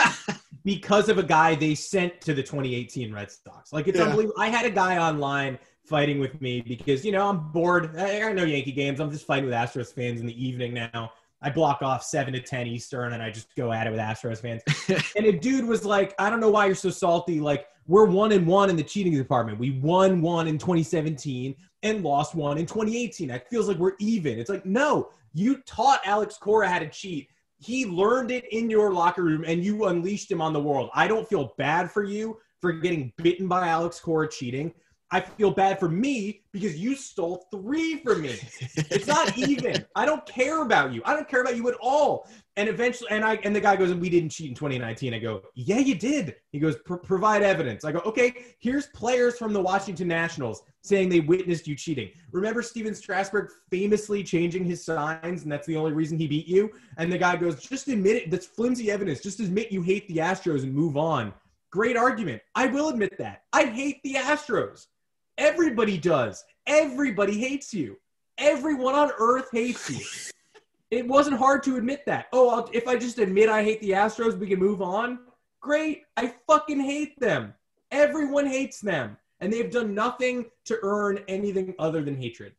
because 0.64 1.08
of 1.08 1.18
a 1.18 1.22
guy 1.22 1.54
they 1.54 1.74
sent 1.74 2.20
to 2.22 2.34
the 2.34 2.42
2018 2.42 3.12
Red 3.12 3.30
Sox. 3.30 3.72
Like 3.72 3.88
it's 3.88 3.98
yeah. 3.98 4.04
unbelievable. 4.04 4.40
I 4.40 4.48
had 4.48 4.66
a 4.66 4.70
guy 4.70 4.98
online 4.98 5.58
fighting 5.84 6.20
with 6.20 6.40
me 6.40 6.60
because 6.60 7.04
you 7.04 7.12
know 7.12 7.28
I'm 7.28 7.50
bored. 7.52 7.96
I 7.96 8.20
got 8.20 8.34
no 8.34 8.44
Yankee 8.44 8.72
games. 8.72 9.00
I'm 9.00 9.10
just 9.10 9.26
fighting 9.26 9.46
with 9.46 9.54
Astros 9.54 9.92
fans 9.92 10.20
in 10.20 10.26
the 10.26 10.46
evening 10.46 10.74
now. 10.74 11.12
I 11.42 11.50
block 11.50 11.82
off 11.82 12.04
seven 12.04 12.32
to 12.34 12.40
ten 12.40 12.66
Eastern 12.66 13.14
and 13.14 13.22
I 13.22 13.30
just 13.30 13.54
go 13.56 13.72
at 13.72 13.86
it 13.86 13.90
with 13.90 14.00
Astros 14.00 14.40
fans. 14.40 14.62
and 15.16 15.26
a 15.26 15.32
dude 15.32 15.66
was 15.66 15.84
like, 15.84 16.14
"I 16.18 16.30
don't 16.30 16.40
know 16.40 16.50
why 16.50 16.66
you're 16.66 16.74
so 16.74 16.90
salty. 16.90 17.40
Like 17.40 17.66
we're 17.86 18.06
one 18.06 18.32
and 18.32 18.46
one 18.46 18.70
in 18.70 18.76
the 18.76 18.82
cheating 18.82 19.14
department. 19.14 19.58
We 19.58 19.72
won 19.80 20.22
one 20.22 20.46
in 20.46 20.56
2017 20.56 21.54
and 21.82 22.04
lost 22.04 22.34
one 22.34 22.58
in 22.58 22.66
2018. 22.66 23.30
It 23.30 23.46
feels 23.50 23.66
like 23.66 23.78
we're 23.78 23.96
even. 23.98 24.38
It's 24.38 24.50
like 24.50 24.64
no, 24.64 25.10
you 25.34 25.58
taught 25.66 26.00
Alex 26.04 26.38
Cora 26.38 26.68
how 26.68 26.78
to 26.78 26.88
cheat." 26.88 27.28
He 27.58 27.86
learned 27.86 28.32
it 28.32 28.52
in 28.52 28.68
your 28.68 28.92
locker 28.92 29.22
room 29.22 29.44
and 29.46 29.64
you 29.64 29.84
unleashed 29.84 30.28
him 30.28 30.40
on 30.40 30.52
the 30.52 30.60
world. 30.60 30.90
I 30.94 31.06
don't 31.06 31.28
feel 31.28 31.54
bad 31.58 31.92
for 31.92 32.02
you 32.02 32.38
for 32.60 32.72
getting 32.72 33.12
bitten 33.18 33.46
by 33.46 33.68
Alex 33.68 34.00
Cora 34.00 34.28
cheating. 34.28 34.72
I 35.12 35.20
feel 35.20 35.50
bad 35.50 35.78
for 35.78 35.90
me 35.90 36.40
because 36.52 36.78
you 36.78 36.96
stole 36.96 37.46
three 37.50 37.98
from 37.98 38.22
me. 38.22 38.38
It's 38.60 39.06
not 39.06 39.36
even. 39.38 39.84
I 39.94 40.06
don't 40.06 40.24
care 40.24 40.62
about 40.62 40.94
you. 40.94 41.02
I 41.04 41.14
don't 41.14 41.28
care 41.28 41.42
about 41.42 41.54
you 41.54 41.68
at 41.68 41.74
all. 41.82 42.26
And 42.56 42.66
eventually, 42.66 43.10
and 43.10 43.22
I 43.22 43.34
and 43.44 43.54
the 43.54 43.60
guy 43.60 43.76
goes, 43.76 43.92
"We 43.94 44.08
didn't 44.08 44.30
cheat 44.30 44.48
in 44.48 44.54
2019." 44.54 45.12
I 45.12 45.18
go, 45.18 45.42
"Yeah, 45.54 45.78
you 45.78 45.94
did." 45.94 46.36
He 46.50 46.58
goes, 46.58 46.76
"Provide 46.84 47.42
evidence." 47.42 47.84
I 47.84 47.92
go, 47.92 48.00
"Okay, 48.00 48.56
here's 48.58 48.86
players 48.88 49.38
from 49.38 49.52
the 49.52 49.60
Washington 49.60 50.08
Nationals 50.08 50.62
saying 50.80 51.10
they 51.10 51.20
witnessed 51.20 51.66
you 51.66 51.76
cheating." 51.76 52.10
Remember 52.30 52.62
Stephen 52.62 52.94
Strasburg 52.94 53.50
famously 53.70 54.22
changing 54.22 54.64
his 54.64 54.82
signs, 54.82 55.42
and 55.42 55.52
that's 55.52 55.66
the 55.66 55.76
only 55.76 55.92
reason 55.92 56.18
he 56.18 56.26
beat 56.26 56.46
you. 56.46 56.70
And 56.96 57.12
the 57.12 57.18
guy 57.18 57.36
goes, 57.36 57.60
"Just 57.60 57.88
admit 57.88 58.16
it. 58.16 58.30
That's 58.30 58.46
flimsy 58.46 58.90
evidence. 58.90 59.20
Just 59.20 59.40
admit 59.40 59.72
you 59.72 59.82
hate 59.82 60.08
the 60.08 60.16
Astros 60.16 60.62
and 60.62 60.74
move 60.74 60.96
on." 60.96 61.34
Great 61.70 61.96
argument. 61.96 62.42
I 62.54 62.66
will 62.66 62.90
admit 62.90 63.16
that. 63.16 63.44
I 63.54 63.64
hate 63.64 64.02
the 64.04 64.14
Astros. 64.14 64.88
Everybody 65.42 65.98
does. 65.98 66.44
Everybody 66.68 67.36
hates 67.36 67.74
you. 67.74 67.98
Everyone 68.38 68.94
on 68.94 69.10
earth 69.18 69.48
hates 69.50 69.90
you. 69.90 70.30
it 70.92 71.04
wasn't 71.06 71.36
hard 71.36 71.64
to 71.64 71.76
admit 71.76 72.06
that. 72.06 72.26
Oh, 72.32 72.48
I'll, 72.48 72.70
if 72.72 72.86
I 72.86 72.96
just 72.96 73.18
admit 73.18 73.48
I 73.48 73.64
hate 73.64 73.80
the 73.80 73.90
Astros, 73.90 74.38
we 74.38 74.46
can 74.46 74.60
move 74.60 74.80
on. 74.80 75.18
Great. 75.60 76.04
I 76.16 76.32
fucking 76.46 76.78
hate 76.78 77.18
them. 77.18 77.54
Everyone 77.90 78.46
hates 78.46 78.80
them. 78.80 79.16
And 79.40 79.52
they've 79.52 79.70
done 79.70 79.94
nothing 79.94 80.46
to 80.66 80.78
earn 80.84 81.18
anything 81.26 81.74
other 81.80 82.02
than 82.02 82.14
hatred. 82.14 82.52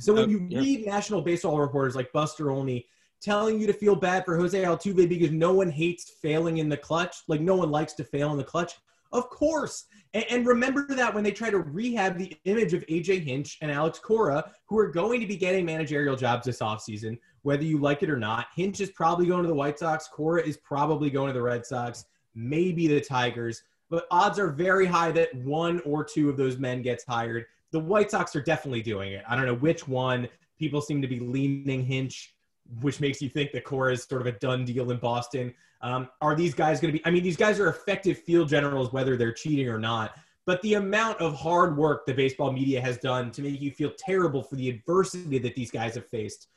So 0.00 0.12
when 0.12 0.24
uh, 0.24 0.26
you 0.26 0.46
yeah. 0.48 0.58
read 0.58 0.86
national 0.86 1.22
baseball 1.22 1.60
reporters 1.60 1.94
like 1.94 2.12
Buster 2.12 2.50
Olney 2.50 2.86
telling 3.20 3.60
you 3.60 3.68
to 3.68 3.72
feel 3.72 3.94
bad 3.94 4.24
for 4.24 4.36
Jose 4.36 4.60
Altuve 4.60 5.08
because 5.08 5.30
no 5.30 5.52
one 5.52 5.70
hates 5.70 6.10
failing 6.20 6.58
in 6.58 6.68
the 6.68 6.76
clutch, 6.76 7.18
like 7.28 7.40
no 7.40 7.54
one 7.54 7.70
likes 7.70 7.92
to 7.92 8.02
fail 8.02 8.32
in 8.32 8.38
the 8.38 8.44
clutch, 8.44 8.74
of 9.12 9.30
course. 9.30 9.86
And, 10.14 10.24
and, 10.30 10.46
remember 10.46 10.86
that 10.94 11.14
when 11.14 11.24
they 11.24 11.30
try 11.30 11.50
to 11.50 11.58
rehab 11.58 12.16
the 12.18 12.34
image 12.44 12.72
of 12.72 12.86
AJ 12.86 13.24
Hinch 13.24 13.58
and 13.60 13.70
Alex 13.70 13.98
Cora, 13.98 14.50
who 14.66 14.78
are 14.78 14.88
going 14.88 15.20
to 15.20 15.26
be 15.26 15.36
getting 15.36 15.64
managerial 15.64 16.16
jobs 16.16 16.46
this 16.46 16.60
offseason, 16.60 17.18
whether 17.42 17.64
you 17.64 17.78
like 17.78 18.02
it 18.02 18.10
or 18.10 18.16
not. 18.16 18.46
Hinch 18.54 18.80
is 18.80 18.90
probably 18.90 19.26
going 19.26 19.42
to 19.42 19.48
the 19.48 19.54
White 19.54 19.78
Sox. 19.78 20.08
Cora 20.08 20.42
is 20.42 20.56
probably 20.56 21.10
going 21.10 21.28
to 21.28 21.32
the 21.32 21.42
Red 21.42 21.64
Sox, 21.64 22.04
maybe 22.34 22.86
the 22.86 23.00
Tigers. 23.00 23.62
But 23.90 24.06
odds 24.10 24.38
are 24.38 24.50
very 24.50 24.86
high 24.86 25.10
that 25.12 25.34
one 25.34 25.80
or 25.80 26.04
two 26.04 26.28
of 26.28 26.36
those 26.36 26.58
men 26.58 26.82
gets 26.82 27.04
hired. 27.04 27.46
The 27.70 27.80
White 27.80 28.10
Sox 28.10 28.34
are 28.36 28.42
definitely 28.42 28.82
doing 28.82 29.12
it. 29.12 29.24
I 29.28 29.36
don't 29.36 29.46
know 29.46 29.54
which 29.54 29.86
one. 29.88 30.28
People 30.58 30.80
seem 30.80 31.00
to 31.02 31.08
be 31.08 31.20
leaning 31.20 31.84
Hinch, 31.84 32.34
which 32.80 33.00
makes 33.00 33.22
you 33.22 33.28
think 33.28 33.52
that 33.52 33.64
Cora 33.64 33.92
is 33.92 34.04
sort 34.04 34.20
of 34.20 34.26
a 34.26 34.32
done 34.32 34.64
deal 34.64 34.90
in 34.90 34.98
Boston. 34.98 35.54
Um, 35.80 36.08
are 36.20 36.34
these 36.34 36.54
guys 36.54 36.80
going 36.80 36.92
to 36.92 36.98
be? 36.98 37.06
I 37.06 37.10
mean, 37.10 37.22
these 37.22 37.36
guys 37.36 37.60
are 37.60 37.68
effective 37.68 38.18
field 38.18 38.48
generals, 38.48 38.92
whether 38.92 39.16
they're 39.16 39.32
cheating 39.32 39.68
or 39.68 39.78
not. 39.78 40.16
But 40.46 40.62
the 40.62 40.74
amount 40.74 41.20
of 41.20 41.34
hard 41.34 41.76
work 41.76 42.06
the 42.06 42.14
baseball 42.14 42.52
media 42.52 42.80
has 42.80 42.96
done 42.96 43.30
to 43.32 43.42
make 43.42 43.60
you 43.60 43.70
feel 43.70 43.92
terrible 43.98 44.42
for 44.42 44.56
the 44.56 44.68
adversity 44.70 45.38
that 45.38 45.54
these 45.54 45.70
guys 45.70 45.94
have 45.94 46.06
faced. 46.06 46.48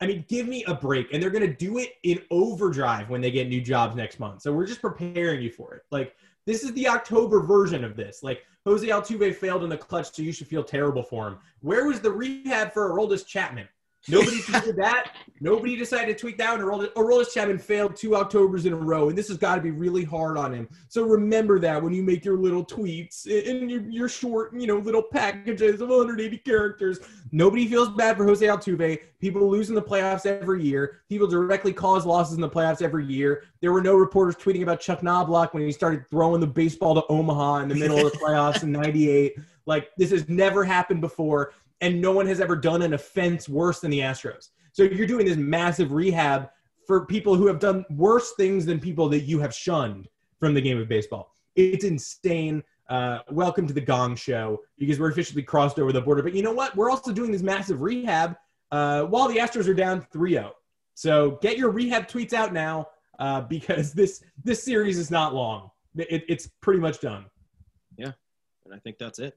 I 0.00 0.06
mean, 0.06 0.24
give 0.28 0.48
me 0.48 0.64
a 0.64 0.74
break. 0.74 1.12
And 1.12 1.22
they're 1.22 1.30
going 1.30 1.46
to 1.46 1.54
do 1.54 1.78
it 1.78 1.94
in 2.02 2.20
overdrive 2.30 3.10
when 3.10 3.20
they 3.20 3.30
get 3.30 3.48
new 3.48 3.60
jobs 3.60 3.94
next 3.96 4.18
month. 4.18 4.42
So 4.42 4.52
we're 4.52 4.66
just 4.66 4.80
preparing 4.80 5.40
you 5.40 5.50
for 5.50 5.74
it. 5.74 5.82
Like, 5.90 6.16
this 6.46 6.64
is 6.64 6.72
the 6.72 6.88
October 6.88 7.40
version 7.40 7.84
of 7.84 7.94
this. 7.94 8.22
Like, 8.22 8.42
Jose 8.66 8.86
Altuve 8.86 9.34
failed 9.34 9.64
in 9.64 9.70
the 9.70 9.76
clutch, 9.76 10.12
so 10.12 10.22
you 10.22 10.32
should 10.32 10.46
feel 10.46 10.64
terrible 10.64 11.02
for 11.02 11.28
him. 11.28 11.38
Where 11.60 11.86
was 11.86 12.00
the 12.00 12.10
rehab 12.10 12.72
for 12.72 12.90
Aroldis 12.90 13.26
Chapman? 13.26 13.68
Nobody 14.06 14.36
tweeted 14.42 14.76
that. 14.76 15.12
Nobody 15.40 15.76
decided 15.76 16.16
to 16.16 16.20
tweet 16.20 16.38
that 16.38 16.58
one. 16.58 16.88
Aroldis, 16.96 17.32
Chapman 17.32 17.58
failed 17.58 17.94
two 17.94 18.16
Octobers 18.16 18.66
in 18.66 18.72
a 18.72 18.76
row, 18.76 19.08
and 19.08 19.16
this 19.16 19.28
has 19.28 19.36
got 19.36 19.56
to 19.56 19.60
be 19.60 19.70
really 19.70 20.04
hard 20.04 20.36
on 20.36 20.52
him. 20.52 20.68
So 20.88 21.04
remember 21.04 21.58
that 21.60 21.80
when 21.82 21.92
you 21.92 22.02
make 22.02 22.24
your 22.24 22.36
little 22.36 22.64
tweets 22.64 23.26
in 23.26 23.68
your, 23.68 23.82
your 23.88 24.08
short, 24.08 24.52
you 24.54 24.66
know, 24.66 24.78
little 24.78 25.02
packages 25.02 25.80
of 25.80 25.88
180 25.88 26.38
characters. 26.38 26.98
Nobody 27.30 27.68
feels 27.68 27.90
bad 27.90 28.16
for 28.16 28.24
Jose 28.24 28.44
Altuve. 28.44 28.98
People 29.20 29.48
lose 29.48 29.68
in 29.68 29.74
the 29.74 29.82
playoffs 29.82 30.26
every 30.26 30.62
year. 30.62 31.02
People 31.08 31.26
directly 31.26 31.72
cause 31.72 32.06
losses 32.06 32.34
in 32.34 32.40
the 32.40 32.48
playoffs 32.48 32.82
every 32.82 33.04
year. 33.04 33.44
There 33.60 33.72
were 33.72 33.82
no 33.82 33.94
reporters 33.94 34.36
tweeting 34.36 34.62
about 34.62 34.80
Chuck 34.80 35.00
Knoblauch 35.00 35.52
when 35.52 35.62
he 35.62 35.72
started 35.72 36.08
throwing 36.08 36.40
the 36.40 36.46
baseball 36.46 36.94
to 36.94 37.04
Omaha 37.08 37.58
in 37.58 37.68
the 37.68 37.74
middle 37.74 38.04
of 38.04 38.12
the 38.12 38.18
playoffs 38.24 38.62
in 38.62 38.72
'98. 38.72 39.36
Like 39.66 39.90
this 39.98 40.10
has 40.10 40.28
never 40.28 40.64
happened 40.64 41.00
before 41.00 41.52
and 41.80 42.00
no 42.00 42.12
one 42.12 42.26
has 42.26 42.40
ever 42.40 42.56
done 42.56 42.82
an 42.82 42.94
offense 42.94 43.48
worse 43.48 43.80
than 43.80 43.90
the 43.90 44.00
Astros. 44.00 44.48
So 44.72 44.82
you're 44.82 45.06
doing 45.06 45.26
this 45.26 45.36
massive 45.36 45.92
rehab 45.92 46.50
for 46.86 47.06
people 47.06 47.34
who 47.34 47.46
have 47.46 47.58
done 47.58 47.84
worse 47.90 48.32
things 48.36 48.64
than 48.64 48.80
people 48.80 49.08
that 49.10 49.20
you 49.20 49.38
have 49.40 49.54
shunned 49.54 50.08
from 50.40 50.54
the 50.54 50.60
game 50.60 50.80
of 50.80 50.88
baseball. 50.88 51.34
It's 51.56 51.84
insane. 51.84 52.62
Uh, 52.88 53.18
welcome 53.30 53.66
to 53.66 53.74
the 53.74 53.80
Gong 53.80 54.16
Show 54.16 54.60
because 54.78 54.98
we're 54.98 55.10
officially 55.10 55.42
crossed 55.42 55.78
over 55.78 55.92
the 55.92 56.00
border. 56.00 56.22
But 56.22 56.34
you 56.34 56.42
know 56.42 56.52
what? 56.52 56.74
We're 56.74 56.90
also 56.90 57.12
doing 57.12 57.30
this 57.30 57.42
massive 57.42 57.82
rehab 57.82 58.36
uh, 58.72 59.02
while 59.02 59.28
the 59.28 59.36
Astros 59.36 59.68
are 59.68 59.74
down 59.74 60.06
3 60.12 60.30
0. 60.30 60.52
So 60.94 61.38
get 61.42 61.58
your 61.58 61.70
rehab 61.70 62.08
tweets 62.08 62.32
out 62.32 62.52
now 62.52 62.88
uh, 63.18 63.42
because 63.42 63.92
this 63.92 64.22
this 64.42 64.62
series 64.62 64.98
is 64.98 65.10
not 65.10 65.34
long. 65.34 65.70
It, 65.96 66.24
it's 66.28 66.48
pretty 66.60 66.80
much 66.80 67.00
done. 67.00 67.26
Yeah, 67.96 68.12
and 68.64 68.74
I 68.74 68.78
think 68.78 68.98
that's 68.98 69.18
it. 69.18 69.36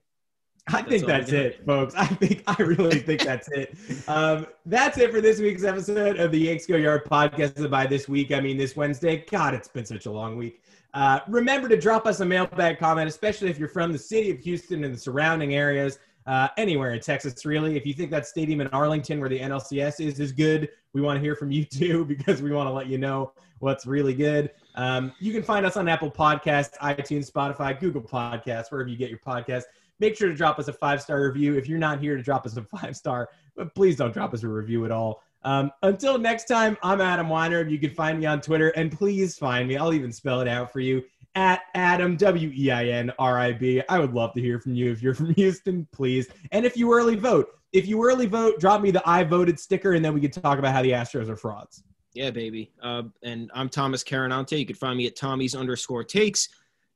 I 0.68 0.82
think 0.84 1.06
that's, 1.06 1.32
it, 1.32 1.66
folks. 1.66 1.96
I 1.96 2.06
think 2.06 2.44
I 2.48 2.62
really 2.62 3.00
think 3.00 3.22
that's 3.22 3.50
it. 3.50 3.76
Um, 4.08 4.46
that's 4.66 4.98
it 4.98 5.12
for 5.12 5.20
this 5.20 5.40
week's 5.40 5.64
episode 5.64 6.20
of 6.20 6.32
the 6.32 6.40
Yanks 6.40 6.66
Go 6.66 6.76
Yard 6.76 7.06
podcast. 7.06 7.70
By 7.70 7.88
this 7.88 8.08
week, 8.08 8.32
I 8.32 8.40
mean 8.40 8.58
this 8.58 8.76
Wednesday. 8.76 9.26
God, 9.30 9.54
it's 9.54 9.68
been 9.68 9.86
such 9.86 10.06
a 10.06 10.12
long 10.12 10.38
week. 10.38 10.62
Uh, 10.94 11.20
remember 11.28 11.68
to 11.68 11.78
drop 11.78 12.06
us 12.06 12.20
a 12.20 12.26
mailbag 12.26 12.78
comment, 12.78 13.08
especially 13.08 13.50
if 13.50 13.58
you're 13.58 13.70
from 13.70 13.92
the 13.92 13.98
city 13.98 14.30
of 14.30 14.40
Houston 14.40 14.84
and 14.84 14.94
the 14.94 14.98
surrounding 14.98 15.56
areas, 15.56 16.00
uh, 16.28 16.50
anywhere 16.58 16.94
in 16.94 17.00
Texas, 17.00 17.46
really. 17.46 17.76
If 17.76 17.86
you 17.86 17.94
think 17.94 18.12
that 18.12 18.28
stadium 18.28 18.62
in 18.62 18.68
Arlington, 18.68 19.20
where 19.20 19.30
the 19.30 19.40
NLCS 19.40 20.06
is, 20.06 20.20
is 20.20 20.32
good, 20.32 20.70
we 20.94 21.02
want 21.02 21.18
to 21.18 21.22
hear 21.22 21.36
from 21.36 21.52
you 21.52 21.66
too 21.72 22.06
because 22.06 22.42
we 22.42 22.52
want 22.52 22.68
to 22.68 22.74
let 22.74 22.88
you 22.88 22.98
know 22.98 23.34
what's 23.60 23.86
really 23.86 24.14
good. 24.14 24.52
Um, 24.76 25.12
you 25.20 25.34
can 25.34 25.44
find 25.44 25.66
us 25.66 25.78
on 25.78 25.88
Apple 25.88 26.12
Podcasts, 26.12 26.78
iTunes, 26.78 27.32
Spotify, 27.32 27.80
Google 27.80 28.02
Podcasts, 28.02 28.72
wherever 28.72 28.90
you 28.90 28.98
get 28.98 29.10
your 29.10 29.20
podcast 29.20 29.64
make 30.02 30.18
sure 30.18 30.28
to 30.28 30.36
drop 30.36 30.60
us 30.60 30.68
a 30.68 30.74
five 30.74 31.02
star 31.02 31.24
review. 31.24 31.56
If 31.56 31.70
you're 31.70 31.80
not 31.80 32.02
here 32.02 32.18
to 32.18 32.24
drop 32.24 32.46
us 32.46 32.58
a 32.58 32.64
five 32.78 32.98
star, 32.98 33.30
but 33.56 33.74
please 33.74 33.96
don't 33.96 34.14
drop 34.14 34.34
us 34.34 34.44
a 34.44 34.50
review 34.50 34.84
at 34.84 34.92
all. 34.92 35.22
Um, 35.44 35.72
until 35.84 36.18
next 36.18 36.46
time, 36.46 36.78
I'm 36.84 37.00
Adam 37.00 37.28
Weinrib. 37.28 37.72
You 37.72 37.80
can 37.80 37.92
find 37.92 38.20
me 38.20 38.26
on 38.26 38.42
Twitter, 38.42 38.70
and 38.70 38.92
please 38.92 39.38
find 39.38 39.68
me. 39.68 39.78
I'll 39.78 39.94
even 39.94 40.12
spell 40.12 40.42
it 40.42 40.48
out 40.48 40.74
for 40.74 40.82
you 40.82 41.04
at 41.36 41.62
Adam 41.74 42.18
W 42.18 42.52
E 42.54 42.72
I 42.72 42.86
N 42.88 43.12
R 43.18 43.40
I 43.40 43.54
B. 43.54 43.82
I 43.88 44.00
would 44.00 44.14
love 44.14 44.34
to 44.34 44.42
hear 44.42 44.60
from 44.60 44.76
you 44.76 44.92
if 44.92 45.02
you're 45.02 45.14
from 45.22 45.34
Houston, 45.36 45.88
please. 45.92 46.28
And 46.52 46.66
if 46.66 46.76
you 46.76 46.94
early 46.94 47.16
vote, 47.16 47.48
if 47.72 47.88
you 47.88 48.04
early 48.04 48.26
vote, 48.26 48.60
drop 48.60 48.82
me 48.82 48.92
the 48.92 49.02
I 49.08 49.24
voted 49.24 49.60
sticker, 49.60 49.94
and 49.94 50.04
then 50.04 50.14
we 50.14 50.22
can 50.22 50.32
talk 50.32 50.60
about 50.60 50.74
how 50.74 50.82
the 50.82 50.92
Astros 50.92 51.30
are 51.30 51.38
frauds. 51.38 51.84
Yeah, 52.14 52.30
baby. 52.30 52.74
Uh, 52.82 53.04
and 53.24 53.50
I'm 53.54 53.70
Thomas 53.70 54.04
Carannante. 54.04 54.60
You 54.60 54.66
can 54.66 54.76
find 54.76 54.98
me 54.98 55.08
at 55.08 55.16
Tommy's 55.16 55.56
underscore 55.56 56.04
takes. 56.04 56.50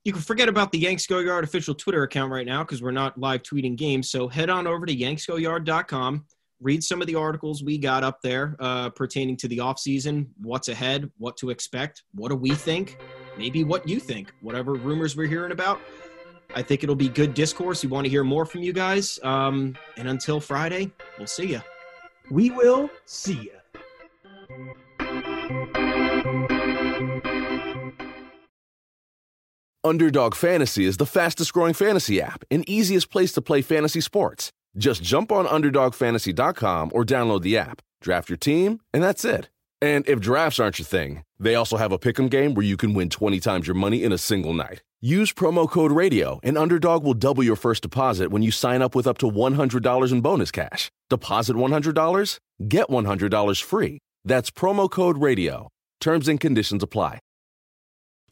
You 0.06 0.14
can 0.14 0.22
forget 0.22 0.48
about 0.48 0.72
the 0.72 0.78
Yanks 0.78 1.08
Go 1.08 1.18
Yard 1.18 1.44
official 1.44 1.74
Twitter 1.74 2.04
account 2.04 2.32
right 2.32 2.46
now 2.46 2.64
because 2.64 2.80
we're 2.80 2.92
not 2.92 3.20
live 3.20 3.42
tweeting 3.42 3.76
games. 3.76 4.12
So 4.12 4.28
head 4.28 4.52
on 4.52 4.68
over 4.68 4.86
to 4.86 4.96
yanksgoyard.com. 4.96 6.26
Read 6.62 6.84
some 6.84 7.02
of 7.02 7.08
the 7.08 7.16
articles 7.16 7.64
we 7.64 7.80
got 7.80 8.04
up 8.04 8.22
there 8.22 8.56
uh, 8.60 8.92
pertaining 8.92 9.36
to 9.38 9.48
the 9.48 9.58
offseason, 9.58 10.28
what's 10.42 10.70
ahead, 10.70 11.10
what 11.18 11.36
to 11.38 11.50
expect, 11.50 12.04
what 12.14 12.30
do 12.30 12.36
we 12.36 12.52
think, 12.52 13.00
maybe 13.36 13.64
what 13.64 13.90
you 13.90 14.00
think, 14.00 14.32
whatever 14.42 14.76
rumors 14.76 15.18
we're 15.18 15.28
hearing 15.28 15.52
about. 15.52 15.82
I 16.54 16.62
think 16.62 16.84
it'll 16.84 16.96
be 16.96 17.10
good 17.10 17.34
discourse. 17.34 17.84
We 17.84 17.90
want 17.90 18.06
to 18.06 18.10
hear 18.10 18.24
more 18.24 18.46
from 18.46 18.62
you 18.62 18.74
guys. 18.74 19.20
Um, 19.24 19.76
and 19.98 20.08
until 20.08 20.40
Friday, 20.40 20.92
we'll 21.18 21.26
see 21.26 21.48
you. 21.48 21.62
We 22.30 22.52
will 22.52 22.92
see 23.06 23.50
you. 25.02 26.46
Underdog 29.86 30.34
Fantasy 30.34 30.86
is 30.86 30.98
the 30.98 31.06
fastest 31.06 31.54
growing 31.54 31.76
fantasy 31.76 32.20
app 32.20 32.44
and 32.50 32.68
easiest 32.68 33.12
place 33.12 33.32
to 33.34 33.42
play 33.42 33.62
fantasy 33.62 34.02
sports. 34.02 34.52
Just 34.76 35.04
jump 35.04 35.32
on 35.32 35.46
UnderdogFantasy.com 35.46 36.90
or 36.92 37.06
download 37.06 37.44
the 37.44 37.56
app, 37.60 37.84
draft 38.02 38.28
your 38.28 38.38
team, 38.38 38.80
and 38.92 39.04
that's 39.04 39.24
it. 39.24 39.50
And 39.84 40.04
if 40.10 40.20
drafts 40.20 40.60
aren't 40.60 40.80
your 40.80 40.88
thing, 40.88 41.24
they 41.40 41.54
also 41.54 41.78
have 41.78 41.92
a 41.92 42.00
pick'em 42.00 42.32
game 42.32 42.56
where 42.56 42.66
you 42.66 42.78
can 42.78 42.96
win 42.96 43.10
20 43.12 43.40
times 43.40 43.68
your 43.68 43.76
money 43.76 44.04
in 44.04 44.12
a 44.12 44.18
single 44.18 44.54
night. 44.54 44.82
Use 45.02 45.32
promo 45.32 45.70
code 45.70 45.92
RADIO, 45.92 46.40
and 46.42 46.58
Underdog 46.58 47.04
will 47.04 47.14
double 47.14 47.44
your 47.44 47.56
first 47.56 47.84
deposit 47.84 48.32
when 48.32 48.42
you 48.42 48.50
sign 48.50 48.82
up 48.82 48.96
with 48.96 49.06
up 49.06 49.20
to 49.20 49.30
$100 49.30 50.12
in 50.12 50.22
bonus 50.22 50.50
cash. 50.50 50.90
Deposit 51.12 51.56
$100, 51.56 52.40
get 52.68 52.88
$100 52.88 53.62
free. 53.62 54.00
That's 54.24 54.50
promo 54.50 54.90
code 54.90 55.20
RADIO. 55.20 55.68
Terms 56.02 56.28
and 56.28 56.40
conditions 56.40 56.82
apply. 56.82 57.20